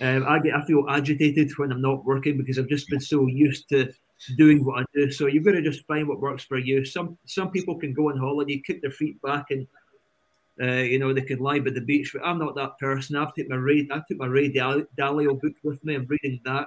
um, 0.00 0.24
I 0.26 0.38
get 0.38 0.54
I 0.54 0.64
feel 0.64 0.84
agitated 0.88 1.50
when 1.58 1.72
I'm 1.72 1.82
not 1.82 2.04
working 2.04 2.36
because 2.36 2.58
I've 2.58 2.68
just 2.68 2.88
been 2.88 3.00
so 3.00 3.26
used 3.26 3.68
to 3.70 3.92
doing 4.36 4.64
what 4.64 4.80
I 4.80 4.84
do. 4.94 5.10
So 5.10 5.26
you've 5.26 5.44
got 5.44 5.52
to 5.52 5.62
just 5.62 5.86
find 5.86 6.08
what 6.08 6.20
works 6.20 6.44
for 6.44 6.58
you. 6.58 6.84
Some 6.84 7.18
some 7.26 7.50
people 7.50 7.78
can 7.78 7.92
go 7.92 8.10
on 8.10 8.18
holiday, 8.18 8.58
kick 8.66 8.82
their 8.82 8.96
feet 9.00 9.20
back, 9.22 9.46
and 9.50 9.66
Uh, 10.60 10.82
you 10.92 10.98
know, 10.98 11.10
they 11.14 11.22
can 11.30 11.38
lie 11.38 11.60
by 11.60 11.70
the 11.70 11.86
beach, 11.90 12.08
but 12.12 12.26
I'm 12.26 12.40
not 12.44 12.56
that 12.56 12.72
person. 12.80 13.14
I've 13.14 13.32
taken 13.34 13.54
my 13.54 13.62
Ray, 13.68 13.80
I 13.96 14.02
took 14.06 14.18
my 14.18 14.26
Ray 14.26 14.48
Dalio 14.52 15.32
book 15.42 15.56
with 15.62 15.80
me. 15.84 15.94
I'm 15.94 16.08
reading 16.14 16.40
that. 16.50 16.66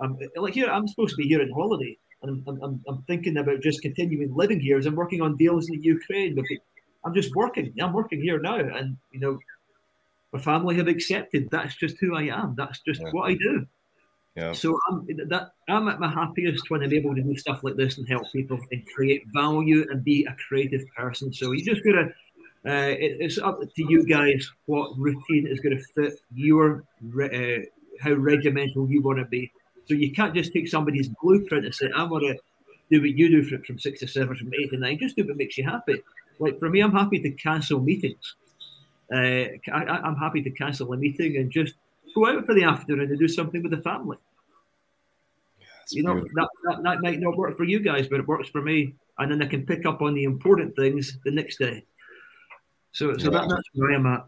I'm 0.00 0.12
like 0.44 0.54
here. 0.54 0.70
I'm 0.70 0.88
supposed 0.88 1.12
to 1.14 1.22
be 1.22 1.28
here 1.28 1.42
on 1.42 1.52
holiday, 1.60 1.94
and 2.22 2.28
I'm, 2.48 2.58
I'm, 2.64 2.74
I'm 2.88 3.00
thinking 3.10 3.36
about 3.36 3.60
just 3.68 3.82
continuing 3.82 4.34
living 4.42 4.60
here 4.66 4.78
as 4.78 4.86
I'm 4.86 4.96
working 5.02 5.20
on 5.20 5.36
deals 5.36 5.68
in 5.68 5.76
the 5.76 5.84
Ukraine. 5.96 6.32
But 6.38 6.46
I'm 7.04 7.14
just 7.20 7.34
working. 7.42 7.66
I'm 7.82 7.92
working 8.00 8.20
here 8.28 8.40
now, 8.40 8.58
and 8.78 8.96
you 9.14 9.20
know, 9.20 9.34
my 10.32 10.40
family 10.40 10.76
have 10.76 10.88
accepted. 10.88 11.48
That's 11.50 11.74
just 11.74 11.96
who 11.98 12.16
I 12.16 12.24
am. 12.24 12.54
That's 12.56 12.80
just 12.80 13.00
yeah. 13.00 13.10
what 13.10 13.30
I 13.30 13.34
do. 13.34 13.66
Yeah. 14.36 14.52
So 14.52 14.78
I'm 14.88 15.06
that 15.28 15.52
I'm 15.68 15.88
at 15.88 15.98
my 15.98 16.08
happiest 16.08 16.70
when 16.70 16.82
I'm 16.82 16.92
able 16.92 17.14
to 17.14 17.22
do 17.22 17.36
stuff 17.36 17.64
like 17.64 17.76
this 17.76 17.98
and 17.98 18.08
help 18.08 18.30
people 18.30 18.58
and 18.70 18.86
create 18.94 19.24
value 19.34 19.84
and 19.90 20.04
be 20.04 20.26
a 20.26 20.36
creative 20.48 20.82
person. 20.96 21.32
So 21.32 21.52
you 21.52 21.64
just 21.64 21.84
gotta. 21.84 22.12
Uh, 22.66 22.90
it, 22.90 23.16
it's 23.20 23.38
up 23.38 23.60
to 23.60 23.84
you 23.88 24.04
guys 24.04 24.50
what 24.66 24.90
routine 24.98 25.46
is 25.46 25.60
going 25.60 25.78
to 25.78 25.82
fit 25.94 26.20
your 26.34 26.84
uh, 27.22 27.62
how 28.00 28.12
regimental 28.12 28.90
you 28.90 29.00
want 29.00 29.18
to 29.18 29.24
be. 29.24 29.50
So 29.86 29.94
you 29.94 30.12
can't 30.12 30.34
just 30.34 30.52
take 30.52 30.68
somebody's 30.68 31.08
blueprint 31.22 31.64
and 31.64 31.74
say, 31.74 31.88
"I 31.96 32.02
want 32.02 32.24
to 32.24 32.36
do 32.90 33.00
what 33.00 33.10
you 33.10 33.28
do 33.30 33.42
from, 33.42 33.62
from 33.62 33.78
six 33.78 34.00
to 34.00 34.08
seven, 34.08 34.36
from 34.36 34.52
eight 34.54 34.70
to 34.70 34.78
nine. 34.78 34.98
Just 34.98 35.16
do 35.16 35.26
what 35.26 35.36
makes 35.36 35.56
you 35.56 35.64
happy. 35.64 36.02
Like 36.38 36.58
for 36.58 36.68
me, 36.68 36.80
I'm 36.80 36.92
happy 36.92 37.20
to 37.20 37.30
cancel 37.30 37.80
meetings. 37.80 38.34
Uh, 39.12 39.46
I, 39.72 40.08
am 40.08 40.16
happy 40.16 40.42
to 40.42 40.50
cancel 40.50 40.92
a 40.92 40.96
meeting 40.96 41.36
and 41.36 41.50
just 41.50 41.74
go 42.14 42.26
out 42.26 42.44
for 42.46 42.54
the 42.54 42.64
afternoon 42.64 43.10
and 43.10 43.18
do 43.18 43.28
something 43.28 43.62
with 43.62 43.72
the 43.72 43.82
family. 43.82 44.18
Yeah, 45.58 45.66
you 45.90 46.02
know, 46.02 46.20
that, 46.34 46.48
that, 46.64 46.82
that 46.82 47.00
might 47.00 47.20
not 47.20 47.36
work 47.36 47.56
for 47.56 47.64
you 47.64 47.80
guys, 47.80 48.08
but 48.08 48.20
it 48.20 48.28
works 48.28 48.48
for 48.48 48.60
me. 48.60 48.94
And 49.18 49.32
then 49.32 49.42
I 49.42 49.46
can 49.46 49.64
pick 49.64 49.86
up 49.86 50.02
on 50.02 50.14
the 50.14 50.24
important 50.24 50.76
things 50.76 51.18
the 51.24 51.30
next 51.30 51.58
day. 51.58 51.84
So, 52.92 53.16
so 53.16 53.30
that, 53.30 53.48
that's 53.48 53.68
where 53.74 53.92
I'm 53.92 54.06
at. 54.06 54.24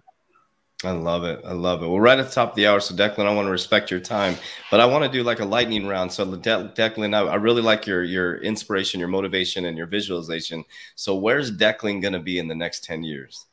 I 0.83 0.93
love 0.93 1.25
it. 1.25 1.43
I 1.45 1.53
love 1.53 1.83
it. 1.83 1.89
We're 1.89 2.01
right 2.01 2.19
at 2.19 2.27
the 2.27 2.33
top 2.33 2.51
of 2.51 2.57
the 2.57 2.67
hour. 2.67 2.81
So, 2.81 2.95
Declan, 2.95 3.27
I 3.27 3.35
want 3.35 3.47
to 3.47 3.51
respect 3.51 3.91
your 3.91 4.01
time, 4.01 4.37
but 4.71 4.81
I 4.81 4.87
want 4.87 5.05
to 5.05 5.11
do 5.11 5.23
like 5.23 5.41
a 5.41 5.45
lightning 5.45 5.87
round. 5.87 6.11
So, 6.11 6.25
De- 6.25 6.73
Declan, 6.75 7.15
I, 7.15 7.33
I, 7.33 7.35
really 7.35 7.61
like 7.61 7.87
your 7.87 8.03
your 8.03 8.39
inspiration, 8.39 8.99
your 8.99 9.11
motivation, 9.11 9.67
and 9.67 9.77
your 9.77 9.87
visualization. 9.87 10.65
So, 10.95 11.17
where's 11.17 11.55
Declan 11.55 12.01
going 12.01 12.15
to 12.15 12.19
be 12.19 12.39
in 12.39 12.49
the 12.49 12.55
next 12.55 12.83
10 12.85 13.05
years? 13.05 13.47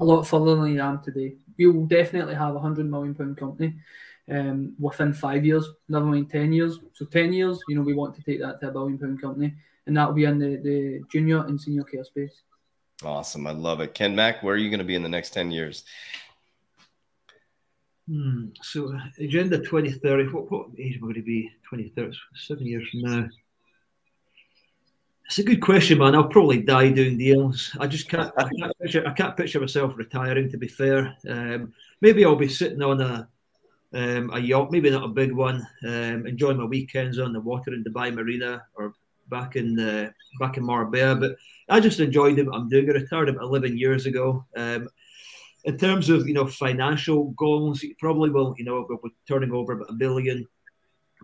A 0.00 0.04
lot 0.04 0.24
further 0.24 0.56
than 0.56 0.80
I 0.80 0.88
am 0.88 1.02
today. 1.02 1.36
We 1.56 1.66
will 1.68 1.86
definitely 1.86 2.34
have 2.34 2.54
a 2.56 2.60
hundred 2.60 2.90
million 2.90 3.14
pound 3.14 3.36
company 3.36 3.74
um, 4.30 4.74
within 4.78 5.12
five 5.12 5.44
years, 5.44 5.68
never 5.88 6.04
mind 6.04 6.30
10 6.30 6.52
years. 6.52 6.78
So, 6.94 7.04
10 7.04 7.32
years, 7.32 7.60
you 7.68 7.76
know, 7.76 7.82
we 7.82 7.94
want 7.94 8.14
to 8.16 8.22
take 8.22 8.40
that 8.40 8.60
to 8.60 8.68
a 8.68 8.72
billion 8.72 8.98
pound 8.98 9.20
company, 9.20 9.54
and 9.86 9.96
that 9.96 10.08
will 10.08 10.14
be 10.14 10.24
in 10.24 10.38
the, 10.38 10.56
the 10.56 11.02
junior 11.10 11.44
and 11.44 11.60
senior 11.60 11.84
care 11.84 12.04
space. 12.04 12.42
Awesome. 13.04 13.46
I 13.46 13.52
love 13.52 13.80
it. 13.80 13.94
Ken 13.94 14.14
Mack, 14.14 14.42
where 14.42 14.54
are 14.54 14.58
you 14.58 14.70
going 14.70 14.78
to 14.78 14.84
be 14.84 14.94
in 14.94 15.02
the 15.02 15.08
next 15.08 15.30
10 15.30 15.50
years? 15.50 15.84
Hmm. 18.08 18.48
So, 18.62 18.98
Agenda 19.18 19.58
2030, 19.58 20.28
what, 20.28 20.50
what 20.50 20.66
age 20.78 20.96
am 20.96 21.04
I 21.04 21.06
going 21.06 21.14
to 21.14 21.22
be? 21.22 21.50
2030, 21.70 22.16
seven 22.34 22.66
years 22.66 22.88
from 22.90 23.00
now. 23.00 23.28
It's 25.26 25.38
a 25.38 25.42
good 25.42 25.62
question, 25.62 25.98
man. 25.98 26.14
I'll 26.14 26.28
probably 26.28 26.60
die 26.60 26.90
doing 26.90 27.16
deals. 27.16 27.74
I 27.80 27.86
just 27.86 28.08
can't. 28.08 28.32
I 28.36 28.42
can't 28.42 28.78
picture. 28.82 29.06
I 29.06 29.12
can't 29.12 29.36
picture 29.36 29.60
myself 29.60 29.94
retiring. 29.96 30.50
To 30.50 30.58
be 30.58 30.68
fair, 30.68 31.16
um, 31.28 31.72
maybe 32.00 32.24
I'll 32.24 32.36
be 32.36 32.48
sitting 32.48 32.82
on 32.82 33.00
a 33.00 33.28
um, 33.94 34.30
a 34.34 34.38
yacht, 34.38 34.70
maybe 34.70 34.90
not 34.90 35.04
a 35.04 35.08
big 35.08 35.32
one, 35.32 35.66
um, 35.84 36.26
enjoying 36.26 36.58
my 36.58 36.64
weekends 36.64 37.18
on 37.18 37.32
the 37.32 37.40
water 37.40 37.72
in 37.72 37.84
Dubai 37.84 38.12
Marina 38.12 38.62
or 38.74 38.92
back 39.28 39.56
in 39.56 39.78
uh, 39.78 40.10
back 40.40 40.58
in 40.58 40.64
Marbella. 40.64 41.16
But 41.16 41.36
I 41.68 41.80
just 41.80 42.00
enjoyed 42.00 42.38
it. 42.38 42.46
I'm 42.52 42.68
doing. 42.68 42.90
I 42.90 42.94
retired 42.94 43.30
about 43.30 43.44
11 43.44 43.78
years 43.78 44.04
ago. 44.04 44.44
Um, 44.56 44.88
in 45.64 45.78
terms 45.78 46.10
of 46.10 46.28
you 46.28 46.34
know 46.34 46.46
financial 46.46 47.30
goals, 47.30 47.82
probably 47.98 48.30
will 48.30 48.54
you 48.58 48.64
know 48.66 48.86
we're 48.88 49.10
turning 49.26 49.52
over 49.52 49.72
about 49.72 49.90
a 49.90 49.94
billion 49.94 50.46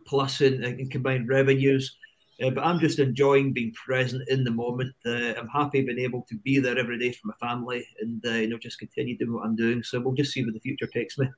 plus 0.06 0.40
in, 0.40 0.64
in 0.64 0.88
combined 0.88 1.28
revenues. 1.28 1.98
Uh, 2.42 2.50
but 2.50 2.64
I'm 2.64 2.78
just 2.78 2.98
enjoying 2.98 3.52
being 3.52 3.72
present 3.72 4.28
in 4.28 4.44
the 4.44 4.50
moment. 4.50 4.94
Uh, 5.04 5.34
I'm 5.34 5.48
happy 5.48 5.82
being 5.82 5.98
able 5.98 6.22
to 6.28 6.36
be 6.36 6.58
there 6.58 6.78
every 6.78 6.98
day 6.98 7.12
for 7.12 7.28
my 7.28 7.34
family 7.46 7.86
and 8.00 8.24
uh, 8.26 8.30
you 8.30 8.48
know 8.48 8.58
just 8.58 8.78
continue 8.78 9.16
doing 9.16 9.34
what 9.34 9.44
I'm 9.44 9.56
doing. 9.56 9.82
So 9.82 10.00
we'll 10.00 10.14
just 10.14 10.32
see 10.32 10.42
where 10.42 10.52
the 10.52 10.60
future 10.60 10.86
takes 10.86 11.18
me. 11.18 11.28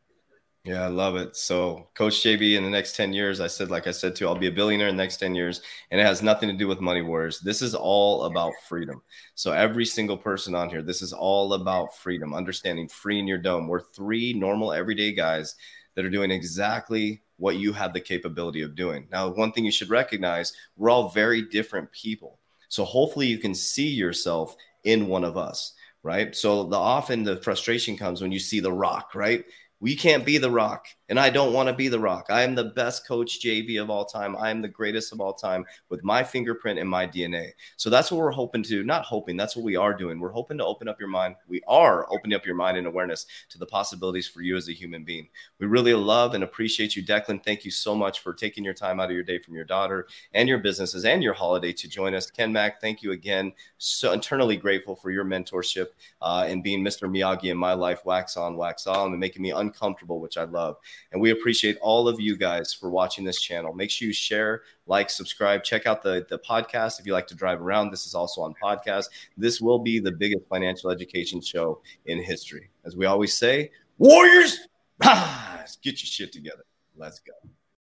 Yeah, 0.64 0.84
I 0.84 0.86
love 0.86 1.16
it. 1.16 1.34
So, 1.34 1.88
Coach 1.94 2.22
JB, 2.22 2.56
in 2.56 2.62
the 2.62 2.70
next 2.70 2.94
10 2.94 3.12
years, 3.12 3.40
I 3.40 3.48
said, 3.48 3.68
like 3.68 3.88
I 3.88 3.90
said 3.90 4.14
too, 4.14 4.28
I'll 4.28 4.36
be 4.36 4.46
a 4.46 4.52
billionaire 4.52 4.86
in 4.86 4.96
the 4.96 5.02
next 5.02 5.16
10 5.16 5.34
years. 5.34 5.60
And 5.90 6.00
it 6.00 6.06
has 6.06 6.22
nothing 6.22 6.48
to 6.48 6.56
do 6.56 6.68
with 6.68 6.80
money 6.80 7.02
wars. 7.02 7.40
This 7.40 7.62
is 7.62 7.74
all 7.74 8.26
about 8.26 8.52
freedom. 8.68 9.02
So, 9.34 9.50
every 9.50 9.84
single 9.84 10.16
person 10.16 10.54
on 10.54 10.70
here, 10.70 10.80
this 10.82 11.02
is 11.02 11.12
all 11.12 11.54
about 11.54 11.96
freedom, 11.96 12.32
understanding 12.32 12.86
free 12.86 13.18
in 13.18 13.26
your 13.26 13.38
dome. 13.38 13.66
We're 13.66 13.80
three 13.80 14.34
normal, 14.34 14.72
everyday 14.72 15.12
guys 15.12 15.56
that 15.94 16.04
are 16.04 16.10
doing 16.10 16.30
exactly 16.30 17.22
what 17.36 17.56
you 17.56 17.72
have 17.72 17.92
the 17.92 18.00
capability 18.00 18.62
of 18.62 18.74
doing. 18.74 19.06
Now, 19.10 19.28
one 19.28 19.52
thing 19.52 19.64
you 19.64 19.72
should 19.72 19.90
recognize 19.90 20.52
we're 20.76 20.90
all 20.90 21.08
very 21.08 21.42
different 21.42 21.90
people. 21.92 22.38
So, 22.68 22.84
hopefully, 22.84 23.26
you 23.26 23.38
can 23.38 23.54
see 23.54 23.88
yourself 23.88 24.56
in 24.84 25.08
one 25.08 25.24
of 25.24 25.36
us 25.36 25.74
right? 26.04 26.34
So 26.34 26.64
the 26.64 26.76
often 26.76 27.22
the 27.22 27.36
frustration 27.42 27.96
comes 27.96 28.20
when 28.20 28.32
you 28.32 28.40
see 28.40 28.58
the 28.58 28.72
rock, 28.72 29.14
right? 29.14 29.44
we 29.82 29.96
can't 29.96 30.24
be 30.24 30.38
the 30.38 30.50
rock 30.50 30.86
and 31.12 31.20
i 31.20 31.28
don't 31.28 31.52
want 31.52 31.68
to 31.68 31.74
be 31.74 31.88
the 31.88 31.98
rock. 31.98 32.26
I 32.30 32.42
am 32.42 32.54
the 32.54 32.72
best 32.80 33.06
coach 33.06 33.40
JB 33.40 33.80
of 33.80 33.90
all 33.90 34.06
time. 34.06 34.34
I 34.36 34.50
am 34.50 34.62
the 34.62 34.68
greatest 34.68 35.12
of 35.12 35.20
all 35.20 35.34
time 35.34 35.64
with 35.90 36.02
my 36.02 36.24
fingerprint 36.24 36.78
and 36.78 36.88
my 36.88 37.06
dna 37.06 37.52
so 37.76 37.90
that's 37.90 38.10
what 38.10 38.18
we're 38.18 38.30
hoping 38.30 38.62
to 38.64 38.82
not 38.82 39.04
hoping 39.04 39.36
that's 39.36 39.56
what 39.56 39.64
we 39.64 39.76
are 39.76 39.94
doing. 39.94 40.20
We're 40.20 40.32
hoping 40.32 40.58
to 40.58 40.64
open 40.64 40.88
up 40.88 40.98
your 40.98 41.08
mind. 41.08 41.36
We 41.48 41.62
are 41.66 42.06
opening 42.12 42.36
up 42.36 42.46
your 42.46 42.54
mind 42.54 42.76
and 42.76 42.86
awareness 42.86 43.26
to 43.50 43.58
the 43.58 43.66
possibilities 43.66 44.28
for 44.28 44.42
you 44.42 44.56
as 44.56 44.68
a 44.68 44.72
human 44.72 45.04
being. 45.04 45.28
We 45.58 45.66
really 45.66 45.94
love 45.94 46.34
and 46.34 46.44
appreciate 46.44 46.96
you 46.96 47.04
declan. 47.04 47.42
Thank 47.44 47.64
you 47.64 47.70
so 47.70 47.94
much 47.94 48.20
for 48.20 48.32
taking 48.32 48.64
your 48.64 48.74
time 48.74 49.00
out 49.00 49.10
of 49.10 49.14
your 49.14 49.22
day 49.22 49.38
from 49.38 49.54
your 49.54 49.64
daughter 49.64 50.06
and 50.34 50.48
your 50.48 50.58
businesses 50.58 51.04
and 51.04 51.22
your 51.22 51.34
holiday 51.34 51.72
to 51.72 51.88
join 51.88 52.14
us. 52.14 52.30
Ken 52.30 52.52
mack 52.52 52.80
thank 52.80 53.02
you 53.02 53.12
again. 53.12 53.52
So 53.78 54.12
internally 54.12 54.56
grateful 54.56 54.96
for 54.96 55.10
your 55.10 55.24
mentorship 55.24 55.88
uh, 56.20 56.44
and 56.46 56.62
being 56.62 56.84
mr 56.84 57.08
miyagi 57.08 57.50
in 57.50 57.56
my 57.56 57.72
life 57.74 58.04
wax 58.04 58.36
on 58.36 58.56
wax 58.56 58.86
on 58.86 59.10
and 59.10 59.20
making 59.20 59.42
me 59.42 59.50
uncomfortable, 59.50 60.20
which 60.20 60.36
I 60.36 60.44
love. 60.44 60.76
And 61.10 61.20
we 61.20 61.30
appreciate 61.30 61.76
all 61.80 62.08
of 62.08 62.20
you 62.20 62.36
guys 62.36 62.72
for 62.72 62.90
watching 62.90 63.24
this 63.24 63.40
channel. 63.40 63.72
Make 63.74 63.90
sure 63.90 64.06
you 64.06 64.14
share, 64.14 64.62
like, 64.86 65.10
subscribe, 65.10 65.64
check 65.64 65.86
out 65.86 66.02
the, 66.02 66.24
the 66.28 66.38
podcast 66.38 67.00
if 67.00 67.06
you 67.06 67.12
like 67.12 67.26
to 67.26 67.34
drive 67.34 67.60
around. 67.60 67.90
This 67.90 68.06
is 68.06 68.14
also 68.14 68.42
on 68.42 68.54
podcast. 68.62 69.06
This 69.36 69.60
will 69.60 69.78
be 69.78 69.98
the 69.98 70.12
biggest 70.12 70.46
financial 70.48 70.90
education 70.90 71.40
show 71.40 71.80
in 72.06 72.22
history. 72.22 72.70
As 72.84 72.96
we 72.96 73.06
always 73.06 73.34
say, 73.34 73.70
Warriors, 73.98 74.58
rise, 75.04 75.76
get 75.82 76.02
your 76.02 76.06
shit 76.06 76.32
together. 76.32 76.64
Let's 76.96 77.20
go. 77.20 77.32